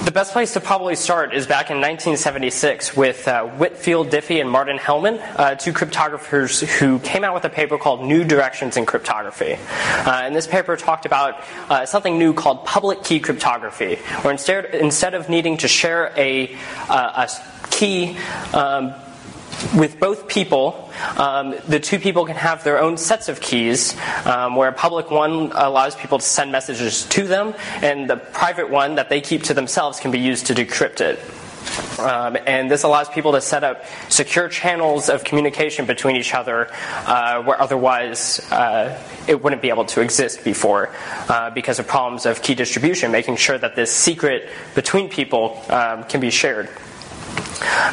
The 0.04 0.10
best 0.12 0.34
place 0.34 0.52
to 0.52 0.60
probably 0.60 0.96
start 0.96 1.34
is 1.34 1.46
back 1.46 1.70
in 1.70 1.78
1976 1.78 2.94
with 2.94 3.26
uh, 3.26 3.46
Whitfield 3.46 4.10
Diffie 4.10 4.38
and 4.38 4.50
Martin 4.50 4.76
Hellman, 4.76 5.18
uh, 5.36 5.54
two 5.54 5.72
cryptographers 5.72 6.62
who 6.62 6.98
came 6.98 7.24
out 7.24 7.32
with 7.32 7.46
a 7.46 7.48
paper 7.48 7.78
called 7.78 8.04
New 8.04 8.22
Directions 8.22 8.76
in 8.76 8.84
Cryptography. 8.84 9.54
Uh, 9.54 10.20
and 10.24 10.36
this 10.36 10.46
paper 10.46 10.76
talked 10.76 11.06
about 11.06 11.42
uh, 11.70 11.86
something 11.86 12.18
new 12.18 12.34
called 12.34 12.66
public 12.66 13.02
key 13.02 13.18
cryptography, 13.18 13.94
where 14.20 14.32
instead, 14.32 14.66
instead 14.74 15.14
of 15.14 15.30
needing 15.30 15.56
to 15.56 15.68
share 15.68 16.12
a, 16.18 16.54
uh, 16.90 17.26
a 17.26 17.68
key 17.70 18.18
um, 18.52 18.92
with 19.76 20.00
both 20.00 20.28
people, 20.28 20.90
um, 21.16 21.54
the 21.68 21.80
two 21.80 21.98
people 21.98 22.26
can 22.26 22.36
have 22.36 22.64
their 22.64 22.78
own 22.78 22.96
sets 22.96 23.28
of 23.28 23.40
keys, 23.40 23.96
um, 24.24 24.56
where 24.56 24.68
a 24.68 24.72
public 24.72 25.10
one 25.10 25.52
allows 25.52 25.94
people 25.94 26.18
to 26.18 26.24
send 26.24 26.52
messages 26.52 27.04
to 27.06 27.26
them, 27.26 27.54
and 27.82 28.08
the 28.08 28.16
private 28.16 28.70
one 28.70 28.96
that 28.96 29.08
they 29.08 29.20
keep 29.20 29.44
to 29.44 29.54
themselves 29.54 30.00
can 30.00 30.10
be 30.10 30.18
used 30.18 30.46
to 30.46 30.54
decrypt 30.54 31.00
it. 31.00 31.18
Um, 31.98 32.36
and 32.46 32.70
this 32.70 32.82
allows 32.84 33.08
people 33.08 33.32
to 33.32 33.40
set 33.40 33.62
up 33.62 33.84
secure 34.08 34.48
channels 34.48 35.08
of 35.10 35.24
communication 35.24 35.86
between 35.86 36.16
each 36.16 36.34
other 36.34 36.68
uh, 37.06 37.42
where 37.42 37.60
otherwise 37.60 38.40
uh, 38.50 39.00
it 39.28 39.42
wouldn't 39.42 39.62
be 39.62 39.68
able 39.68 39.84
to 39.84 40.00
exist 40.00 40.42
before 40.42 40.90
uh, 41.28 41.50
because 41.50 41.78
of 41.78 41.86
problems 41.86 42.24
of 42.24 42.42
key 42.42 42.54
distribution, 42.54 43.12
making 43.12 43.36
sure 43.36 43.58
that 43.58 43.76
this 43.76 43.92
secret 43.92 44.48
between 44.74 45.08
people 45.08 45.62
um, 45.68 46.04
can 46.04 46.20
be 46.20 46.30
shared. 46.30 46.68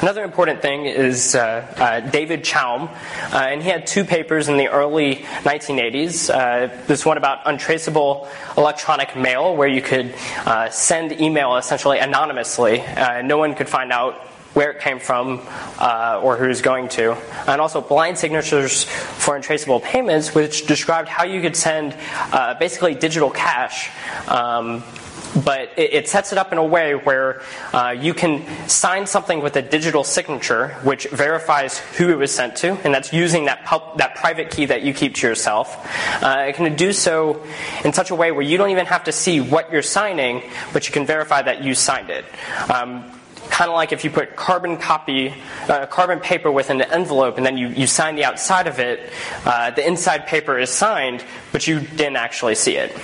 Another 0.02 0.24
important 0.24 0.62
thing 0.62 0.86
is 0.86 1.34
uh, 1.34 1.66
uh, 1.78 2.00
David 2.12 2.44
Chaum, 2.44 2.90
uh, 3.34 3.36
and 3.36 3.64
he 3.64 3.70
had 3.70 3.88
two 3.88 4.06
papers 4.06 4.48
in 4.48 4.58
the 4.58 4.68
early 4.68 5.16
1980s. 5.44 6.30
Uh, 6.30 6.86
this 6.86 7.06
one 7.06 7.18
about 7.18 7.40
untraceable 7.46 8.28
electronic 8.58 9.16
mail, 9.16 9.56
where 9.56 9.68
you 9.68 9.82
could 9.82 10.14
uh, 10.46 10.70
send 10.70 11.20
email 11.20 11.56
essentially 11.56 12.00
anonymously. 12.00 12.82
Uh, 12.82 13.22
no 13.24 13.38
one 13.38 13.56
could 13.56 13.68
find 13.68 13.92
out 13.92 14.16
where 14.54 14.72
it 14.72 14.82
came 14.82 15.00
from 15.00 15.40
or 16.24 16.38
who's 16.38 16.62
going 16.62 16.90
to. 16.90 17.14
And 17.48 17.62
also 17.62 17.82
blind 17.82 18.18
signatures 18.18 18.84
for 18.84 19.36
untraceable 19.36 19.80
payments, 19.80 20.34
which 20.34 20.66
described 20.68 21.10
how 21.10 21.26
you 21.26 21.42
could 21.42 21.56
send 21.56 21.96
basically 22.60 22.96
digital 22.96 23.30
cash. 23.30 23.90
Um, 24.28 24.84
but 25.44 25.72
it, 25.78 25.94
it, 25.94 26.08
sets 26.08 26.32
it 26.32 26.38
up 26.38 26.52
in 26.52 26.58
a 26.58 26.64
way 26.64 26.94
where 26.96 27.42
uh, 27.74 27.96
you 27.98 28.14
can 28.14 28.46
sign 28.68 29.06
something 29.08 29.42
with 29.42 29.56
a 29.56 29.62
digital 29.62 30.04
signature, 30.04 30.70
which 30.84 31.08
verifies 31.08 31.80
who 31.98 32.10
it 32.10 32.18
was 32.18 32.34
sent 32.34 32.56
to, 32.58 32.74
and 32.84 32.94
that's 32.94 33.14
using 33.14 33.46
that 33.46 33.66
pub, 33.66 33.98
that 33.98 34.16
private 34.16 34.52
key 34.52 34.66
that 34.66 34.82
you 34.84 34.94
keep 34.94 35.16
to 35.16 35.28
yourself. 35.28 35.76
Uh, 36.24 36.46
it 36.48 36.56
can 36.56 36.76
do 36.76 36.94
so 36.94 37.44
in 37.84 37.94
such 37.94 38.12
a 38.12 38.16
way 38.16 38.32
where 38.32 38.42
you 38.42 38.58
don't 38.58 38.70
even 38.70 38.86
have 38.86 39.06
to 39.06 39.12
see 39.12 39.40
what 39.40 39.72
you're 39.72 39.82
signing, 39.82 40.44
but 40.74 40.88
you 40.88 40.94
can 40.94 41.06
verify 41.06 41.42
that 41.42 41.64
you 41.64 41.76
signed 41.76 42.10
it. 42.10 42.26
Um, 42.70 43.12
kind 43.50 43.70
of 43.70 43.76
like 43.76 43.92
if 43.92 44.04
you 44.04 44.10
put 44.10 44.36
carbon 44.36 44.78
copy, 44.78 45.34
uh, 45.68 45.86
carbon 45.88 46.20
paper 46.20 46.52
within 46.52 46.82
an 46.82 46.92
envelope, 46.92 47.38
and 47.38 47.46
then 47.46 47.58
you, 47.58 47.70
you 47.70 47.88
sign 47.88 48.16
the 48.16 48.24
outside 48.24 48.68
of 48.68 48.80
it. 48.80 49.12
Uh, 49.46 49.72
the 49.72 49.86
inside 49.86 50.28
paper 50.28 50.58
is 50.58 50.70
signed, 50.70 51.24
but 51.52 51.68
you 51.68 51.80
didn't 51.80 52.18
actually 52.18 52.56
see 52.56 52.76
it. 52.76 52.96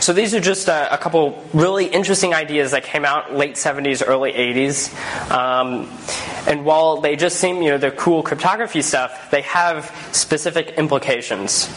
So 0.00 0.12
these 0.12 0.34
are 0.34 0.40
just 0.40 0.68
a, 0.68 0.92
a, 0.92 0.98
couple 0.98 1.42
really 1.54 1.86
interesting 1.86 2.34
ideas 2.34 2.72
that 2.72 2.84
came 2.84 3.04
out 3.04 3.34
late 3.34 3.54
70s, 3.54 4.02
early 4.06 4.32
80s. 4.32 4.92
Um, 5.30 5.90
and 6.46 6.64
while 6.64 7.00
they 7.00 7.16
just 7.16 7.38
seem, 7.38 7.62
you 7.62 7.70
know, 7.70 7.78
the 7.78 7.90
cool 7.90 8.22
cryptography 8.22 8.82
stuff, 8.82 9.30
they 9.30 9.42
have 9.42 9.94
specific 10.12 10.70
implications. 10.70 11.72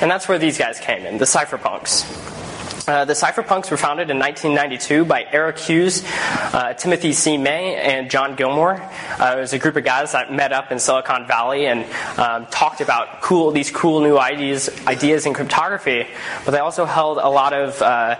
And 0.00 0.10
that's 0.10 0.28
where 0.28 0.38
these 0.38 0.58
guys 0.58 0.78
came 0.80 1.06
in, 1.06 1.18
the 1.18 1.24
cypherpunks. 1.24 2.47
Uh, 2.88 3.04
the 3.04 3.12
cypherpunks 3.12 3.70
were 3.70 3.76
founded 3.76 4.08
in 4.08 4.18
1992 4.18 5.04
by 5.04 5.22
Eric 5.30 5.58
Hughes, 5.58 6.02
uh, 6.06 6.72
Timothy 6.72 7.12
C. 7.12 7.36
May, 7.36 7.76
and 7.76 8.10
John 8.10 8.34
Gilmore. 8.34 8.80
Uh, 9.20 9.34
it 9.36 9.40
was 9.40 9.52
a 9.52 9.58
group 9.58 9.76
of 9.76 9.84
guys 9.84 10.12
that 10.12 10.32
met 10.32 10.54
up 10.54 10.72
in 10.72 10.78
Silicon 10.78 11.26
Valley 11.26 11.66
and 11.66 11.84
um, 12.18 12.46
talked 12.46 12.80
about 12.80 13.20
cool 13.20 13.50
these 13.50 13.70
cool 13.70 14.00
new 14.00 14.16
ideas 14.16 14.70
ideas 14.86 15.26
in 15.26 15.34
cryptography. 15.34 16.06
But 16.46 16.52
they 16.52 16.60
also 16.60 16.86
held 16.86 17.18
a 17.18 17.28
lot 17.28 17.52
of 17.52 17.82
uh, 17.82 18.18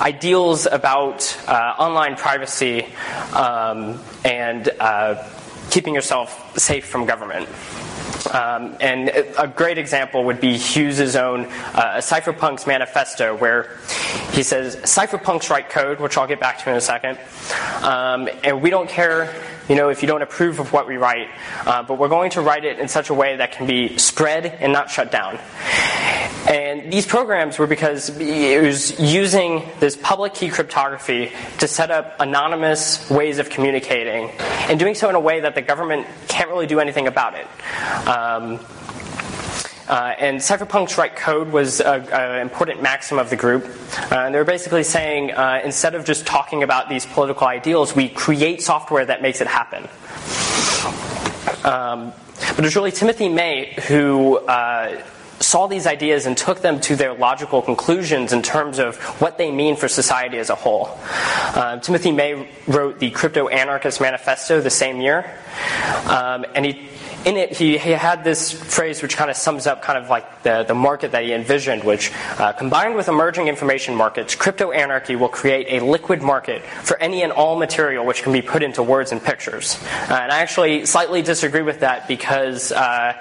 ideals 0.00 0.66
about 0.66 1.38
uh, 1.46 1.52
online 1.78 2.16
privacy 2.16 2.86
um, 3.34 4.00
and 4.24 4.68
keeping 5.70 5.94
yourself 5.94 6.58
safe 6.58 6.86
from 6.86 7.06
government. 7.06 7.48
Um, 8.26 8.76
and 8.80 9.08
a 9.38 9.46
great 9.46 9.78
example 9.78 10.24
would 10.24 10.40
be 10.40 10.56
Hughes' 10.56 11.16
own 11.16 11.44
uh, 11.44 11.98
Cypherpunks 11.98 12.66
manifesto, 12.66 13.36
where 13.36 13.76
he 14.32 14.42
says, 14.42 14.76
Cypherpunks 14.76 15.50
write 15.50 15.70
code, 15.70 16.00
which 16.00 16.16
I'll 16.16 16.26
get 16.26 16.40
back 16.40 16.58
to 16.64 16.70
in 16.70 16.76
a 16.76 16.80
second, 16.80 17.18
um, 17.82 18.28
and 18.42 18.60
we 18.60 18.70
don't 18.70 18.88
care 18.88 19.34
you 19.68 19.74
know, 19.74 19.88
if 19.88 20.02
you 20.02 20.08
don't 20.08 20.22
approve 20.22 20.60
of 20.60 20.72
what 20.72 20.86
we 20.86 20.96
write, 20.96 21.28
uh, 21.66 21.82
but 21.82 21.98
we're 21.98 22.08
going 22.08 22.30
to 22.30 22.40
write 22.40 22.64
it 22.64 22.78
in 22.78 22.88
such 22.88 23.10
a 23.10 23.14
way 23.14 23.36
that 23.36 23.52
can 23.52 23.66
be 23.66 23.98
spread 23.98 24.46
and 24.46 24.72
not 24.72 24.90
shut 24.90 25.10
down. 25.10 25.38
And 26.48 26.90
these 26.90 27.04
programs 27.04 27.58
were 27.58 27.66
because 27.66 28.08
it 28.18 28.62
was 28.62 28.98
using 28.98 29.68
this 29.80 29.96
public 29.96 30.32
key 30.34 30.48
cryptography 30.48 31.32
to 31.58 31.68
set 31.68 31.90
up 31.90 32.16
anonymous 32.20 33.10
ways 33.10 33.38
of 33.38 33.50
communicating, 33.50 34.30
and 34.68 34.78
doing 34.78 34.94
so 34.94 35.08
in 35.10 35.14
a 35.14 35.20
way 35.20 35.40
that 35.40 35.54
the 35.54 35.62
government 35.62 36.06
can't 36.28 36.48
really 36.48 36.66
do 36.66 36.80
anything 36.80 37.06
about 37.06 37.34
it. 37.34 37.46
Um, 38.08 38.60
uh, 39.88 40.14
and 40.18 40.38
cypherpunks 40.38 40.96
write 40.96 41.16
code 41.16 41.50
was 41.50 41.80
an 41.80 42.40
important 42.40 42.82
maxim 42.82 43.18
of 43.18 43.30
the 43.30 43.36
group. 43.36 43.64
Uh, 44.12 44.16
and 44.16 44.34
they 44.34 44.38
were 44.38 44.44
basically 44.44 44.82
saying 44.82 45.32
uh, 45.32 45.60
instead 45.64 45.94
of 45.94 46.04
just 46.04 46.26
talking 46.26 46.62
about 46.62 46.88
these 46.88 47.06
political 47.06 47.46
ideals, 47.46 47.96
we 47.96 48.08
create 48.08 48.62
software 48.62 49.04
that 49.06 49.22
makes 49.22 49.40
it 49.40 49.46
happen. 49.46 49.88
Um, 51.64 52.12
but 52.50 52.58
it 52.58 52.64
was 52.64 52.76
really 52.76 52.92
Timothy 52.92 53.28
May 53.28 53.74
who 53.88 54.36
uh, 54.38 55.02
saw 55.40 55.66
these 55.66 55.86
ideas 55.86 56.26
and 56.26 56.36
took 56.36 56.60
them 56.60 56.80
to 56.80 56.96
their 56.96 57.14
logical 57.14 57.62
conclusions 57.62 58.32
in 58.32 58.42
terms 58.42 58.78
of 58.78 58.96
what 59.20 59.38
they 59.38 59.50
mean 59.50 59.76
for 59.76 59.88
society 59.88 60.38
as 60.38 60.50
a 60.50 60.54
whole. 60.54 60.98
Uh, 61.54 61.78
Timothy 61.78 62.12
May 62.12 62.48
wrote 62.66 62.98
the 62.98 63.10
Crypto 63.10 63.48
Anarchist 63.48 64.00
Manifesto 64.00 64.60
the 64.60 64.70
same 64.70 65.00
year, 65.00 65.24
um, 66.06 66.44
and 66.54 66.66
he 66.66 66.88
in 67.24 67.36
it, 67.36 67.56
he, 67.56 67.78
he 67.78 67.90
had 67.90 68.24
this 68.24 68.52
phrase 68.52 69.02
which 69.02 69.16
kind 69.16 69.30
of 69.30 69.36
sums 69.36 69.66
up 69.66 69.82
kind 69.82 69.98
of 69.98 70.08
like 70.08 70.42
the, 70.42 70.64
the 70.64 70.74
market 70.74 71.12
that 71.12 71.24
he 71.24 71.32
envisioned, 71.32 71.84
which 71.84 72.12
uh, 72.38 72.52
combined 72.52 72.94
with 72.94 73.08
emerging 73.08 73.48
information 73.48 73.94
markets, 73.94 74.34
crypto 74.34 74.70
anarchy 74.70 75.16
will 75.16 75.28
create 75.28 75.80
a 75.80 75.84
liquid 75.84 76.22
market 76.22 76.62
for 76.62 76.96
any 76.98 77.22
and 77.22 77.32
all 77.32 77.58
material 77.58 78.06
which 78.06 78.22
can 78.22 78.32
be 78.32 78.42
put 78.42 78.62
into 78.62 78.82
words 78.82 79.12
and 79.12 79.22
pictures. 79.22 79.78
Uh, 80.08 80.18
and 80.22 80.32
I 80.32 80.38
actually 80.40 80.86
slightly 80.86 81.22
disagree 81.22 81.62
with 81.62 81.80
that 81.80 82.06
because 82.06 82.72
uh, 82.72 83.14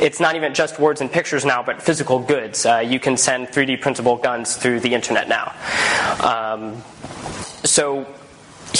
it's 0.00 0.20
not 0.20 0.34
even 0.36 0.52
just 0.52 0.78
words 0.78 1.00
and 1.00 1.10
pictures 1.10 1.44
now, 1.44 1.62
but 1.62 1.80
physical 1.80 2.18
goods. 2.18 2.66
Uh, 2.66 2.78
you 2.78 2.98
can 2.98 3.16
send 3.16 3.48
3D 3.48 3.80
printable 3.80 4.16
guns 4.16 4.56
through 4.56 4.80
the 4.80 4.92
internet 4.92 5.28
now. 5.28 5.54
Um, 6.20 6.82
so 7.64 8.06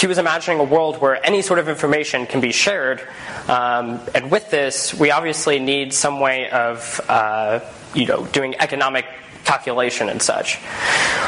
he 0.01 0.07
was 0.07 0.19
imagining 0.19 0.61
a 0.61 0.65
world 0.65 1.01
where 1.01 1.25
any 1.25 1.43
sort 1.43 1.59
of 1.59 1.69
information 1.69 2.27
can 2.27 2.41
be 2.41 2.53
shared. 2.53 3.01
Um, 3.49 4.01
and 4.15 4.31
with 4.31 4.51
this, 4.51 4.93
we 4.95 5.11
obviously 5.11 5.59
need 5.59 5.93
some 5.93 6.21
way 6.21 6.51
of, 6.51 7.01
uh, 7.09 7.61
you 7.95 8.07
know, 8.07 8.27
doing 8.27 8.55
economic 8.59 9.07
calculation 9.47 10.09
and 10.09 10.21
such. 10.21 10.59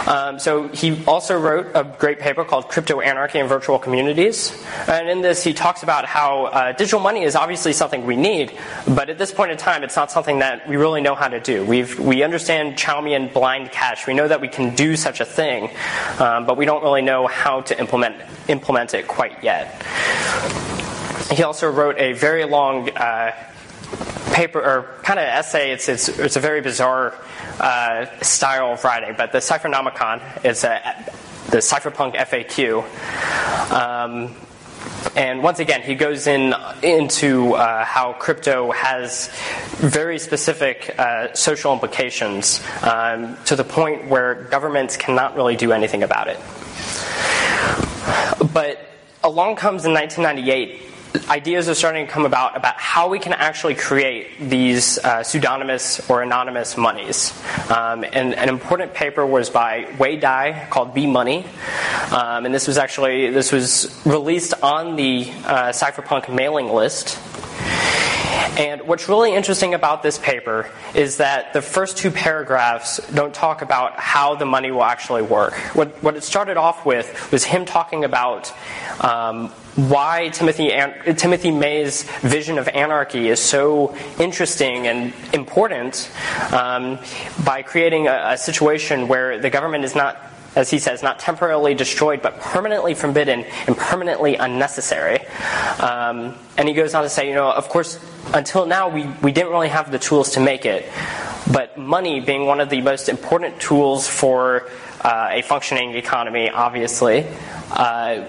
Um, 0.06 0.38
so 0.38 0.68
he 0.68 1.04
also 1.06 1.38
wrote 1.38 1.68
a 1.74 1.84
great 1.84 2.18
paper 2.18 2.44
called 2.44 2.68
Crypto 2.68 3.00
Anarchy 3.00 3.38
and 3.38 3.48
Virtual 3.48 3.78
Communities. 3.78 4.52
And 4.88 5.08
in 5.08 5.22
this, 5.22 5.44
he 5.44 5.54
talks 5.54 5.82
about 5.82 6.04
how 6.04 6.46
uh, 6.46 6.72
digital 6.72 7.00
money 7.00 7.22
is 7.22 7.36
obviously 7.36 7.72
something 7.72 8.04
we 8.04 8.16
need, 8.16 8.52
but 8.86 9.08
at 9.08 9.18
this 9.18 9.32
point 9.32 9.52
in 9.52 9.56
time, 9.56 9.84
it's 9.84 9.96
not 9.96 10.10
something 10.10 10.40
that 10.40 10.68
we 10.68 10.76
really 10.76 11.00
know 11.00 11.14
how 11.14 11.28
to 11.28 11.40
do. 11.40 11.64
We've, 11.64 11.98
we 11.98 12.22
understand 12.22 12.76
Chaumian 12.76 13.32
blind 13.32 13.70
cash. 13.70 14.06
We 14.06 14.14
know 14.14 14.26
that 14.26 14.40
we 14.40 14.48
can 14.48 14.74
do 14.74 14.96
such 14.96 15.20
a 15.20 15.24
thing, 15.24 15.70
um, 16.18 16.44
but 16.44 16.56
we 16.56 16.64
don't 16.64 16.82
really 16.82 17.02
know 17.02 17.26
how 17.28 17.60
to 17.62 17.78
implement, 17.78 18.16
implement 18.48 18.94
it 18.94 19.06
quite 19.06 19.44
yet. 19.44 19.82
He 21.30 21.42
also 21.42 21.70
wrote 21.70 21.98
a 21.98 22.14
very 22.14 22.44
long 22.44 22.90
uh, 22.90 23.32
paper 24.32 24.60
or 24.60 25.00
kind 25.02 25.18
of 25.18 25.24
essay. 25.24 25.72
It's, 25.72 25.88
it's, 25.88 26.08
it's 26.08 26.36
a 26.36 26.40
very 26.40 26.60
bizarre 26.60 27.14
uh, 27.58 28.06
style 28.22 28.72
of 28.72 28.84
writing, 28.84 29.14
but 29.16 29.32
the 29.32 29.38
Cyphernomicon 29.38 30.44
is 30.44 30.64
a, 30.64 30.80
the 31.50 31.58
cypherpunk 31.58 32.14
FAQ. 32.14 32.84
Um, 33.72 34.36
and 35.16 35.42
once 35.42 35.60
again, 35.60 35.82
he 35.82 35.94
goes 35.94 36.26
in 36.26 36.54
into 36.82 37.54
uh, 37.54 37.84
how 37.84 38.12
crypto 38.12 38.70
has 38.72 39.28
very 39.76 40.18
specific 40.18 40.94
uh, 40.98 41.32
social 41.34 41.72
implications 41.72 42.62
um, 42.82 43.36
to 43.46 43.56
the 43.56 43.64
point 43.64 44.08
where 44.08 44.34
governments 44.50 44.96
cannot 44.96 45.34
really 45.36 45.56
do 45.56 45.72
anything 45.72 46.02
about 46.02 46.28
it. 46.28 46.38
But 48.52 48.80
along 49.24 49.56
comes 49.56 49.84
in 49.84 49.92
1998 49.92 50.82
ideas 51.28 51.68
are 51.68 51.74
starting 51.74 52.06
to 52.06 52.12
come 52.12 52.26
about 52.26 52.56
about 52.56 52.76
how 52.76 53.08
we 53.08 53.18
can 53.18 53.32
actually 53.32 53.74
create 53.74 54.38
these 54.38 54.98
uh, 54.98 55.22
pseudonymous 55.22 56.08
or 56.10 56.22
anonymous 56.22 56.76
monies. 56.76 57.32
Um, 57.70 58.04
and 58.04 58.34
an 58.34 58.48
important 58.48 58.94
paper 58.94 59.24
was 59.24 59.50
by 59.50 59.92
Wei 59.98 60.16
Dai 60.16 60.66
called 60.70 60.94
B 60.94 61.06
Money, 61.06 61.46
um, 62.10 62.44
and 62.46 62.54
this 62.54 62.66
was 62.66 62.78
actually 62.78 63.30
this 63.30 63.52
was 63.52 64.00
released 64.04 64.54
on 64.62 64.96
the 64.96 65.30
uh, 65.44 65.72
Cypherpunk 65.72 66.32
mailing 66.34 66.68
list. 66.68 67.18
And 68.58 68.82
what's 68.88 69.08
really 69.08 69.34
interesting 69.34 69.74
about 69.74 70.02
this 70.02 70.18
paper 70.18 70.68
is 70.92 71.18
that 71.18 71.52
the 71.52 71.62
first 71.62 71.96
two 71.96 72.10
paragraphs 72.10 72.98
don't 73.12 73.32
talk 73.32 73.62
about 73.62 74.00
how 74.00 74.34
the 74.34 74.46
money 74.46 74.72
will 74.72 74.82
actually 74.82 75.22
work. 75.22 75.54
What, 75.76 76.02
what 76.02 76.16
it 76.16 76.24
started 76.24 76.56
off 76.56 76.84
with 76.84 77.30
was 77.30 77.44
him 77.44 77.66
talking 77.66 78.02
about 78.02 78.52
um, 79.00 79.52
why 79.78 80.28
Timothy, 80.30 80.72
Timothy 81.14 81.52
May's 81.52 82.02
vision 82.20 82.58
of 82.58 82.66
anarchy 82.66 83.28
is 83.28 83.38
so 83.38 83.94
interesting 84.18 84.88
and 84.88 85.14
important 85.32 86.10
um, 86.52 86.98
by 87.44 87.62
creating 87.62 88.08
a, 88.08 88.30
a 88.32 88.36
situation 88.36 89.06
where 89.06 89.38
the 89.38 89.50
government 89.50 89.84
is 89.84 89.94
not 89.94 90.20
as 90.56 90.70
he 90.70 90.80
says, 90.80 91.04
not 91.04 91.20
temporarily 91.20 91.74
destroyed, 91.74 92.20
but 92.20 92.40
permanently 92.40 92.92
forbidden 92.94 93.44
and 93.68 93.76
permanently 93.76 94.34
unnecessary. 94.34 95.24
Um, 95.78 96.34
and 96.56 96.66
he 96.66 96.74
goes 96.74 96.94
on 96.94 97.04
to 97.04 97.08
say, 97.08 97.28
you 97.28 97.34
know, 97.34 97.48
of 97.48 97.68
course, 97.68 98.00
until 98.34 98.66
now 98.66 98.88
we, 98.88 99.06
we 99.22 99.30
didn't 99.30 99.52
really 99.52 99.68
have 99.68 99.92
the 99.92 100.00
tools 100.00 100.30
to 100.30 100.40
make 100.40 100.64
it, 100.64 100.90
but 101.52 101.78
money 101.78 102.18
being 102.18 102.46
one 102.46 102.58
of 102.58 102.70
the 102.70 102.80
most 102.80 103.08
important 103.08 103.60
tools 103.60 104.08
for 104.08 104.68
uh, 105.02 105.28
a 105.30 105.42
functioning 105.42 105.94
economy, 105.94 106.50
obviously. 106.50 107.24
Uh, 107.70 108.24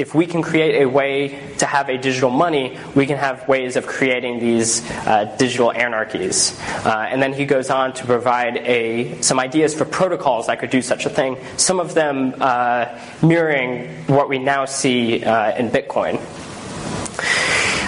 if 0.00 0.14
we 0.14 0.24
can 0.24 0.40
create 0.40 0.80
a 0.82 0.88
way 0.88 1.28
to 1.58 1.66
have 1.66 1.90
a 1.90 1.98
digital 1.98 2.30
money, 2.30 2.78
we 2.94 3.06
can 3.06 3.18
have 3.18 3.46
ways 3.46 3.76
of 3.76 3.86
creating 3.86 4.40
these 4.40 4.82
uh, 5.06 5.24
digital 5.38 5.70
anarchies. 5.70 6.58
Uh, 6.86 7.06
and 7.10 7.22
then 7.22 7.34
he 7.34 7.44
goes 7.44 7.68
on 7.68 7.92
to 7.92 8.06
provide 8.06 8.56
a, 8.56 9.20
some 9.20 9.38
ideas 9.38 9.74
for 9.74 9.84
protocols 9.84 10.46
that 10.46 10.58
could 10.58 10.70
do 10.70 10.80
such 10.80 11.04
a 11.04 11.10
thing, 11.10 11.36
some 11.58 11.78
of 11.78 11.92
them 11.92 12.34
uh, 12.40 12.86
mirroring 13.22 13.88
what 14.06 14.30
we 14.30 14.38
now 14.38 14.64
see 14.64 15.22
uh, 15.22 15.54
in 15.58 15.68
Bitcoin. 15.68 16.18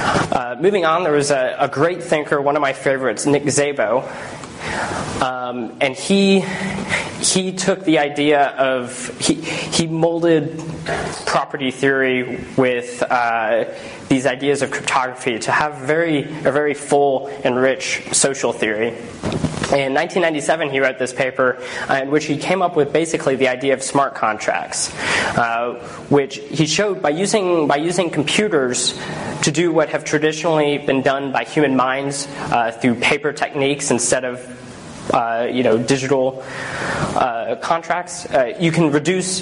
Uh, 0.05 0.57
moving 0.61 0.85
on, 0.85 1.05
there 1.05 1.13
was 1.13 1.31
a, 1.31 1.57
a, 1.61 1.69
great 1.69 2.03
thinker, 2.03 2.43
one 2.43 2.57
of 2.57 2.61
my 2.61 2.73
favorites, 2.73 3.25
Nick 3.25 3.45
Szabo. 3.45 4.03
Um, 5.23 5.77
and 5.81 5.97
he 5.97 6.45
he 7.21 7.53
took 7.53 7.85
the 7.85 7.99
idea 7.99 8.49
of 8.57 9.09
he 9.21 9.35
he 9.35 9.87
molded 9.87 10.61
property 11.27 11.71
theory 11.71 12.45
with 12.57 13.03
uh, 13.03 13.65
these 14.13 14.27
ideas 14.27 14.61
of 14.61 14.71
cryptography 14.71 15.39
to 15.39 15.51
have 15.51 15.79
very 15.79 16.25
a 16.45 16.53
very 16.53 16.75
full 16.75 17.29
and 17.45 17.57
rich 17.57 18.03
social 18.13 18.53
theory. 18.53 18.89
In 19.73 19.95
1997, 19.95 20.69
he 20.69 20.81
wrote 20.81 20.99
this 20.99 21.15
paper 21.15 21.57
uh, 21.89 21.95
in 22.03 22.11
which 22.11 22.27
he 22.27 22.37
came 22.37 22.61
up 22.61 22.77
with 22.77 22.93
basically 22.93 23.37
the 23.37 23.49
idea 23.49 23.73
of 23.73 23.83
smart 23.83 24.15
contracts, 24.15 24.95
uh, 25.39 25.77
which 26.11 26.37
he 26.37 26.67
showed 26.67 27.01
by 27.01 27.09
using 27.09 27.67
by 27.67 27.77
using 27.77 28.11
computers 28.11 29.01
to 29.45 29.51
do 29.51 29.73
what 29.73 29.89
have 29.89 30.05
traditionally 30.05 30.77
been 30.77 31.01
done 31.01 31.33
by 31.33 31.45
human 31.45 31.75
minds 31.75 32.29
uh, 32.53 32.71
through 32.71 32.97
paper 32.97 33.33
techniques 33.33 33.91
instead 33.91 34.27
of 34.27 34.37
uh, 35.15 35.49
you 35.51 35.63
know 35.63 35.79
digital 35.79 36.45
uh, 37.17 37.57
contracts. 37.63 38.27
You 38.61 38.73
can 38.73 38.93
reduce 38.93 39.41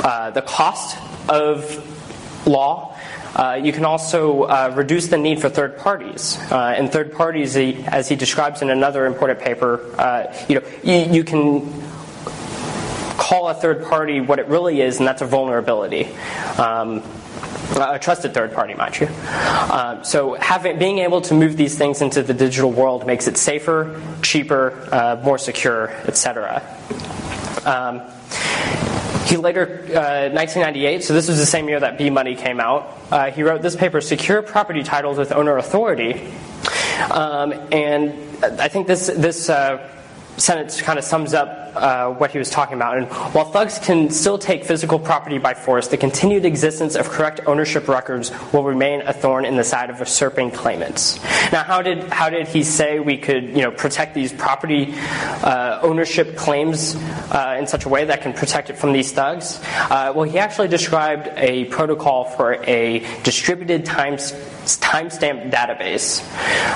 the 0.00 0.42
cost 0.46 0.96
of 1.28 1.76
law 2.46 2.96
uh, 3.34 3.58
you 3.62 3.72
can 3.72 3.84
also 3.84 4.42
uh, 4.42 4.72
reduce 4.74 5.08
the 5.08 5.18
need 5.18 5.40
for 5.40 5.48
third 5.48 5.78
parties. 5.78 6.38
Uh, 6.50 6.74
and 6.76 6.92
third 6.92 7.12
parties, 7.12 7.56
as 7.56 8.08
he 8.08 8.16
describes 8.16 8.62
in 8.62 8.70
another 8.70 9.06
important 9.06 9.40
paper, 9.40 9.80
uh, 9.98 10.34
you 10.48 10.56
know, 10.56 10.66
you, 10.82 11.14
you, 11.14 11.24
can 11.24 11.60
call 13.16 13.48
a 13.48 13.54
third 13.54 13.84
party 13.84 14.20
what 14.20 14.38
it 14.38 14.46
really 14.48 14.80
is, 14.80 14.98
and 14.98 15.06
that's 15.06 15.22
a 15.22 15.26
vulnerability. 15.26 16.08
Um, 16.58 17.02
a 17.74 17.98
trusted 17.98 18.34
third 18.34 18.52
party, 18.52 18.74
mind 18.74 19.00
you. 19.00 19.06
Um, 19.70 20.04
so, 20.04 20.34
having, 20.34 20.78
being 20.78 20.98
able 20.98 21.22
to 21.22 21.34
move 21.34 21.56
these 21.56 21.78
things 21.78 22.02
into 22.02 22.22
the 22.22 22.34
digital 22.34 22.70
world 22.70 23.06
makes 23.06 23.26
it 23.28 23.38
safer, 23.38 24.00
cheaper, 24.20 24.88
uh, 24.92 25.20
more 25.24 25.38
secure, 25.38 25.88
etc. 26.06 26.62
Um, 27.64 28.02
he 29.24 29.36
later, 29.36 29.62
uh, 29.62 30.28
1998, 30.32 31.04
so 31.04 31.14
this 31.14 31.28
was 31.28 31.38
the 31.38 31.46
same 31.46 31.68
year 31.68 31.80
that 31.80 31.98
B 31.98 32.10
Money 32.10 32.34
came 32.34 32.60
out, 32.60 32.96
uh, 33.10 33.30
he 33.30 33.42
wrote 33.42 33.62
this 33.62 33.76
paper, 33.76 34.00
Secure 34.00 34.42
Property 34.42 34.82
Titles 34.82 35.18
with 35.18 35.32
Owner 35.32 35.56
Authority. 35.56 36.32
Um, 37.10 37.52
and 37.72 38.12
I 38.42 38.68
think 38.68 38.86
this, 38.86 39.06
this 39.06 39.48
uh, 39.48 39.88
sentence 40.36 40.80
kind 40.82 40.98
of 40.98 41.04
sums 41.04 41.34
up 41.34 41.71
uh, 41.74 42.10
what 42.10 42.30
he 42.30 42.38
was 42.38 42.50
talking 42.50 42.74
about. 42.74 42.98
And 42.98 43.06
while 43.34 43.44
thugs 43.44 43.78
can 43.78 44.10
still 44.10 44.38
take 44.38 44.64
physical 44.64 44.98
property 44.98 45.38
by 45.38 45.54
force, 45.54 45.88
the 45.88 45.96
continued 45.96 46.44
existence 46.44 46.94
of 46.94 47.08
correct 47.08 47.40
ownership 47.46 47.88
records 47.88 48.30
will 48.52 48.64
remain 48.64 49.02
a 49.02 49.12
thorn 49.12 49.44
in 49.44 49.56
the 49.56 49.64
side 49.64 49.90
of 49.90 49.98
usurping 49.98 50.50
claimants. 50.50 51.22
Now, 51.52 51.64
how 51.64 51.82
did 51.82 52.04
how 52.04 52.30
did 52.30 52.48
he 52.48 52.62
say 52.62 53.00
we 53.00 53.16
could 53.16 53.48
you 53.48 53.62
know 53.62 53.70
protect 53.70 54.14
these 54.14 54.32
property 54.32 54.94
uh, 55.42 55.80
ownership 55.82 56.36
claims 56.36 56.96
uh, 57.30 57.56
in 57.58 57.66
such 57.66 57.84
a 57.84 57.88
way 57.88 58.04
that 58.04 58.22
can 58.22 58.32
protect 58.32 58.70
it 58.70 58.76
from 58.78 58.92
these 58.92 59.12
thugs? 59.12 59.60
Uh, 59.62 60.12
well, 60.14 60.24
he 60.24 60.38
actually 60.38 60.68
described 60.68 61.28
a 61.36 61.64
protocol 61.66 62.24
for 62.24 62.54
a 62.64 63.04
distributed 63.22 63.84
time 63.84 64.16
timestamp 64.16 65.50
database, 65.50 66.22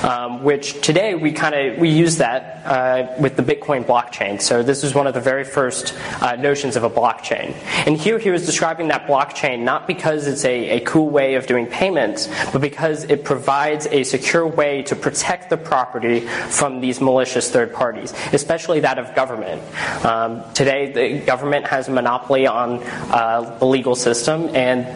um, 0.05 0.43
which 0.43 0.81
today 0.81 1.15
we 1.15 1.33
kind 1.33 1.55
of 1.55 1.79
we 1.79 1.89
use 1.89 2.19
that 2.19 2.63
uh, 2.65 3.15
with 3.21 3.37
the 3.37 3.43
Bitcoin 3.43 3.85
blockchain. 3.85 4.41
So 4.41 4.63
this 4.63 4.83
is 4.83 4.86
one 4.95 5.07
of 5.07 5.15
the 5.15 5.21
very 5.21 5.45
first 5.45 5.95
uh, 6.21 6.37
notions 6.37 6.77
of 6.77 6.85
a 6.85 6.91
blockchain. 6.91 7.55
And 7.87 7.97
here 7.97 8.19
he 8.19 8.31
was 8.31 8.47
describing 8.47 8.89
that 8.89 9.07
blockchain 9.07 9.61
not 9.61 9.87
because 9.87 10.27
it's 10.27 10.45
a, 10.45 10.79
a 10.79 10.81
cool 10.81 11.09
way 11.09 11.35
of 11.35 11.47
doing 11.47 11.67
payments, 11.67 12.29
but 12.53 12.61
because 12.61 13.05
it 13.05 13.25
provides 13.25 13.87
a 13.87 14.05
secure 14.05 14.47
way 14.47 14.83
to 14.83 14.97
protect 14.97 15.51
the 15.51 15.57
property 15.57 16.21
from 16.21 16.81
these 16.81 17.01
malicious 17.01 17.51
third 17.51 17.73
parties, 17.73 18.13
especially 18.33 18.81
that 18.81 18.99
of 18.99 19.15
government. 19.15 19.63
Um, 20.05 20.43
today, 20.55 20.93
the 20.93 21.25
government 21.25 21.67
has 21.67 21.89
a 21.89 21.91
monopoly 21.93 22.47
on 22.47 22.83
uh, 22.83 23.57
the 23.59 23.67
legal 23.67 23.95
system, 23.95 24.55
and 24.55 24.87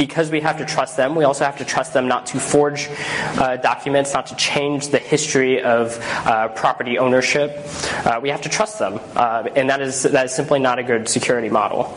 because 0.00 0.30
we 0.30 0.40
have 0.40 0.56
to 0.56 0.64
trust 0.64 0.96
them, 0.96 1.14
we 1.14 1.24
also 1.24 1.44
have 1.44 1.58
to 1.58 1.64
trust 1.64 1.92
them 1.92 2.08
not 2.08 2.24
to 2.24 2.40
forge 2.40 2.88
uh, 3.36 3.56
documents, 3.58 4.14
not 4.14 4.26
to 4.26 4.34
change 4.36 4.88
the 4.88 4.98
history 4.98 5.62
of 5.62 5.98
uh, 6.24 6.48
property 6.48 6.98
ownership. 6.98 7.54
Uh, 8.06 8.18
we 8.22 8.30
have 8.30 8.40
to 8.40 8.48
trust 8.48 8.78
them, 8.78 8.98
uh, 9.14 9.46
and 9.56 9.68
that 9.68 9.82
is 9.82 10.04
that 10.04 10.24
is 10.24 10.32
simply 10.32 10.58
not 10.58 10.78
a 10.78 10.82
good 10.82 11.06
security 11.06 11.50
model. 11.50 11.94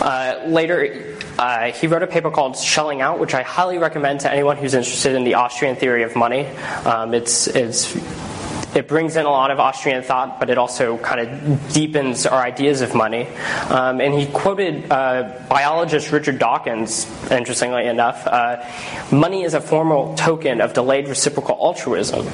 Uh, 0.00 0.44
later, 0.46 1.16
uh, 1.36 1.72
he 1.72 1.88
wrote 1.88 2.04
a 2.04 2.06
paper 2.06 2.30
called 2.30 2.56
Shelling 2.56 3.00
Out, 3.00 3.18
which 3.18 3.34
I 3.34 3.42
highly 3.42 3.78
recommend 3.78 4.20
to 4.20 4.30
anyone 4.30 4.56
who's 4.56 4.74
interested 4.74 5.16
in 5.16 5.24
the 5.24 5.34
Austrian 5.34 5.74
theory 5.74 6.04
of 6.04 6.14
money. 6.14 6.46
Um, 6.84 7.12
it's, 7.12 7.48
it's 7.48 7.92
it 8.76 8.86
brings 8.86 9.16
in 9.16 9.24
a 9.24 9.30
lot 9.30 9.50
of 9.50 9.58
Austrian 9.58 10.02
thought, 10.02 10.38
but 10.38 10.50
it 10.50 10.58
also 10.58 10.98
kind 10.98 11.20
of 11.20 11.72
deepens 11.72 12.26
our 12.26 12.42
ideas 12.42 12.82
of 12.82 12.94
money. 12.94 13.26
Um, 13.70 14.02
and 14.02 14.12
he 14.12 14.26
quoted 14.26 14.92
uh, 14.92 15.32
biologist 15.48 16.12
Richard 16.12 16.38
Dawkins, 16.38 17.06
interestingly 17.30 17.86
enough 17.86 18.26
uh, 18.26 18.62
money 19.10 19.44
is 19.44 19.54
a 19.54 19.60
formal 19.60 20.14
token 20.14 20.60
of 20.60 20.74
delayed 20.74 21.08
reciprocal 21.08 21.56
altruism. 21.58 22.26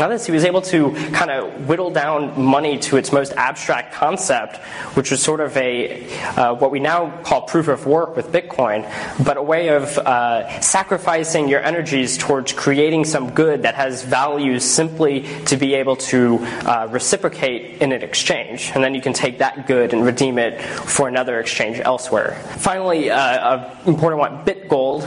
Now, 0.00 0.08
this, 0.08 0.24
he 0.24 0.32
was 0.32 0.46
able 0.46 0.62
to 0.62 0.92
kind 1.12 1.30
of 1.30 1.68
whittle 1.68 1.90
down 1.90 2.42
money 2.42 2.78
to 2.78 2.96
its 2.96 3.12
most 3.12 3.34
abstract 3.34 3.92
concept, 3.92 4.56
which 4.96 5.10
was 5.10 5.22
sort 5.22 5.40
of 5.40 5.54
a 5.58 6.10
uh, 6.36 6.54
what 6.54 6.70
we 6.70 6.80
now 6.80 7.20
call 7.22 7.42
proof 7.42 7.68
of 7.68 7.84
work 7.84 8.16
with 8.16 8.32
Bitcoin, 8.32 8.90
but 9.22 9.36
a 9.36 9.42
way 9.42 9.68
of 9.68 9.98
uh, 9.98 10.58
sacrificing 10.62 11.48
your 11.48 11.60
energies 11.60 12.16
towards 12.16 12.54
creating 12.54 13.04
some 13.04 13.32
good 13.32 13.60
that 13.64 13.74
has 13.74 14.02
value 14.02 14.58
simply 14.58 15.28
to 15.44 15.58
be 15.58 15.74
able 15.74 15.96
to 15.96 16.38
uh, 16.64 16.88
reciprocate 16.90 17.82
in 17.82 17.92
an 17.92 18.02
exchange, 18.02 18.72
and 18.74 18.82
then 18.82 18.94
you 18.94 19.02
can 19.02 19.12
take 19.12 19.36
that 19.40 19.66
good 19.66 19.92
and 19.92 20.02
redeem 20.02 20.38
it 20.38 20.62
for 20.62 21.08
another 21.08 21.40
exchange 21.40 21.78
elsewhere. 21.78 22.40
Finally, 22.56 23.10
uh, 23.10 23.58
an 23.58 23.86
important 23.86 24.18
one: 24.18 24.46
BitGold 24.46 25.04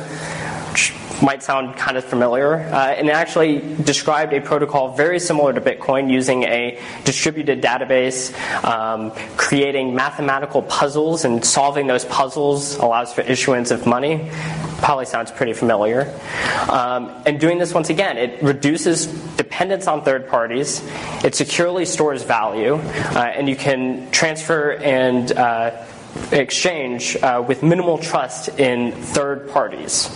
might 1.22 1.44
sound 1.44 1.76
kind 1.76 1.98
of 1.98 2.04
familiar, 2.04 2.56
uh, 2.56 2.88
and 2.88 3.10
actually 3.10 3.60
described 3.84 4.34
a 4.34 4.42
protocol 4.42 4.96
very 4.96 5.20
similar 5.20 5.54
to 5.54 5.62
Bitcoin 5.62 6.10
using 6.12 6.44
a 6.44 6.80
distributed 7.04 7.62
database, 7.62 8.34
um, 8.64 9.12
creating 9.38 9.96
mathematical 9.96 10.62
puzzles, 10.64 11.26
and 11.26 11.44
solving 11.46 11.88
those 11.88 12.06
puzzles 12.06 12.76
allows 12.78 13.14
for 13.14 13.22
issuance 13.22 13.72
of 13.72 13.86
money. 13.86 14.30
Probably 14.80 15.06
sounds 15.06 15.32
pretty 15.32 15.54
familiar. 15.54 16.14
Um, 16.70 17.12
and 17.26 17.40
doing 17.40 17.58
this 17.58 17.74
once 17.74 17.90
again, 17.90 18.18
it 18.18 18.42
reduces 18.44 19.08
dependence 19.38 19.88
on 19.88 20.04
third 20.04 20.28
parties, 20.28 20.82
it 21.24 21.36
securely 21.36 21.86
stores 21.86 22.24
value, 22.24 22.76
uh, 22.76 23.34
and 23.36 23.48
you 23.48 23.56
can 23.56 24.10
transfer 24.12 24.74
and 24.74 25.32
uh, 25.32 25.86
exchange 26.32 27.16
uh, 27.18 27.44
with 27.48 27.64
minimal 27.64 27.98
trust 27.98 28.50
in 28.60 28.92
third 28.92 29.50
parties. 29.50 30.10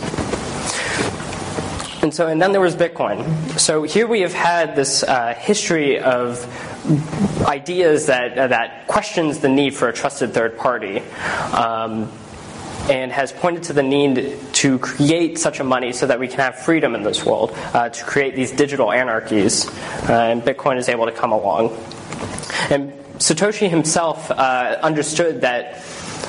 And 2.02 2.14
so, 2.14 2.28
and 2.28 2.39
then 2.41 2.52
there 2.52 2.62
was 2.62 2.76
Bitcoin. 2.76 3.26
So 3.60 3.84
here 3.84 4.06
we 4.06 4.22
have 4.22 4.34
had 4.34 4.76
this 4.76 5.04
uh, 5.04 5.34
history 5.34 6.00
of 6.00 6.45
ideas 7.45 8.06
that 8.06 8.38
uh, 8.38 8.48
that 8.48 8.88
questions 8.88 9.39
the 9.39 9.50
need 9.50 9.74
for 9.74 9.89
a 9.89 9.93
trusted 9.93 10.34
third 10.34 10.58
party. 10.58 11.02
Um, 11.54 12.12
and 12.89 13.12
has 13.12 13.34
pointed 13.34 13.64
to 13.64 13.74
the 13.74 13.84
need 13.84 14.39
to 14.54 14.80
create 14.80 15.38
such 15.38 15.60
a 15.60 15.64
money 15.64 15.91
so 15.91 16.08
that 16.08 16.20
we 16.20 16.28
can 16.28 16.39
have 16.39 16.58
freedom 16.58 16.95
in 16.95 17.04
this 17.04 17.26
world, 17.26 17.52
uh, 17.74 17.89
to 17.89 18.06
create 18.06 18.34
these 18.34 18.52
digital 18.52 18.93
anarchies. 18.93 19.68
Uh, 20.08 20.30
and 20.32 20.41
Bitcoin 20.41 20.78
is 20.78 20.88
able 20.88 21.06
to 21.06 21.12
come 21.12 21.34
along. 21.34 21.70
And 22.70 22.93
Satoshi 23.18 23.70
himself 23.70 24.32
uh, 24.32 24.78
understood 24.82 25.41
that 25.41 25.82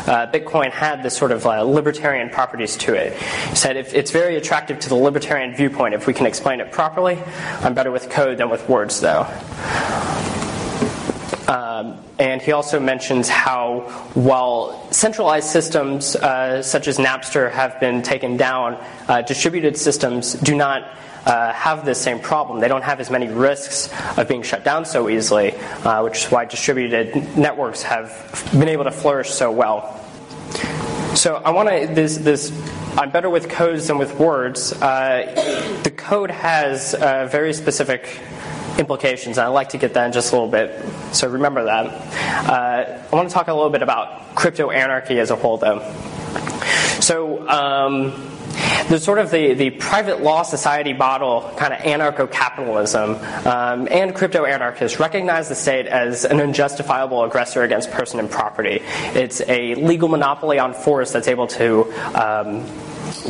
uh, 0.08 0.26
Bitcoin 0.32 0.70
had 0.70 1.02
this 1.02 1.16
sort 1.16 1.30
of 1.30 1.46
uh, 1.46 1.62
libertarian 1.62 2.30
properties 2.30 2.76
to 2.78 2.94
it. 2.94 3.12
He 3.50 3.56
said 3.56 3.76
if 3.76 3.94
it's 3.94 4.10
very 4.10 4.36
attractive 4.36 4.78
to 4.80 4.88
the 4.88 4.94
libertarian 4.94 5.54
viewpoint 5.54 5.94
if 5.94 6.06
we 6.06 6.14
can 6.14 6.26
explain 6.26 6.60
it 6.60 6.72
properly. 6.72 7.18
I'm 7.60 7.74
better 7.74 7.90
with 7.90 8.08
code 8.08 8.38
than 8.38 8.50
with 8.50 8.68
words, 8.68 9.00
though. 9.00 9.26
Um, 11.48 11.98
and 12.18 12.42
he 12.42 12.52
also 12.52 12.78
mentions 12.78 13.28
how, 13.28 13.80
while 14.14 14.90
centralized 14.92 15.48
systems 15.48 16.16
uh, 16.16 16.62
such 16.62 16.88
as 16.88 16.98
Napster 16.98 17.50
have 17.50 17.78
been 17.80 18.02
taken 18.02 18.36
down, 18.36 18.82
uh, 19.08 19.22
distributed 19.22 19.76
systems 19.76 20.34
do 20.34 20.54
not 20.54 20.94
uh, 21.28 21.52
have 21.52 21.84
this 21.84 22.00
same 22.00 22.18
problem. 22.18 22.60
They 22.60 22.68
don't 22.68 22.82
have 22.82 23.00
as 23.00 23.10
many 23.10 23.28
risks 23.28 23.90
of 24.16 24.26
being 24.28 24.42
shut 24.42 24.64
down 24.64 24.86
so 24.86 25.08
easily, 25.10 25.54
uh, 25.84 26.02
which 26.02 26.24
is 26.24 26.30
why 26.30 26.46
distributed 26.46 27.36
networks 27.36 27.82
have 27.82 28.48
been 28.52 28.68
able 28.68 28.84
to 28.84 28.90
flourish 28.90 29.30
so 29.30 29.52
well. 29.52 30.02
So 31.14 31.36
I 31.36 31.50
want 31.50 31.68
to 31.68 31.94
this 31.94 32.16
this. 32.16 32.50
I'm 32.96 33.10
better 33.10 33.30
with 33.30 33.48
codes 33.48 33.86
than 33.86 33.98
with 33.98 34.18
words. 34.18 34.72
Uh, 34.72 35.80
the 35.84 35.90
code 35.90 36.30
has 36.30 36.94
uh, 36.94 37.28
very 37.30 37.52
specific 37.52 38.20
implications, 38.78 39.36
and 39.36 39.46
I'd 39.46 39.50
like 39.50 39.68
to 39.70 39.78
get 39.78 39.94
that 39.94 40.06
in 40.06 40.12
just 40.12 40.32
a 40.32 40.36
little 40.36 40.50
bit. 40.50 40.82
So 41.12 41.28
remember 41.28 41.64
that. 41.64 41.86
Uh, 42.48 43.02
I 43.12 43.14
want 43.14 43.28
to 43.28 43.34
talk 43.34 43.48
a 43.48 43.54
little 43.54 43.70
bit 43.70 43.82
about 43.82 44.34
crypto 44.34 44.70
anarchy 44.70 45.20
as 45.20 45.30
a 45.30 45.36
whole, 45.36 45.58
though. 45.58 45.80
So. 47.00 47.46
Um, 47.48 48.37
there's 48.88 49.04
sort 49.04 49.18
of 49.18 49.30
the, 49.30 49.54
the 49.54 49.70
private 49.70 50.22
law 50.22 50.42
society 50.42 50.92
model, 50.92 51.52
kind 51.56 51.72
of 51.72 51.80
anarcho 51.80 52.30
capitalism, 52.30 53.16
um, 53.46 53.88
and 53.90 54.14
crypto 54.14 54.44
anarchists 54.44 54.98
recognize 55.00 55.48
the 55.48 55.54
state 55.54 55.86
as 55.86 56.24
an 56.24 56.40
unjustifiable 56.40 57.24
aggressor 57.24 57.62
against 57.62 57.90
person 57.90 58.18
and 58.20 58.30
property. 58.30 58.80
It's 59.14 59.40
a 59.42 59.74
legal 59.74 60.08
monopoly 60.08 60.58
on 60.58 60.74
force 60.74 61.12
that's 61.12 61.28
able 61.28 61.46
to 61.48 61.92
um, 62.14 62.66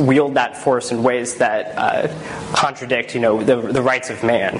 wield 0.05 0.35
that 0.35 0.57
force 0.57 0.91
in 0.91 1.03
ways 1.03 1.35
that 1.37 1.77
uh, 1.77 2.53
contradict, 2.53 3.15
you 3.15 3.21
know, 3.21 3.41
the, 3.41 3.55
the 3.55 3.81
rights 3.81 4.09
of 4.09 4.23
man. 4.23 4.59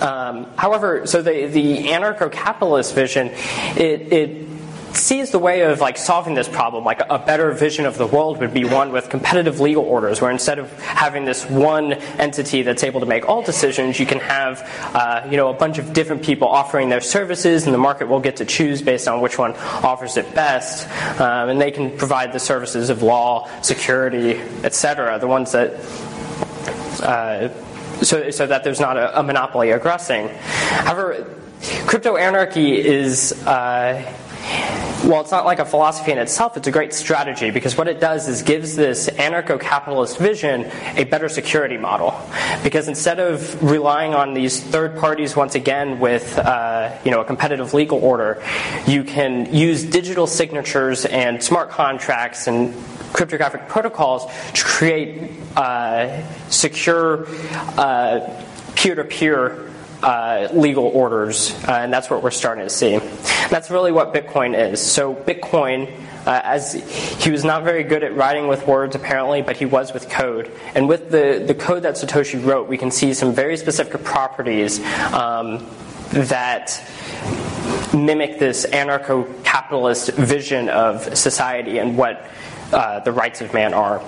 Um, 0.00 0.46
however, 0.56 1.06
so 1.06 1.22
the, 1.22 1.46
the 1.46 1.86
anarcho-capitalist 1.88 2.94
vision, 2.94 3.28
it, 3.76 4.12
it 4.12 4.53
sees 4.96 5.30
the 5.30 5.38
way 5.38 5.62
of 5.62 5.80
like 5.80 5.96
solving 5.96 6.34
this 6.34 6.48
problem 6.48 6.84
like 6.84 7.00
a 7.10 7.18
better 7.18 7.52
vision 7.52 7.86
of 7.86 7.98
the 7.98 8.06
world 8.06 8.38
would 8.38 8.54
be 8.54 8.64
one 8.64 8.92
with 8.92 9.08
competitive 9.08 9.60
legal 9.60 9.84
orders 9.84 10.20
where 10.20 10.30
instead 10.30 10.58
of 10.58 10.72
having 10.80 11.24
this 11.24 11.44
one 11.48 11.94
entity 12.18 12.62
that's 12.62 12.84
able 12.84 13.00
to 13.00 13.06
make 13.06 13.28
all 13.28 13.42
decisions 13.42 13.98
you 13.98 14.06
can 14.06 14.18
have 14.18 14.62
uh, 14.94 15.26
you 15.30 15.36
know 15.36 15.50
a 15.50 15.54
bunch 15.54 15.78
of 15.78 15.92
different 15.92 16.22
people 16.22 16.48
offering 16.48 16.88
their 16.88 17.00
services 17.00 17.64
and 17.64 17.74
the 17.74 17.78
market 17.78 18.08
will 18.08 18.20
get 18.20 18.36
to 18.36 18.44
choose 18.44 18.82
based 18.82 19.08
on 19.08 19.20
which 19.20 19.38
one 19.38 19.52
offers 19.82 20.16
it 20.16 20.34
best 20.34 20.88
um, 21.20 21.48
and 21.48 21.60
they 21.60 21.70
can 21.70 21.96
provide 21.96 22.32
the 22.32 22.40
services 22.40 22.90
of 22.90 23.02
law 23.02 23.48
security 23.62 24.40
etc 24.62 25.18
the 25.18 25.26
ones 25.26 25.52
that 25.52 25.72
uh, 27.02 27.48
so, 28.02 28.30
so 28.30 28.46
that 28.46 28.64
there's 28.64 28.80
not 28.80 28.96
a, 28.96 29.20
a 29.20 29.22
monopoly 29.22 29.70
aggressing. 29.70 30.28
However, 30.28 31.26
crypto 31.86 32.16
anarchy 32.16 32.76
is. 32.76 33.32
Uh, 33.46 34.20
well, 35.04 35.20
it's 35.20 35.30
not 35.30 35.44
like 35.44 35.58
a 35.58 35.64
philosophy 35.64 36.12
in 36.12 36.18
itself, 36.18 36.56
it's 36.56 36.66
a 36.66 36.70
great 36.70 36.94
strategy 36.94 37.50
because 37.50 37.76
what 37.76 37.88
it 37.88 38.00
does 38.00 38.26
is 38.26 38.42
gives 38.42 38.74
this 38.74 39.08
anarcho 39.10 39.60
capitalist 39.60 40.18
vision 40.18 40.70
a 40.96 41.04
better 41.04 41.28
security 41.28 41.76
model. 41.76 42.18
Because 42.62 42.88
instead 42.88 43.20
of 43.20 43.62
relying 43.62 44.14
on 44.14 44.32
these 44.32 44.62
third 44.62 44.96
parties 44.96 45.36
once 45.36 45.54
again 45.54 45.98
with 45.98 46.38
uh, 46.38 46.96
you 47.04 47.10
know, 47.10 47.20
a 47.20 47.24
competitive 47.24 47.74
legal 47.74 47.98
order, 47.98 48.42
you 48.86 49.04
can 49.04 49.52
use 49.54 49.84
digital 49.84 50.26
signatures 50.26 51.04
and 51.04 51.42
smart 51.42 51.68
contracts 51.70 52.46
and 52.46 52.74
cryptographic 53.12 53.68
protocols 53.68 54.24
to 54.54 54.64
create 54.64 55.30
uh, 55.56 56.22
secure 56.48 57.26
peer 58.74 58.94
to 58.94 59.04
peer 59.04 59.70
legal 60.52 60.84
orders, 60.84 61.54
uh, 61.66 61.72
and 61.82 61.92
that's 61.92 62.10
what 62.10 62.22
we're 62.22 62.30
starting 62.30 62.64
to 62.64 62.70
see. 62.70 62.98
That's 63.48 63.70
really 63.70 63.90
what 63.90 64.12
Bitcoin 64.12 64.58
is. 64.58 64.80
So, 64.80 65.14
Bitcoin, 65.14 65.90
uh, 66.26 66.40
as 66.44 66.74
he 67.22 67.30
was 67.30 67.44
not 67.44 67.64
very 67.64 67.84
good 67.84 68.02
at 68.02 68.14
writing 68.14 68.46
with 68.46 68.66
words 68.66 68.94
apparently, 68.94 69.40
but 69.40 69.56
he 69.56 69.64
was 69.64 69.92
with 69.92 70.10
code. 70.10 70.50
And 70.74 70.88
with 70.88 71.10
the, 71.10 71.42
the 71.46 71.54
code 71.54 71.84
that 71.84 71.94
Satoshi 71.94 72.44
wrote, 72.44 72.68
we 72.68 72.76
can 72.76 72.90
see 72.90 73.14
some 73.14 73.32
very 73.32 73.56
specific 73.56 74.04
properties 74.04 74.78
um, 75.12 75.66
that 76.10 76.82
mimic 77.94 78.38
this 78.38 78.66
anarcho 78.66 79.42
capitalist 79.44 80.10
vision 80.12 80.68
of 80.68 81.16
society 81.16 81.78
and 81.78 81.96
what 81.96 82.26
uh, 82.72 83.00
the 83.00 83.12
rights 83.12 83.40
of 83.40 83.54
man 83.54 83.72
are. 83.72 84.02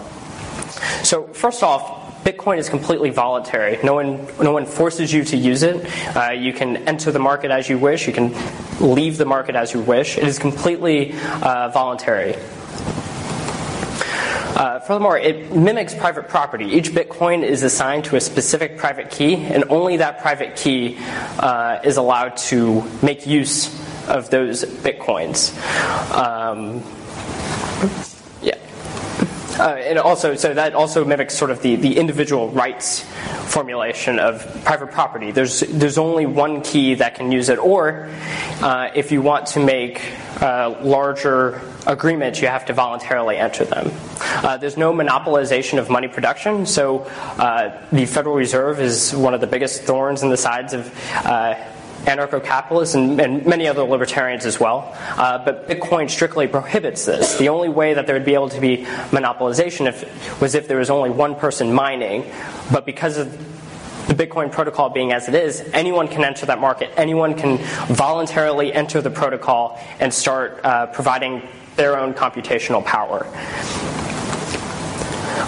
So, 1.02 1.26
first 1.28 1.62
off, 1.62 2.05
Bitcoin 2.26 2.58
is 2.58 2.68
completely 2.68 3.10
voluntary. 3.10 3.78
No 3.84 3.94
one, 3.94 4.26
no 4.42 4.50
one 4.50 4.66
forces 4.66 5.12
you 5.12 5.22
to 5.22 5.36
use 5.36 5.62
it. 5.62 5.76
Uh, 6.16 6.32
you 6.32 6.52
can 6.52 6.76
enter 6.88 7.12
the 7.12 7.20
market 7.20 7.52
as 7.52 7.68
you 7.68 7.78
wish. 7.78 8.08
You 8.08 8.12
can 8.12 8.34
leave 8.80 9.16
the 9.16 9.24
market 9.24 9.54
as 9.54 9.72
you 9.72 9.80
wish. 9.80 10.18
It 10.18 10.24
is 10.24 10.36
completely 10.36 11.12
uh, 11.40 11.68
voluntary. 11.68 12.34
Uh, 14.56 14.80
furthermore, 14.80 15.16
it 15.18 15.54
mimics 15.54 15.94
private 15.94 16.28
property. 16.28 16.64
Each 16.64 16.90
Bitcoin 16.90 17.44
is 17.44 17.62
assigned 17.62 18.06
to 18.06 18.16
a 18.16 18.20
specific 18.20 18.76
private 18.76 19.12
key, 19.12 19.36
and 19.36 19.62
only 19.68 19.98
that 19.98 20.20
private 20.20 20.56
key 20.56 20.96
uh, 21.38 21.78
is 21.84 21.96
allowed 21.96 22.36
to 22.48 22.82
make 23.02 23.24
use 23.24 23.68
of 24.08 24.30
those 24.30 24.64
Bitcoins. 24.64 25.54
Um, 26.10 26.82
uh, 29.58 29.76
and 29.76 29.98
also, 29.98 30.34
so 30.34 30.54
that 30.54 30.74
also 30.74 31.04
mimics 31.04 31.36
sort 31.36 31.50
of 31.50 31.62
the, 31.62 31.76
the 31.76 31.96
individual 31.96 32.50
rights 32.50 33.04
formulation 33.46 34.18
of 34.18 34.44
private 34.64 34.90
property. 34.90 35.30
There's 35.30 35.60
there's 35.60 35.98
only 35.98 36.26
one 36.26 36.62
key 36.62 36.94
that 36.94 37.14
can 37.14 37.32
use 37.32 37.48
it, 37.48 37.58
or 37.58 38.08
uh, 38.60 38.90
if 38.94 39.12
you 39.12 39.22
want 39.22 39.46
to 39.48 39.60
make 39.60 40.02
uh, 40.40 40.76
larger 40.82 41.60
agreements, 41.86 42.40
you 42.42 42.48
have 42.48 42.66
to 42.66 42.72
voluntarily 42.72 43.36
enter 43.36 43.64
them. 43.64 43.90
Uh, 44.20 44.56
there's 44.56 44.76
no 44.76 44.92
monopolization 44.92 45.78
of 45.78 45.88
money 45.88 46.08
production, 46.08 46.66
so 46.66 47.00
uh, 47.38 47.80
the 47.92 48.06
Federal 48.06 48.34
Reserve 48.34 48.80
is 48.80 49.14
one 49.14 49.34
of 49.34 49.40
the 49.40 49.46
biggest 49.46 49.82
thorns 49.82 50.22
in 50.22 50.30
the 50.30 50.36
sides 50.36 50.74
of 50.74 50.92
uh, 51.14 51.54
anarcho 52.06 52.42
capitalists 52.42 52.94
and, 52.94 53.20
and, 53.20 53.44
many 53.46 53.66
other 53.66 53.82
libertarians 53.82 54.46
as 54.46 54.58
well. 54.58 54.92
Uh, 55.16 55.44
but 55.44 55.68
Bitcoin 55.68 56.08
strictly 56.08 56.46
prohibits 56.46 57.04
this. 57.04 57.36
The 57.36 57.48
only 57.48 57.68
way 57.68 57.94
that 57.94 58.06
there 58.06 58.14
would 58.14 58.24
be 58.24 58.34
able 58.34 58.48
to 58.50 58.60
be 58.60 58.84
monopolization 59.10 59.86
if, 59.86 60.40
was 60.40 60.54
if 60.54 60.68
there 60.68 60.78
was 60.78 60.88
only 60.88 61.10
one 61.10 61.34
person 61.34 61.72
mining. 61.72 62.30
But 62.72 62.86
because 62.86 63.18
of 63.18 63.36
the 64.06 64.14
Bitcoin 64.14 64.52
protocol 64.52 64.88
being 64.88 65.12
as 65.12 65.28
it 65.28 65.34
is, 65.34 65.60
anyone 65.72 66.06
can 66.06 66.24
enter 66.24 66.46
that 66.46 66.60
market. 66.60 66.90
Anyone 66.96 67.34
can 67.34 67.58
voluntarily 67.88 68.72
enter 68.72 69.02
the 69.02 69.10
protocol 69.10 69.80
and 69.98 70.14
start 70.14 70.60
uh, 70.64 70.86
providing 70.86 71.42
their 71.74 71.98
own 71.98 72.14
computational 72.14 72.84
power. 72.84 73.26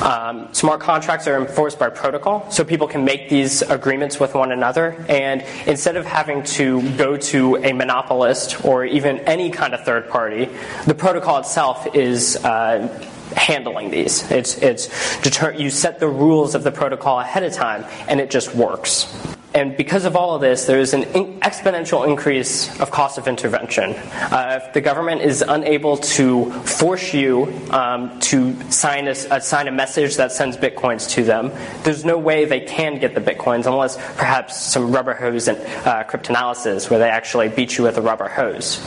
Um, 0.02 0.48
smart 0.52 0.80
contracts 0.80 1.26
are 1.26 1.40
enforced 1.40 1.78
by 1.78 1.90
protocol, 1.90 2.48
so 2.50 2.64
people 2.64 2.86
can 2.86 3.04
make 3.04 3.28
these 3.28 3.62
agreements 3.62 4.20
with 4.20 4.34
one 4.34 4.52
another. 4.52 5.04
And 5.08 5.42
instead 5.66 5.96
of 5.96 6.06
having 6.06 6.44
to 6.44 6.96
go 6.96 7.16
to 7.16 7.56
a 7.56 7.72
monopolist 7.72 8.64
or 8.64 8.84
even 8.84 9.18
any 9.20 9.50
kind 9.50 9.74
of 9.74 9.84
third 9.84 10.08
party, 10.08 10.48
the 10.86 10.94
protocol 10.94 11.38
itself 11.38 11.94
is. 11.94 12.36
Uh, 12.36 12.88
handling 13.36 13.90
these. 13.90 14.28
It's, 14.30 14.56
it's 14.62 15.20
deter- 15.20 15.52
you 15.52 15.68
set 15.68 16.00
the 16.00 16.08
rules 16.08 16.54
of 16.54 16.64
the 16.64 16.72
protocol 16.72 17.20
ahead 17.20 17.42
of 17.42 17.52
time, 17.52 17.84
and 18.08 18.20
it 18.20 18.30
just 18.30 18.54
works. 18.54 19.36
And 19.58 19.76
because 19.76 20.04
of 20.04 20.14
all 20.14 20.36
of 20.36 20.40
this, 20.40 20.66
there 20.66 20.78
is 20.78 20.94
an 20.94 21.02
in- 21.02 21.40
exponential 21.40 22.06
increase 22.06 22.78
of 22.78 22.92
cost 22.92 23.18
of 23.18 23.26
intervention. 23.26 23.92
Uh, 23.94 24.60
if 24.62 24.72
the 24.72 24.80
government 24.80 25.20
is 25.22 25.42
unable 25.42 25.96
to 25.96 26.52
force 26.62 27.12
you 27.12 27.52
um, 27.70 28.20
to 28.20 28.54
sign 28.70 29.08
a, 29.08 29.10
uh, 29.10 29.40
sign 29.40 29.66
a 29.66 29.72
message 29.72 30.14
that 30.16 30.30
sends 30.30 30.56
bitcoins 30.56 31.10
to 31.10 31.24
them, 31.24 31.50
there's 31.82 32.04
no 32.04 32.16
way 32.16 32.44
they 32.44 32.60
can 32.60 33.00
get 33.00 33.16
the 33.16 33.20
bitcoins 33.20 33.66
unless 33.66 33.96
perhaps 34.16 34.62
some 34.62 34.92
rubber 34.92 35.14
hose 35.14 35.48
and 35.48 35.58
uh, 35.84 36.04
cryptanalysis 36.04 36.88
where 36.88 37.00
they 37.00 37.10
actually 37.10 37.48
beat 37.48 37.76
you 37.76 37.82
with 37.82 37.98
a 37.98 38.02
rubber 38.02 38.28
hose. 38.28 38.78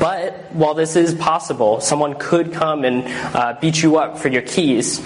But 0.00 0.34
while 0.52 0.74
this 0.74 0.96
is 0.96 1.14
possible, 1.14 1.80
someone 1.80 2.14
could 2.18 2.52
come 2.52 2.84
and 2.84 3.04
uh, 3.36 3.56
beat 3.60 3.80
you 3.80 3.98
up 3.98 4.18
for 4.18 4.26
your 4.26 4.42
keys. 4.42 4.98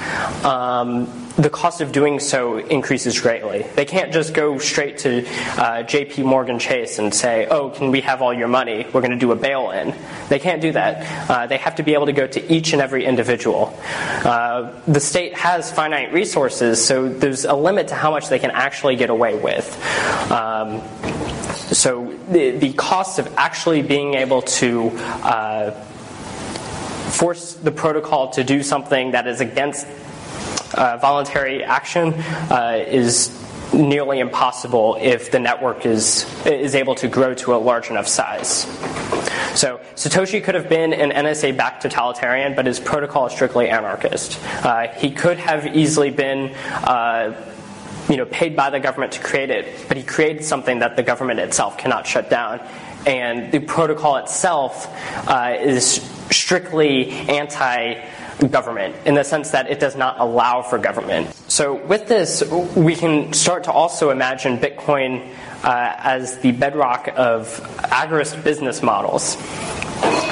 Um, 0.45 1.25
the 1.37 1.51
cost 1.51 1.81
of 1.81 1.91
doing 1.91 2.21
so 2.21 2.59
increases 2.59 3.21
greatly. 3.21 3.63
They 3.75 3.85
can't 3.85 4.13
just 4.13 4.35
go 4.35 4.59
straight 4.59 4.94
to 4.99 5.27
uh, 5.27 5.83
JP 5.85 6.25
Morgan 6.25 6.59
Chase 6.59 6.99
and 6.99 7.15
say, 7.15 7.47
oh, 7.47 7.71
can 7.71 7.91
we 7.91 8.01
have 8.03 8.23
all 8.23 8.33
your 8.33 8.49
money? 8.49 8.87
We're 8.93 9.01
going 9.01 9.11
to 9.11 9.17
do 9.17 9.33
a 9.33 9.37
bail 9.37 9.71
in. 9.71 9.95
They 10.29 10.39
can't 10.39 10.61
do 10.61 10.73
that. 10.73 11.31
Uh, 11.31 11.47
they 11.47 11.59
have 11.59 11.77
to 11.77 11.83
be 11.83 11.95
able 11.95 12.07
to 12.07 12.13
go 12.13 12.27
to 12.27 12.53
each 12.53 12.73
and 12.73 12.83
every 12.83 13.05
individual. 13.05 13.77
Uh, 13.83 14.73
the 14.87 15.01
state 15.01 15.35
has 15.35 15.71
finite 15.73 16.13
resources, 16.13 16.85
so 16.85 17.09
there's 17.09 17.45
a 17.45 17.55
limit 17.55 17.89
to 17.89 17.95
how 17.95 18.11
much 18.11 18.29
they 18.29 18.39
can 18.39 18.51
actually 18.51 18.97
get 18.97 19.11
away 19.11 19.35
with. 19.35 19.67
Um, 20.31 20.83
so 21.55 22.17
the, 22.31 22.53
the 22.53 22.73
cost 22.75 23.19
of 23.19 23.33
actually 23.37 23.83
being 23.83 24.15
able 24.15 24.43
to 24.43 24.91
uh, 25.23 25.71
force 27.11 27.55
the 27.55 27.71
protocol 27.71 28.31
to 28.31 28.45
do 28.45 28.63
something 28.63 29.13
that 29.13 29.27
is 29.27 29.41
against 29.41 29.87
uh, 30.75 30.97
voluntary 30.99 31.63
action 31.63 32.15
uh, 32.51 32.85
is 32.87 33.29
nearly 33.75 34.21
impossible 34.21 34.97
if 35.01 35.31
the 35.31 35.39
network 35.39 35.85
is, 35.85 36.25
is 36.47 36.75
able 36.75 36.95
to 36.97 37.09
grow 37.09 37.35
to 37.35 37.55
a 37.55 37.57
large 37.57 37.91
enough 37.91 38.09
size. 38.09 38.67
So 39.55 39.81
Satoshi 39.95 40.43
could 40.43 40.55
have 40.55 40.69
been 40.69 40.93
an 40.93 41.11
NSA 41.11 41.57
backed 41.57 41.83
totalitarian, 41.83 42.55
but 42.55 42.67
his 42.67 42.81
protocol 42.81 43.27
is 43.27 43.33
strictly 43.33 43.69
anarchist. 43.69 44.41
Uh, 44.65 44.89
he 44.89 45.11
could 45.11 45.39
have 45.39 45.77
easily 45.77 46.11
been. 46.11 46.55
Uh, 46.55 47.51
you 48.07 48.19
know, 48.19 48.27
paid 48.27 48.55
by 48.55 48.69
the 48.69 48.79
government 48.79 49.13
to 49.13 49.21
create 49.21 49.49
it, 49.49 49.89
but 49.89 49.97
he 49.97 50.03
created 50.03 50.45
something 50.45 50.81
that 50.81 50.95
the 50.95 51.03
government 51.03 51.41
itself 51.41 51.79
cannot 51.79 52.07
shut 52.07 52.29
down. 52.29 52.61
And 53.07 53.51
the 53.51 53.61
protocol 53.61 54.17
itself 54.17 54.89
uh, 55.27 55.57
is 55.59 56.03
strictly 56.31 57.11
anti 57.11 57.95
government 58.51 58.97
in 59.05 59.15
the 59.15 59.25
sense 59.25 59.51
that 59.51 59.71
it 59.71 59.81
does 59.81 59.97
not 59.97 60.21
allow 60.21 60.63
for 60.63 60.79
government. 60.79 61.35
So, 61.49 61.75
with 61.87 62.09
this, 62.09 62.43
we 62.75 62.95
can 62.95 63.33
start 63.33 63.65
to 63.65 63.73
also 63.73 64.11
imagine 64.11 64.59
Bitcoin 64.59 65.29
uh, 65.63 65.95
as 65.99 66.39
the 66.39 66.53
bedrock 66.53 67.09
of 67.17 67.61
agorist 67.85 68.43
business 68.45 68.83
models. 68.83 69.37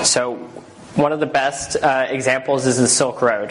So, 0.06 0.48
one 0.94 1.12
of 1.12 1.20
the 1.20 1.26
best 1.26 1.76
uh, 1.76 2.06
examples 2.10 2.66
is 2.66 2.76
the 2.76 2.88
Silk 2.88 3.22
Road. 3.22 3.48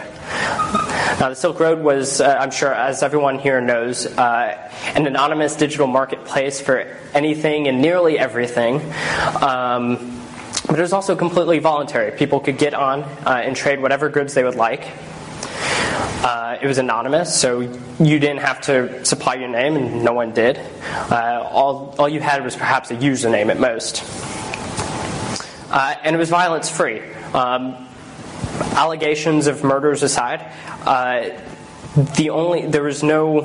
Now, 1.20 1.30
the 1.30 1.36
Silk 1.36 1.60
Road 1.60 1.80
was, 1.80 2.22
uh, 2.22 2.38
I'm 2.40 2.52
sure, 2.52 2.74
as 2.74 3.02
everyone 3.02 3.40
here 3.40 3.60
knows, 3.62 4.06
uh, 4.06 4.70
an 4.96 5.08
anonymous 5.08 5.56
digital 5.56 5.88
marketplace 5.88 6.62
for 6.62 6.98
anything 7.14 7.68
and 7.68 7.82
nearly 7.82 8.20
everything. 8.20 8.82
Um, 9.42 10.21
but 10.68 10.78
it 10.78 10.82
was 10.82 10.94
also 10.94 11.16
completely 11.16 11.60
voluntary. 11.60 12.12
People 12.12 12.40
could 12.40 12.58
get 12.58 12.74
on 12.74 13.04
uh, 13.04 13.42
and 13.44 13.56
trade 13.56 13.82
whatever 13.82 14.10
goods 14.10 14.34
they 14.34 14.44
would 14.44 14.56
like. 14.56 14.88
Uh, 16.24 16.58
it 16.62 16.68
was 16.68 16.78
anonymous, 16.78 17.40
so 17.40 17.60
you 17.60 18.20
didn't 18.20 18.40
have 18.40 18.62
to 18.62 19.04
supply 19.04 19.36
your 19.36 19.50
name, 19.50 19.76
and 19.76 20.04
no 20.04 20.14
one 20.14 20.32
did. 20.32 20.60
Uh, 21.10 21.48
all, 21.50 21.96
all 21.98 22.08
you 22.08 22.20
had 22.20 22.44
was 22.44 22.56
perhaps 22.56 22.92
a 22.92 22.96
username 22.96 23.50
at 23.50 23.60
most. 23.60 24.04
Uh, 25.72 25.96
and 26.04 26.16
it 26.16 26.20
was 26.20 26.30
violence 26.30 26.70
free. 26.70 27.02
Um, 27.34 27.88
allegations 28.74 29.48
of 29.48 29.64
murders 29.64 30.04
aside, 30.04 30.46
uh, 30.86 31.30
the 32.16 32.30
only 32.30 32.68
there 32.68 32.84
was 32.84 33.04
no 33.04 33.42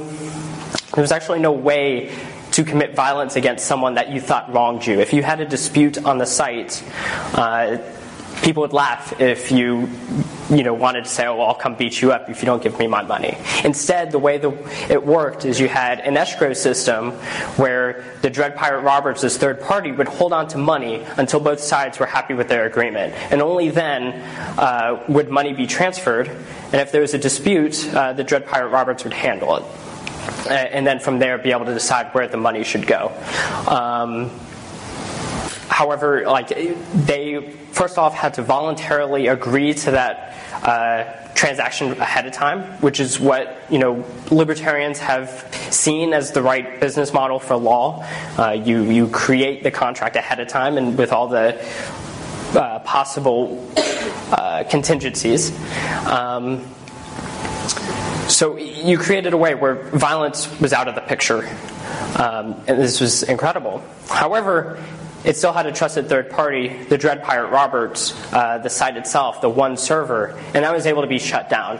there 0.94 1.02
was 1.02 1.12
actually 1.12 1.40
no 1.40 1.52
way 1.52 2.14
to 2.56 2.64
commit 2.64 2.94
violence 2.94 3.36
against 3.36 3.66
someone 3.66 3.96
that 3.96 4.08
you 4.08 4.18
thought 4.18 4.50
wronged 4.50 4.86
you. 4.86 4.98
If 4.98 5.12
you 5.12 5.22
had 5.22 5.40
a 5.40 5.44
dispute 5.44 6.02
on 6.06 6.16
the 6.16 6.24
site, 6.24 6.82
uh, 7.34 7.76
people 8.42 8.62
would 8.62 8.72
laugh 8.72 9.20
if 9.20 9.52
you 9.52 9.90
you 10.48 10.62
know 10.62 10.72
wanted 10.72 11.04
to 11.04 11.10
say 11.10 11.26
oh 11.26 11.36
well, 11.36 11.48
i'll 11.48 11.54
come 11.54 11.74
beat 11.74 12.00
you 12.00 12.12
up 12.12 12.30
if 12.30 12.40
you 12.40 12.46
don't 12.46 12.62
give 12.62 12.78
me 12.78 12.86
my 12.86 13.02
money. 13.02 13.36
Instead 13.62 14.10
the 14.10 14.18
way 14.18 14.38
the, 14.38 14.52
it 14.88 15.04
worked 15.04 15.44
is 15.44 15.60
you 15.60 15.68
had 15.68 16.00
an 16.00 16.16
escrow 16.16 16.54
system 16.54 17.10
where 17.60 18.04
the 18.22 18.30
dread 18.30 18.56
pirate 18.56 18.80
roberts 18.80 19.22
as 19.22 19.36
third 19.36 19.60
party 19.60 19.92
would 19.92 20.08
hold 20.08 20.32
on 20.32 20.48
to 20.48 20.56
money 20.56 21.04
until 21.18 21.40
both 21.40 21.60
sides 21.60 21.98
were 21.98 22.06
happy 22.06 22.32
with 22.32 22.48
their 22.48 22.64
agreement. 22.64 23.12
And 23.30 23.42
only 23.42 23.68
then 23.68 24.14
uh, 24.58 25.04
would 25.08 25.28
money 25.28 25.52
be 25.52 25.66
transferred. 25.66 26.28
And 26.28 26.76
if 26.76 26.90
there 26.90 27.02
was 27.02 27.12
a 27.12 27.18
dispute 27.18 27.86
uh, 27.92 28.14
the 28.14 28.24
dread 28.24 28.46
pirate 28.46 28.68
roberts 28.68 29.04
would 29.04 29.12
handle 29.12 29.56
it 29.56 29.64
and 30.46 30.86
then 30.86 30.98
from 30.98 31.18
there 31.18 31.38
be 31.38 31.52
able 31.52 31.66
to 31.66 31.74
decide 31.74 32.06
where 32.14 32.28
the 32.28 32.36
money 32.36 32.64
should 32.64 32.86
go 32.86 33.12
um, 33.68 34.30
however, 35.76 36.22
like 36.26 36.48
they 36.48 37.50
first 37.72 37.98
off 37.98 38.14
had 38.14 38.34
to 38.34 38.42
voluntarily 38.42 39.26
agree 39.26 39.74
to 39.74 39.90
that 39.90 40.34
uh, 40.62 41.04
transaction 41.34 41.92
ahead 42.00 42.26
of 42.26 42.32
time, 42.32 42.62
which 42.80 42.98
is 42.98 43.20
what 43.20 43.60
you 43.68 43.78
know 43.78 44.02
libertarians 44.30 44.98
have 44.98 45.28
seen 45.70 46.14
as 46.14 46.32
the 46.32 46.40
right 46.40 46.80
business 46.80 47.12
model 47.12 47.38
for 47.38 47.56
law. 47.56 48.02
Uh, 48.38 48.52
you 48.52 48.90
you 48.90 49.08
create 49.08 49.62
the 49.62 49.70
contract 49.70 50.16
ahead 50.16 50.40
of 50.40 50.48
time, 50.48 50.78
and 50.78 50.96
with 50.96 51.12
all 51.12 51.28
the 51.28 51.62
uh, 52.54 52.78
possible 52.78 53.70
uh, 54.32 54.64
contingencies. 54.70 55.52
Um, 56.06 56.64
so 58.28 58.56
you 58.56 58.98
created 58.98 59.32
a 59.32 59.36
way 59.36 59.54
where 59.54 59.74
violence 59.74 60.48
was 60.60 60.72
out 60.72 60.88
of 60.88 60.94
the 60.94 61.00
picture, 61.00 61.48
um, 62.18 62.60
and 62.66 62.80
this 62.80 63.00
was 63.00 63.22
incredible. 63.22 63.82
However, 64.08 64.82
it 65.24 65.36
still 65.36 65.52
had 65.52 65.66
a 65.66 65.72
trusted 65.72 66.08
third 66.08 66.30
party, 66.30 66.68
the 66.84 66.96
Dread 66.96 67.22
Pirate 67.22 67.50
Roberts, 67.50 68.14
uh, 68.32 68.58
the 68.58 68.70
site 68.70 68.96
itself, 68.96 69.40
the 69.40 69.48
one 69.48 69.76
server, 69.76 70.38
and 70.54 70.64
that 70.64 70.72
was 70.72 70.86
able 70.86 71.02
to 71.02 71.08
be 71.08 71.18
shut 71.18 71.50
down. 71.50 71.78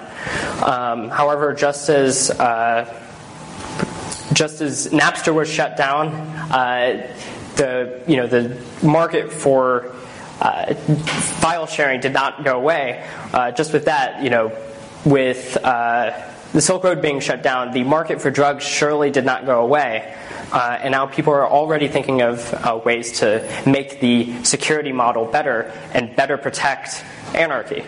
Um, 0.64 1.10
however, 1.10 1.54
just 1.54 1.88
as 1.88 2.30
uh, 2.30 2.92
just 4.32 4.60
as 4.60 4.88
Napster 4.88 5.32
was 5.34 5.48
shut 5.48 5.76
down, 5.76 6.08
uh, 6.08 7.12
the 7.56 8.02
you 8.06 8.16
know 8.16 8.26
the 8.26 8.60
market 8.82 9.32
for 9.32 9.92
uh, 10.40 10.74
file 10.74 11.66
sharing 11.66 12.00
did 12.00 12.12
not 12.12 12.44
go 12.44 12.56
away. 12.56 13.08
Uh, 13.32 13.50
just 13.52 13.72
with 13.72 13.84
that, 13.86 14.22
you 14.22 14.30
know, 14.30 14.52
with 15.04 15.56
uh, 15.64 16.32
the 16.52 16.60
Silk 16.60 16.84
Road 16.84 17.02
being 17.02 17.20
shut 17.20 17.42
down, 17.42 17.72
the 17.72 17.84
market 17.84 18.20
for 18.20 18.30
drugs 18.30 18.64
surely 18.64 19.10
did 19.10 19.24
not 19.24 19.46
go 19.46 19.62
away. 19.62 20.14
Uh, 20.52 20.78
and 20.80 20.92
now 20.92 21.06
people 21.06 21.32
are 21.32 21.46
already 21.46 21.88
thinking 21.88 22.22
of 22.22 22.52
uh, 22.54 22.80
ways 22.84 23.18
to 23.18 23.46
make 23.66 24.00
the 24.00 24.42
security 24.44 24.92
model 24.92 25.24
better 25.26 25.72
and 25.92 26.14
better 26.14 26.38
protect 26.38 27.04
anarchy. 27.34 27.80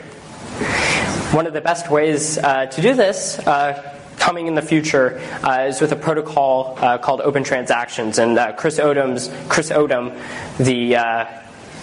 One 1.32 1.46
of 1.46 1.52
the 1.52 1.60
best 1.60 1.90
ways 1.90 2.36
uh, 2.36 2.66
to 2.66 2.82
do 2.82 2.94
this 2.94 3.38
uh, 3.38 3.96
coming 4.18 4.48
in 4.48 4.54
the 4.54 4.62
future 4.62 5.20
uh, 5.44 5.66
is 5.68 5.80
with 5.80 5.92
a 5.92 5.96
protocol 5.96 6.76
uh, 6.78 6.98
called 6.98 7.20
Open 7.20 7.44
Transactions, 7.44 8.18
and 8.18 8.56
Chris 8.56 8.78
Odom's 8.78 9.30
Chris 9.48 9.70
Odom, 9.70 10.18
the 10.58 10.96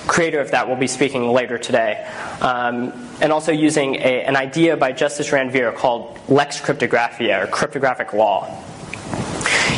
creator 0.08 0.40
of 0.40 0.52
that, 0.52 0.68
will 0.68 0.76
be 0.76 0.88
speaking 0.88 1.30
later 1.32 1.58
today. 1.58 2.06
Um, 2.42 3.10
and 3.22 3.32
also 3.32 3.52
using 3.52 3.96
a, 3.96 4.24
an 4.24 4.36
idea 4.36 4.78
by 4.78 4.92
Justus 4.92 5.30
Ranvier 5.30 5.74
called 5.76 6.20
Lex 6.28 6.60
Cryptographia, 6.60 7.44
or 7.44 7.48
cryptographic 7.48 8.14
law. 8.14 8.62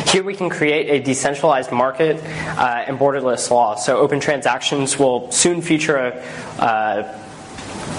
Here 0.08 0.22
we 0.22 0.34
can 0.34 0.48
create 0.48 0.88
a 0.88 1.04
decentralized 1.04 1.70
market 1.70 2.16
uh, 2.16 2.84
and 2.86 2.98
borderless 2.98 3.50
law. 3.50 3.74
So 3.74 3.98
open 3.98 4.20
transactions 4.20 4.98
will 4.98 5.30
soon 5.30 5.60
feature 5.60 5.96
a, 5.96 6.20
uh, 6.58 7.18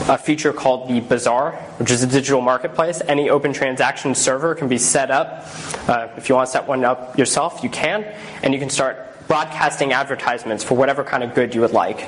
a 0.07 0.17
feature 0.17 0.51
called 0.51 0.89
the 0.89 1.01
Bazaar, 1.01 1.51
which 1.77 1.91
is 1.91 2.01
a 2.01 2.07
digital 2.07 2.41
marketplace. 2.41 3.01
Any 3.07 3.29
open 3.29 3.53
transaction 3.53 4.15
server 4.15 4.55
can 4.55 4.67
be 4.67 4.79
set 4.79 5.11
up. 5.11 5.45
Uh, 5.87 6.07
if 6.17 6.29
you 6.29 6.35
want 6.35 6.47
to 6.47 6.51
set 6.51 6.67
one 6.67 6.83
up 6.83 7.15
yourself, 7.17 7.63
you 7.63 7.69
can, 7.69 8.03
and 8.41 8.55
you 8.55 8.59
can 8.59 8.71
start 8.71 9.08
broadcasting 9.29 9.93
advertisements 9.93 10.63
for 10.63 10.75
whatever 10.75 11.03
kind 11.03 11.23
of 11.23 11.35
good 11.35 11.53
you 11.53 11.61
would 11.61 11.71
like. 11.71 12.03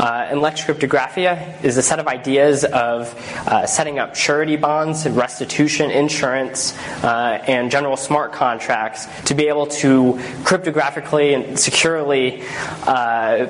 Uh, 0.00 0.26
and 0.28 0.40
Lex 0.42 0.60
Cryptographia 0.64 1.64
is 1.64 1.76
a 1.76 1.82
set 1.82 2.00
of 2.00 2.08
ideas 2.08 2.64
of 2.64 3.14
uh, 3.46 3.64
setting 3.64 4.00
up 4.00 4.16
surety 4.16 4.56
bonds, 4.56 5.08
restitution, 5.08 5.88
insurance, 5.92 6.76
uh, 7.04 7.40
and 7.46 7.70
general 7.70 7.96
smart 7.96 8.32
contracts 8.32 9.06
to 9.22 9.34
be 9.34 9.46
able 9.46 9.68
to 9.68 10.14
cryptographically 10.42 11.32
and 11.32 11.56
securely 11.56 12.42
uh, 12.88 13.46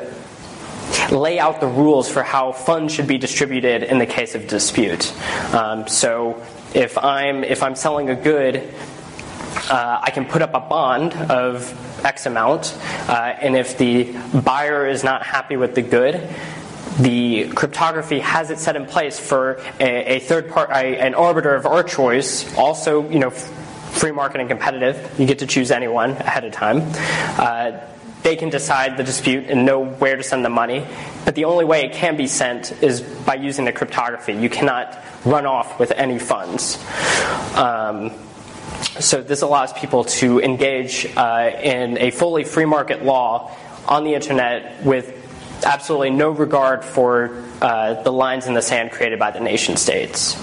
lay 1.10 1.38
out 1.38 1.62
the 1.62 1.66
rules 1.66 2.10
for 2.10 2.22
how 2.22 2.52
funds 2.52 2.92
should 2.92 3.06
be 3.06 3.16
distributed 3.16 3.84
in 3.84 3.98
the 3.98 4.06
case 4.06 4.34
of 4.34 4.46
dispute. 4.46 5.14
Um, 5.54 5.88
so 5.88 6.44
if 6.74 6.98
I'm 6.98 7.42
if 7.42 7.62
I'm 7.62 7.74
selling 7.74 8.10
a 8.10 8.14
good, 8.14 8.56
uh, 9.70 10.00
I 10.02 10.10
can 10.10 10.26
put 10.26 10.42
up 10.42 10.52
a 10.52 10.60
bond 10.60 11.14
of 11.14 11.72
X 12.04 12.26
amount, 12.26 12.76
uh, 13.08 13.34
and 13.40 13.56
if 13.56 13.78
the 13.78 14.12
buyer 14.40 14.86
is 14.86 15.04
not 15.04 15.22
happy 15.24 15.56
with 15.56 15.74
the 15.74 15.82
good, 15.82 16.28
the 16.98 17.48
cryptography 17.50 18.18
has 18.18 18.50
it 18.50 18.58
set 18.58 18.74
in 18.74 18.86
place 18.86 19.18
for 19.20 19.60
a, 19.78 20.16
a 20.16 20.18
third 20.20 20.50
part, 20.50 20.70
a, 20.70 20.98
an 20.98 21.14
arbiter 21.14 21.54
of 21.54 21.66
our 21.66 21.82
choice, 21.82 22.56
also, 22.56 23.08
you 23.08 23.18
know, 23.18 23.30
free 23.30 24.12
market 24.12 24.40
and 24.40 24.48
competitive. 24.48 25.14
You 25.18 25.26
get 25.26 25.38
to 25.40 25.46
choose 25.46 25.70
anyone 25.70 26.10
ahead 26.10 26.44
of 26.44 26.52
time. 26.52 26.82
Uh, 27.38 27.80
they 28.22 28.34
can 28.36 28.50
decide 28.50 28.96
the 28.96 29.04
dispute 29.04 29.46
and 29.48 29.64
know 29.64 29.84
where 29.84 30.16
to 30.16 30.22
send 30.22 30.44
the 30.44 30.50
money. 30.50 30.84
But 31.24 31.34
the 31.34 31.44
only 31.44 31.64
way 31.64 31.84
it 31.84 31.92
can 31.92 32.16
be 32.16 32.26
sent 32.26 32.72
is 32.82 33.00
by 33.00 33.34
using 33.34 33.64
the 33.64 33.72
cryptography. 33.72 34.32
You 34.32 34.50
cannot 34.50 34.98
run 35.24 35.46
off 35.46 35.78
with 35.78 35.92
any 35.92 36.18
funds. 36.18 36.84
Um, 37.54 38.10
so 39.00 39.22
this 39.22 39.42
allows 39.42 39.72
people 39.72 40.04
to 40.04 40.40
engage 40.40 41.06
uh, 41.16 41.50
in 41.62 41.98
a 41.98 42.10
fully 42.10 42.44
free 42.44 42.64
market 42.64 43.04
law 43.04 43.54
on 43.86 44.04
the 44.04 44.14
internet 44.14 44.82
with 44.84 45.14
absolutely 45.64 46.10
no 46.10 46.30
regard 46.30 46.84
for 46.84 47.44
uh, 47.60 48.00
the 48.02 48.12
lines 48.12 48.46
in 48.46 48.54
the 48.54 48.62
sand 48.62 48.92
created 48.92 49.18
by 49.18 49.30
the 49.30 49.40
nation 49.40 49.76
states. 49.76 50.36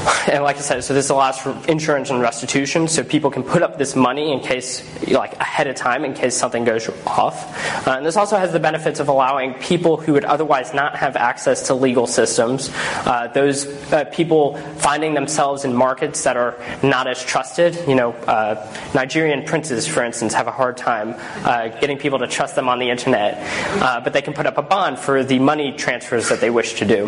and 0.28 0.42
like 0.42 0.56
I 0.56 0.60
said, 0.60 0.84
so 0.84 0.94
this 0.94 1.10
allows 1.10 1.38
for 1.38 1.56
insurance 1.68 2.10
and 2.10 2.20
restitution, 2.20 2.88
so 2.88 3.02
people 3.02 3.30
can 3.30 3.42
put 3.42 3.62
up 3.62 3.78
this 3.78 3.94
money 3.94 4.32
in 4.32 4.40
case, 4.40 4.82
like 5.08 5.34
ahead 5.34 5.66
of 5.66 5.76
time, 5.76 6.04
in 6.04 6.14
case 6.14 6.36
something 6.36 6.64
goes 6.64 6.88
off. 7.06 7.86
Uh, 7.86 7.92
and 7.92 8.06
this 8.06 8.16
also 8.16 8.36
has 8.36 8.52
the 8.52 8.60
benefits 8.60 9.00
of 9.00 9.08
allowing 9.08 9.54
people 9.54 9.96
who 9.96 10.12
would 10.14 10.24
otherwise 10.24 10.72
not 10.72 10.96
have 10.96 11.16
access 11.16 11.66
to 11.66 11.74
legal 11.74 12.06
systems, 12.06 12.70
uh, 13.06 13.28
those 13.34 13.66
uh, 13.92 14.04
people 14.12 14.56
finding 14.78 15.14
themselves 15.14 15.64
in 15.64 15.74
markets 15.74 16.24
that 16.24 16.36
are 16.36 16.56
not 16.82 17.06
as 17.06 17.22
trusted. 17.24 17.76
You 17.86 17.94
know, 17.94 18.12
uh, 18.12 18.66
Nigerian 18.94 19.44
princes, 19.44 19.86
for 19.86 20.02
instance, 20.02 20.32
have 20.34 20.46
a 20.46 20.52
hard 20.52 20.76
time 20.76 21.14
uh, 21.44 21.68
getting 21.80 21.98
people 21.98 22.18
to 22.20 22.26
trust 22.26 22.56
them 22.56 22.68
on 22.68 22.78
the 22.78 22.90
internet, 22.90 23.38
but 23.80 24.12
they 24.12 24.22
can 24.22 24.32
put 24.32 24.46
up 24.46 24.58
a 24.58 24.62
bond 24.62 24.98
for 24.98 25.24
the 25.24 25.38
money 25.38 25.72
that 26.18 26.40
they 26.40 26.50
wish 26.50 26.74
to 26.74 26.84
do. 26.84 27.06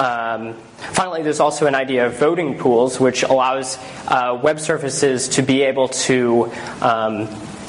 Um, 0.00 0.54
finally, 0.92 1.22
there's 1.22 1.40
also 1.40 1.66
an 1.66 1.74
idea 1.74 2.06
of 2.06 2.18
voting 2.18 2.58
pools, 2.58 3.00
which 3.00 3.22
allows 3.22 3.78
uh, 4.08 4.38
web 4.42 4.60
services 4.60 5.28
to 5.30 5.42
be 5.42 5.62
able 5.62 5.88
to 5.88 6.52
um, 6.80 7.26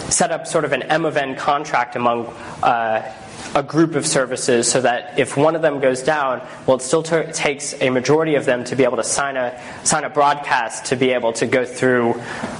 set 0.10 0.32
up 0.32 0.45
sort 0.45 0.66
of 0.66 0.74
an 0.74 0.84
M 0.84 1.05
of 1.05 1.18
N 1.18 1.36
contract 1.36 1.95
among 1.95 2.28
uh, 2.62 3.14
a 3.56 3.64
group 3.64 3.95
of 3.95 4.06
services 4.06 4.70
so 4.70 4.82
that 4.82 5.18
if 5.20 5.38
one 5.38 5.56
of 5.56 5.62
them 5.62 5.80
goes 5.80 6.04
down, 6.04 6.45
well, 6.66 6.78
it 6.78 6.82
still 6.82 7.04
t- 7.04 7.24
takes 7.32 7.74
a 7.82 7.89
majority 7.89 8.36
of 8.36 8.45
them 8.45 8.64
to 8.66 8.76
be 8.76 8.84
able 8.84 8.98
to 8.98 9.04
sign 9.04 9.38
a 9.38 9.60
sign 9.84 10.04
a 10.04 10.10
broadcast 10.10 10.86
to 10.86 10.95
be 10.95 11.12
able 11.12 11.34
to 11.34 11.45
go 11.45 11.66
through 11.66 12.14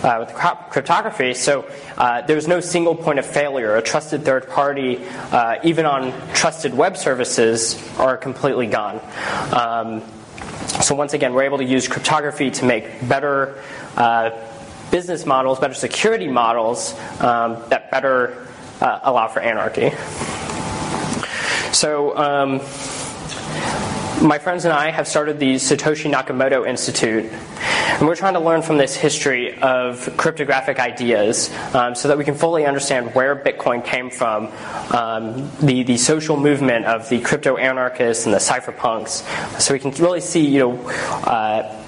uh, 0.04 0.18
with 0.20 0.34
cryptography. 0.70 1.34
So 1.34 1.70
uh, 1.98 2.22
there's 2.22 2.48
no 2.48 2.60
single 2.60 2.96
point 2.96 3.20
of 3.20 3.26
failure. 3.26 3.76
A 3.76 3.82
trusted 3.82 4.24
third 4.24 4.48
party, 4.50 5.00
uh, 5.32 5.60
even 5.64 5.86
on 5.86 6.14
trusted 6.34 6.74
web 6.74 6.98
services, 6.98 7.82
are 7.98 8.18
completely 8.18 8.68
gone. 8.68 9.02
Um, 9.54 10.04
so 10.82 10.96
once 10.96 11.14
again, 11.14 11.34
we're 11.34 11.44
able 11.44 11.58
to 11.58 11.66
use 11.66 11.88
cryptography 11.88 12.52
to 12.52 12.66
make 12.66 13.08
better 13.08 13.62
uh, 13.96 14.32
business 14.92 15.26
models, 15.26 15.60
better 15.60 15.74
security 15.74 16.28
models 16.28 16.94
um, 17.20 17.58
that 17.70 17.92
better 17.92 18.48
uh, 18.82 19.00
allow 19.04 19.28
for 19.28 19.40
anarchy. 19.40 19.92
So, 21.74 22.18
um, 22.18 22.61
my 24.26 24.39
friends 24.39 24.65
and 24.65 24.74
I 24.74 24.89
have 24.89 25.07
started 25.07 25.39
the 25.39 25.55
Satoshi 25.55 26.11
Nakamoto 26.11 26.68
Institute, 26.68 27.26
and 27.26 28.07
we're 28.07 28.15
trying 28.15 28.34
to 28.34 28.39
learn 28.39 28.61
from 28.61 28.78
this 28.78 28.95
history 28.95 29.59
of 29.59 30.15
cryptographic 30.18 30.80
ideas 30.80 31.53
um, 31.74 31.93
so 31.93 32.07
that 32.07 32.18
we 32.18 32.24
can 32.24 32.34
fully 32.34 32.65
understand 32.65 33.13
where 33.13 33.36
Bitcoin 33.36 33.86
came 33.86 34.09
from, 34.09 34.47
um, 34.91 35.51
the, 35.61 35.84
the 35.84 35.97
social 35.97 36.38
movement 36.38 36.86
of 36.86 37.07
the 37.09 37.20
crypto 37.20 37.57
anarchists 37.57 38.26
and 38.26 38.34
the 38.34 38.39
cypherpunks, 38.39 39.22
so 39.61 39.74
we 39.74 39.80
can 39.80 39.91
really 39.91 40.22
see, 40.22 40.47
you 40.47 40.59
know, 40.59 40.89
uh, 41.26 41.87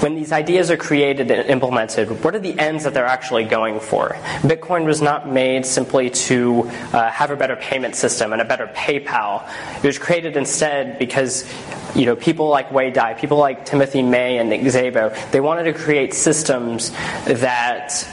when 0.00 0.14
these 0.14 0.32
ideas 0.32 0.70
are 0.70 0.76
created 0.76 1.30
and 1.30 1.48
implemented, 1.48 2.22
what 2.22 2.34
are 2.34 2.38
the 2.38 2.58
ends 2.58 2.84
that 2.84 2.94
they're 2.94 3.06
actually 3.06 3.44
going 3.44 3.80
for? 3.80 4.10
Bitcoin 4.42 4.84
was 4.84 5.02
not 5.02 5.30
made 5.30 5.64
simply 5.66 6.10
to 6.10 6.64
uh, 6.92 7.10
have 7.10 7.30
a 7.30 7.36
better 7.36 7.56
payment 7.56 7.96
system 7.96 8.32
and 8.32 8.42
a 8.42 8.44
better 8.44 8.66
PayPal. 8.68 9.48
It 9.82 9.86
was 9.86 9.98
created 9.98 10.36
instead 10.36 10.98
because 10.98 11.50
you 11.94 12.04
know, 12.04 12.14
people 12.14 12.48
like 12.48 12.70
Wei 12.70 12.90
Dai, 12.90 13.14
people 13.14 13.38
like 13.38 13.64
Timothy 13.64 14.02
May 14.02 14.38
and 14.38 14.50
Szabo, 14.52 15.30
they 15.30 15.40
wanted 15.40 15.64
to 15.64 15.72
create 15.72 16.12
systems 16.12 16.90
that 17.24 18.06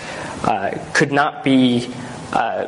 uh, 0.43 0.77
could 0.93 1.11
not 1.11 1.43
be 1.43 1.93
uh, 2.31 2.67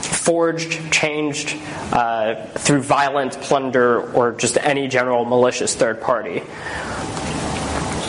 forged, 0.00 0.92
changed 0.92 1.56
uh, 1.92 2.46
through 2.58 2.82
violent 2.82 3.40
plunder 3.40 4.12
or 4.12 4.32
just 4.32 4.58
any 4.58 4.86
general 4.86 5.24
malicious 5.24 5.74
third 5.74 6.00
party. 6.00 6.42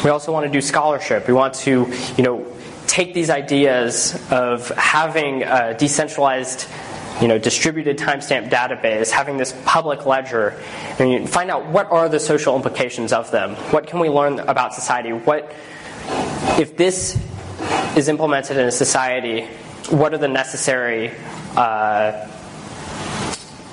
We 0.04 0.10
also 0.10 0.32
want 0.32 0.46
to 0.46 0.52
do 0.52 0.62
scholarship. 0.62 1.28
We 1.28 1.34
want 1.34 1.54
to, 1.56 1.92
you 2.18 2.24
know, 2.24 2.46
take 2.88 3.14
these 3.14 3.30
ideas 3.30 4.20
of 4.32 4.70
having 4.70 5.44
a 5.44 5.76
decentralized 5.78 6.68
you 7.22 7.28
know, 7.28 7.38
distributed 7.38 8.00
timestamp 8.00 8.50
database, 8.50 9.12
having 9.12 9.38
this 9.38 9.54
public 9.64 10.08
ledger, 10.08 10.60
and 10.98 11.30
find 11.30 11.52
out 11.52 11.68
what 11.68 11.92
are 11.92 12.10
the 12.10 12.20
social 12.20 12.56
implications 12.56 13.14
of 13.14 13.30
them. 13.30 13.56
What 13.72 13.86
can 13.86 14.00
we 14.00 14.10
learn 14.10 14.40
about 14.40 14.74
society? 14.74 15.12
What, 15.12 15.54
if 16.58 16.76
this 16.78 17.22
is 17.96 18.08
implemented 18.08 18.58
in 18.58 18.68
a 18.68 18.72
society, 18.72 19.46
what 19.92 20.16
are 20.16 20.18
the 20.18 20.28
necessary 20.28 21.12
uh, 21.56 22.28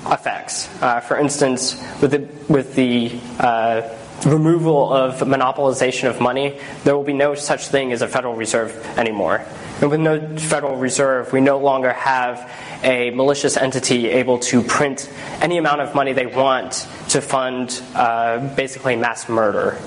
effects? 0.05 0.69
Uh, 0.81 0.99
for 0.99 1.17
instance, 1.17 1.83
with 2.01 2.11
the, 2.11 2.53
with 2.53 2.75
the 2.75 3.19
uh, 3.39 3.81
removal 4.25 4.91
of 4.91 5.19
monopolization 5.19 6.09
of 6.09 6.19
money, 6.19 6.59
there 6.83 6.95
will 6.95 7.03
be 7.03 7.13
no 7.13 7.35
such 7.35 7.67
thing 7.67 7.91
as 7.91 8.01
a 8.01 8.07
Federal 8.07 8.35
Reserve 8.35 8.75
anymore. 8.97 9.45
And 9.81 9.89
with 9.89 9.99
no 9.99 10.37
Federal 10.37 10.75
Reserve, 10.75 11.31
we 11.31 11.41
no 11.41 11.57
longer 11.57 11.93
have 11.93 12.51
a 12.83 13.11
malicious 13.11 13.57
entity 13.57 14.07
able 14.07 14.39
to 14.39 14.61
print 14.61 15.11
any 15.41 15.57
amount 15.57 15.81
of 15.81 15.95
money 15.95 16.13
they 16.13 16.27
want 16.27 16.87
to 17.09 17.21
fund 17.21 17.81
uh, 17.95 18.39
basically 18.55 18.95
mass 18.95 19.29
murder. 19.29 19.77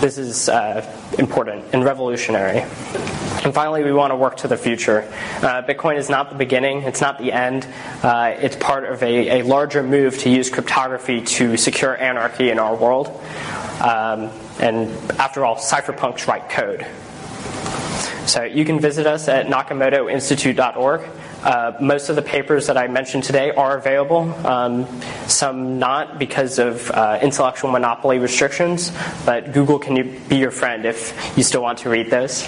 This 0.00 0.16
is 0.16 0.48
uh, 0.48 0.82
important 1.18 1.62
and 1.74 1.84
revolutionary. 1.84 2.60
And 3.44 3.52
finally, 3.52 3.84
we 3.84 3.92
want 3.92 4.12
to 4.12 4.16
work 4.16 4.38
to 4.38 4.48
the 4.48 4.56
future. 4.56 5.02
Uh, 5.42 5.62
Bitcoin 5.62 5.98
is 5.98 6.08
not 6.08 6.30
the 6.30 6.36
beginning, 6.36 6.84
it's 6.84 7.02
not 7.02 7.18
the 7.18 7.30
end. 7.32 7.68
Uh, 8.02 8.34
it's 8.38 8.56
part 8.56 8.84
of 8.84 9.02
a, 9.02 9.40
a, 9.40 9.42
larger 9.44 9.82
move 9.82 10.16
to 10.20 10.30
use 10.30 10.48
cryptography 10.48 11.20
to 11.20 11.58
secure 11.58 11.94
anarchy 11.98 12.48
in 12.48 12.58
our 12.58 12.74
world. 12.74 13.08
Um, 13.82 14.30
and 14.58 14.88
after 15.20 15.44
all, 15.44 15.56
cypherpunks 15.56 16.26
write 16.26 16.48
code. 16.48 16.86
So 18.26 18.44
you 18.44 18.64
can 18.64 18.80
visit 18.80 19.06
us 19.06 19.28
at 19.28 19.48
nakamotoinstitute.org. 19.48 21.02
Uh, 21.42 21.72
most 21.80 22.08
of 22.10 22.16
the 22.16 22.22
papers 22.22 22.66
that 22.66 22.76
I 22.76 22.86
mentioned 22.86 23.24
today 23.24 23.50
are 23.52 23.78
available, 23.78 24.32
um, 24.46 24.86
some 25.26 25.78
not 25.78 26.18
because 26.18 26.58
of 26.58 26.90
uh, 26.90 27.18
intellectual 27.22 27.70
monopoly 27.70 28.18
restrictions, 28.18 28.92
but 29.24 29.52
Google 29.52 29.78
can 29.78 30.20
be 30.28 30.36
your 30.36 30.50
friend 30.50 30.84
if 30.84 31.32
you 31.36 31.42
still 31.42 31.62
want 31.62 31.78
to 31.78 31.88
read 31.88 32.10
those. 32.10 32.44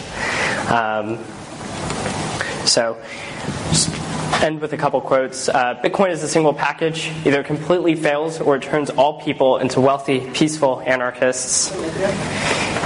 Um, 0.68 1.18
so, 2.66 2.98
end 4.42 4.60
with 4.60 4.72
a 4.72 4.76
couple 4.76 5.00
quotes. 5.00 5.48
Uh, 5.48 5.80
Bitcoin 5.82 6.10
is 6.10 6.22
a 6.22 6.28
single 6.28 6.52
package. 6.52 7.10
Either 7.24 7.40
it 7.40 7.46
completely 7.46 7.94
fails 7.94 8.40
or 8.40 8.56
it 8.56 8.62
turns 8.62 8.90
all 8.90 9.20
people 9.20 9.58
into 9.58 9.80
wealthy, 9.80 10.20
peaceful 10.30 10.80
anarchists. 10.82 11.70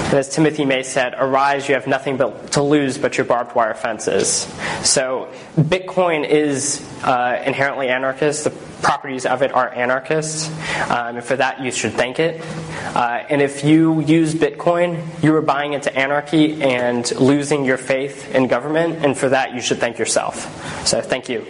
And 0.06 0.14
as 0.14 0.28
Timothy 0.28 0.64
May 0.64 0.84
said, 0.84 1.14
arise, 1.18 1.68
you 1.68 1.74
have 1.74 1.88
nothing 1.88 2.16
but 2.16 2.52
to 2.52 2.62
lose 2.62 2.96
but 2.96 3.18
your 3.18 3.24
barbed 3.24 3.56
wire 3.56 3.74
fences. 3.74 4.46
So 4.84 5.28
Bitcoin 5.56 6.24
is 6.26 6.80
uh, 7.02 7.42
inherently 7.44 7.88
anarchist. 7.88 8.44
The 8.44 8.50
properties 8.82 9.26
of 9.26 9.42
it 9.42 9.52
are 9.52 9.68
anarchist. 9.68 10.52
Um, 10.88 11.16
and 11.16 11.24
for 11.24 11.34
that, 11.34 11.60
you 11.60 11.72
should 11.72 11.94
thank 11.94 12.20
it. 12.20 12.40
Uh, 12.94 13.24
and 13.28 13.42
if 13.42 13.64
you 13.64 14.00
use 14.00 14.32
Bitcoin, 14.32 15.04
you 15.24 15.34
are 15.34 15.42
buying 15.42 15.72
into 15.72 15.92
anarchy 15.94 16.62
and 16.62 17.10
losing 17.16 17.64
your 17.64 17.76
faith 17.76 18.32
in 18.32 18.46
government. 18.46 19.04
And 19.04 19.18
for 19.18 19.28
that, 19.30 19.54
you 19.54 19.60
should 19.60 19.78
thank 19.78 19.98
yourself. 19.98 20.86
So 20.86 21.00
thank 21.00 21.28
you. 21.28 21.44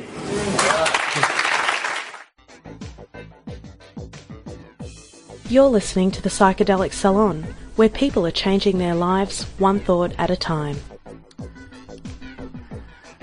You're 5.51 5.69
listening 5.69 6.11
to 6.13 6.23
the 6.23 6.31
Psychedelic 6.31 6.93
Salon, 6.93 7.47
where 7.77 7.89
people 7.89 8.27
are 8.27 8.33
changing 8.33 8.79
their 8.79 8.95
lives 8.95 9.45
one 9.59 9.79
thought 9.81 10.13
at 10.19 10.31
a 10.31 10.37
time. 10.37 10.77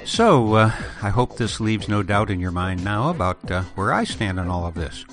So, 0.05 0.55
uh, 0.55 0.71
I 1.01 1.09
hope 1.09 1.37
this 1.37 1.59
leaves 1.59 1.87
no 1.87 2.03
doubt 2.03 2.29
in 2.29 2.39
your 2.39 2.51
mind 2.51 2.83
now 2.83 3.09
about 3.09 3.49
uh, 3.49 3.63
where 3.75 3.93
I 3.93 4.03
stand 4.03 4.39
on 4.39 4.49
all 4.49 4.65
of 4.65 4.75
this. 4.75 5.05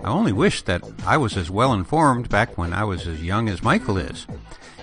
I 0.00 0.10
only 0.10 0.32
wish 0.32 0.62
that 0.62 0.84
I 1.06 1.16
was 1.16 1.36
as 1.36 1.50
well 1.50 1.72
informed 1.72 2.28
back 2.28 2.56
when 2.56 2.72
I 2.72 2.84
was 2.84 3.06
as 3.06 3.22
young 3.22 3.48
as 3.48 3.62
Michael 3.62 3.96
is. 3.96 4.26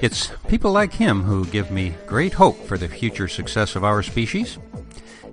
It's 0.02 0.32
people 0.48 0.72
like 0.72 0.94
him 0.94 1.24
who 1.24 1.46
give 1.46 1.72
me 1.72 1.96
great 2.06 2.34
hope 2.34 2.58
for 2.66 2.78
the 2.78 2.90
future 2.90 3.28
success 3.28 3.76
of 3.76 3.84
our 3.84 4.04
species. 4.04 4.58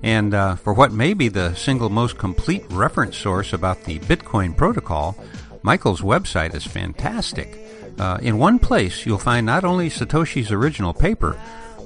And 0.03 0.35
uh, 0.35 0.57
for 0.57 0.73
what 0.73 0.93
may 0.93 1.15
be 1.15 1.29
the 1.29 1.55
single 1.55 1.89
most 1.89 2.19
complete 2.19 2.65
reference 2.71 3.17
source 3.17 3.53
about 3.53 3.85
the 3.85 3.99
Bitcoin 4.01 4.57
protocol, 4.57 5.17
Michael's 5.63 6.01
website 6.01 6.55
is 6.55 6.65
fantastic. 6.65 7.62
Uh, 7.99 8.18
in 8.22 8.38
one 8.38 8.59
place, 8.59 9.07
you'll 9.07 9.18
find 9.18 9.47
not 9.47 9.64
only 9.64 9.88
Satoshi's 9.88 10.51
original 10.51 10.95
paper, 10.95 11.38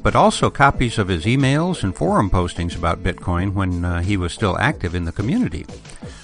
but 0.03 0.15
also 0.15 0.51
copies 0.51 0.99
of 0.99 1.09
his 1.09 1.25
emails 1.25 1.83
and 1.83 1.95
forum 1.95 2.31
postings 2.31 2.77
about 2.77 3.03
Bitcoin 3.03 3.55
when 3.55 3.85
uh, 3.85 4.03
he 4.03 4.17
was 4.17 4.33
still 4.33 4.57
active 4.59 4.95
in 4.95 5.05
the 5.05 5.13
community. 5.13 5.67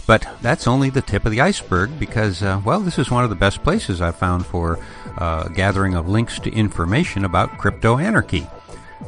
But 0.06 0.26
that's 0.40 0.68
only 0.68 0.90
the 0.90 1.02
tip 1.02 1.24
of 1.24 1.32
the 1.32 1.40
iceberg 1.40 1.98
because, 1.98 2.42
uh, 2.42 2.60
well, 2.64 2.80
this 2.80 2.98
is 2.98 3.10
one 3.10 3.24
of 3.24 3.30
the 3.30 3.36
best 3.36 3.62
places 3.62 4.00
I've 4.00 4.16
found 4.16 4.46
for 4.46 4.78
uh, 5.18 5.48
gathering 5.48 5.94
of 5.94 6.08
links 6.08 6.38
to 6.40 6.52
information 6.52 7.24
about 7.24 7.58
crypto 7.58 7.98
anarchy. 7.98 8.46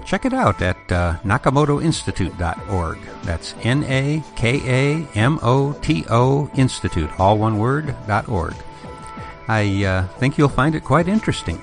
Check 0.04 0.24
it 0.24 0.32
out 0.32 0.60
at 0.60 0.76
uh, 0.90 1.18
nakamotoinstitute.org. 1.24 2.98
That's 3.22 3.54
N 3.62 3.84
A 3.84 4.22
K 4.36 4.60
A 4.64 5.08
M 5.14 5.38
O 5.42 5.72
T 5.74 6.04
O 6.10 6.50
Institute, 6.56 7.10
all 7.18 7.38
one 7.38 7.58
word, 7.58 7.94
dot 8.06 8.28
org. 8.28 8.54
I 9.48 9.84
uh, 9.84 10.08
think 10.18 10.38
you'll 10.38 10.48
find 10.48 10.74
it 10.74 10.84
quite 10.84 11.08
interesting. 11.08 11.60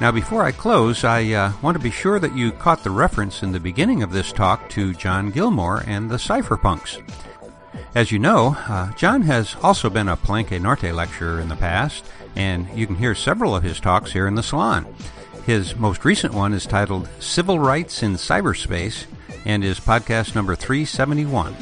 Now, 0.00 0.10
before 0.10 0.42
I 0.42 0.52
close, 0.52 1.04
I 1.04 1.32
uh, 1.32 1.52
want 1.62 1.76
to 1.76 1.82
be 1.82 1.90
sure 1.90 2.18
that 2.18 2.36
you 2.36 2.52
caught 2.52 2.82
the 2.82 2.90
reference 2.90 3.42
in 3.42 3.52
the 3.52 3.60
beginning 3.60 4.02
of 4.02 4.12
this 4.12 4.32
talk 4.32 4.68
to 4.70 4.92
John 4.92 5.30
Gilmore 5.30 5.84
and 5.86 6.10
the 6.10 6.16
Cypherpunks. 6.16 7.00
As 7.94 8.10
you 8.10 8.18
know, 8.18 8.56
uh, 8.68 8.92
John 8.94 9.22
has 9.22 9.56
also 9.62 9.88
been 9.88 10.08
a 10.08 10.16
Palenque 10.16 10.60
Norte 10.60 10.92
lecturer 10.92 11.40
in 11.40 11.48
the 11.48 11.56
past, 11.56 12.04
and 12.34 12.68
you 12.74 12.86
can 12.86 12.96
hear 12.96 13.14
several 13.14 13.54
of 13.54 13.62
his 13.62 13.78
talks 13.78 14.12
here 14.12 14.26
in 14.26 14.34
the 14.34 14.42
salon. 14.42 14.86
His 15.46 15.76
most 15.76 16.04
recent 16.04 16.34
one 16.34 16.52
is 16.52 16.66
titled 16.66 17.08
Civil 17.20 17.58
Rights 17.58 18.02
in 18.02 18.14
Cyberspace 18.14 19.06
and 19.44 19.62
is 19.62 19.78
podcast 19.78 20.34
number 20.34 20.56
371. 20.56 21.54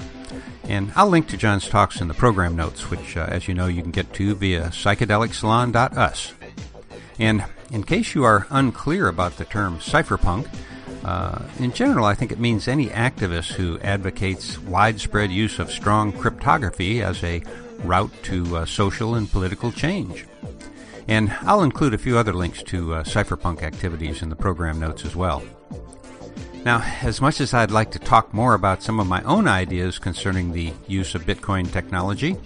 And 0.73 0.91
I'll 0.97 1.11
link 1.11 1.29
to 1.29 1.37
John's 1.37 1.69
talks 1.69 2.01
in 2.01 2.09
the 2.09 2.15
program 2.15 2.57
notes, 2.57 2.89
which, 2.91 3.15
uh, 3.15 3.27
as 3.29 3.47
you 3.47 3.53
know, 3.53 3.67
you 3.67 3.83
can 3.83 3.91
get 3.91 4.11
to 4.15 4.35
via 4.35 4.69
psychedelicsalon.us. 4.69 6.33
And 7.19 7.45
in 7.71 7.85
case 7.85 8.15
you 8.15 8.25
are 8.25 8.47
unclear 8.49 9.09
about 9.09 9.37
the 9.37 9.45
term 9.45 9.81
cypherpunk, 9.81 10.49
uh, 11.05 11.43
in 11.59 11.73
general, 11.73 12.07
I 12.07 12.15
think 12.15 12.33
it 12.33 12.39
means 12.39 12.69
any 12.69 12.87
activist 12.87 13.53
who 13.53 13.79
advocates 13.81 14.59
widespread 14.61 15.31
use 15.31 15.59
of 15.59 15.71
strong 15.71 16.11
cryptography 16.11 17.03
as 17.03 17.23
a 17.23 17.43
route 17.81 18.11
to 18.23 18.57
uh, 18.57 18.65
social 18.65 19.15
and 19.15 19.31
political 19.31 19.73
change. 19.73 20.25
And 21.07 21.37
I'll 21.43 21.65
include 21.65 21.93
a 21.93 21.99
few 21.99 22.17
other 22.17 22.33
links 22.33 22.63
to 22.63 22.95
uh, 22.95 23.05
cypherpunk 23.05 23.63
activities 23.63 24.23
in 24.23 24.31
the 24.31 24.37
program 24.37 24.81
notes 24.81 25.05
as 25.05 25.15
well. 25.15 25.43
Now, 26.65 26.81
as 27.03 27.21
much 27.21 27.41
as 27.41 27.53
I'd 27.55 27.73
like 27.73 27.91
to 27.91 27.99
talk 27.99 28.33
more 28.33 28.55
about 28.55 28.85
some 28.85 29.01
of 29.01 29.09
my 29.09 29.21
own 29.25 29.49
ideas 29.49 29.99
concerning 29.99 30.53
the 30.53 30.73
use 30.87 31.17
of 31.17 31.27
Bitcoin 31.27 31.73
technology, 31.73 32.37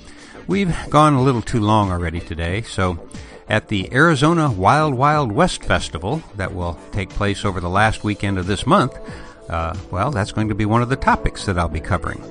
we've 0.47 0.75
gone 0.89 1.13
a 1.13 1.23
little 1.23 1.43
too 1.43 1.61
long 1.61 1.93
already 1.93 2.21
today, 2.21 2.63
so 2.63 2.99
at 3.47 3.69
the 3.69 3.93
Arizona 3.93 4.51
Wild 4.51 4.95
Wild 4.95 5.33
West 5.33 5.63
Festival 5.63 6.23
that 6.37 6.55
will 6.55 6.79
take 6.93 7.11
place 7.11 7.45
over 7.45 7.61
the 7.61 7.69
last 7.69 8.05
weekend 8.05 8.39
of 8.39 8.47
this 8.47 8.67
month, 8.67 8.99
uh, 9.51 9.77
well, 9.91 10.11
that's 10.11 10.33
going 10.33 10.49
to 10.49 10.55
be 10.55 10.65
one 10.65 10.81
of 10.81 10.89
the 10.89 10.97
topics 10.97 11.45
that 11.45 11.59
I'll 11.59 11.69
be 11.69 11.81
covering. 11.81 12.25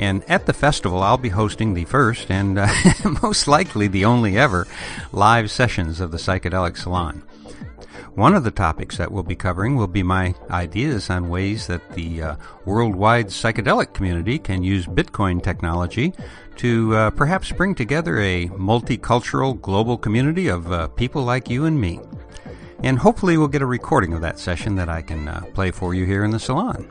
And 0.00 0.24
at 0.30 0.46
the 0.46 0.54
festival, 0.54 1.02
I'll 1.02 1.18
be 1.18 1.28
hosting 1.28 1.74
the 1.74 1.84
first 1.84 2.30
and 2.30 2.58
uh, 2.58 2.68
most 3.22 3.46
likely 3.46 3.86
the 3.86 4.06
only 4.06 4.38
ever 4.38 4.66
live 5.12 5.50
sessions 5.50 6.00
of 6.00 6.10
the 6.10 6.16
Psychedelic 6.16 6.78
Salon. 6.78 7.22
One 8.14 8.34
of 8.34 8.42
the 8.42 8.50
topics 8.50 8.96
that 8.96 9.12
we'll 9.12 9.24
be 9.24 9.36
covering 9.36 9.76
will 9.76 9.86
be 9.86 10.02
my 10.02 10.34
ideas 10.50 11.10
on 11.10 11.28
ways 11.28 11.66
that 11.66 11.92
the 11.92 12.22
uh, 12.22 12.36
worldwide 12.64 13.26
psychedelic 13.26 13.92
community 13.92 14.38
can 14.38 14.64
use 14.64 14.86
Bitcoin 14.86 15.42
technology 15.42 16.14
to 16.56 16.96
uh, 16.96 17.10
perhaps 17.10 17.52
bring 17.52 17.74
together 17.74 18.18
a 18.20 18.46
multicultural 18.48 19.60
global 19.60 19.98
community 19.98 20.48
of 20.48 20.72
uh, 20.72 20.88
people 20.88 21.24
like 21.24 21.50
you 21.50 21.66
and 21.66 21.78
me. 21.78 22.00
And 22.82 22.98
hopefully, 22.98 23.36
we'll 23.36 23.48
get 23.48 23.60
a 23.60 23.66
recording 23.66 24.14
of 24.14 24.22
that 24.22 24.38
session 24.38 24.76
that 24.76 24.88
I 24.88 25.02
can 25.02 25.28
uh, 25.28 25.42
play 25.52 25.70
for 25.70 25.92
you 25.92 26.06
here 26.06 26.24
in 26.24 26.30
the 26.30 26.40
salon. 26.40 26.90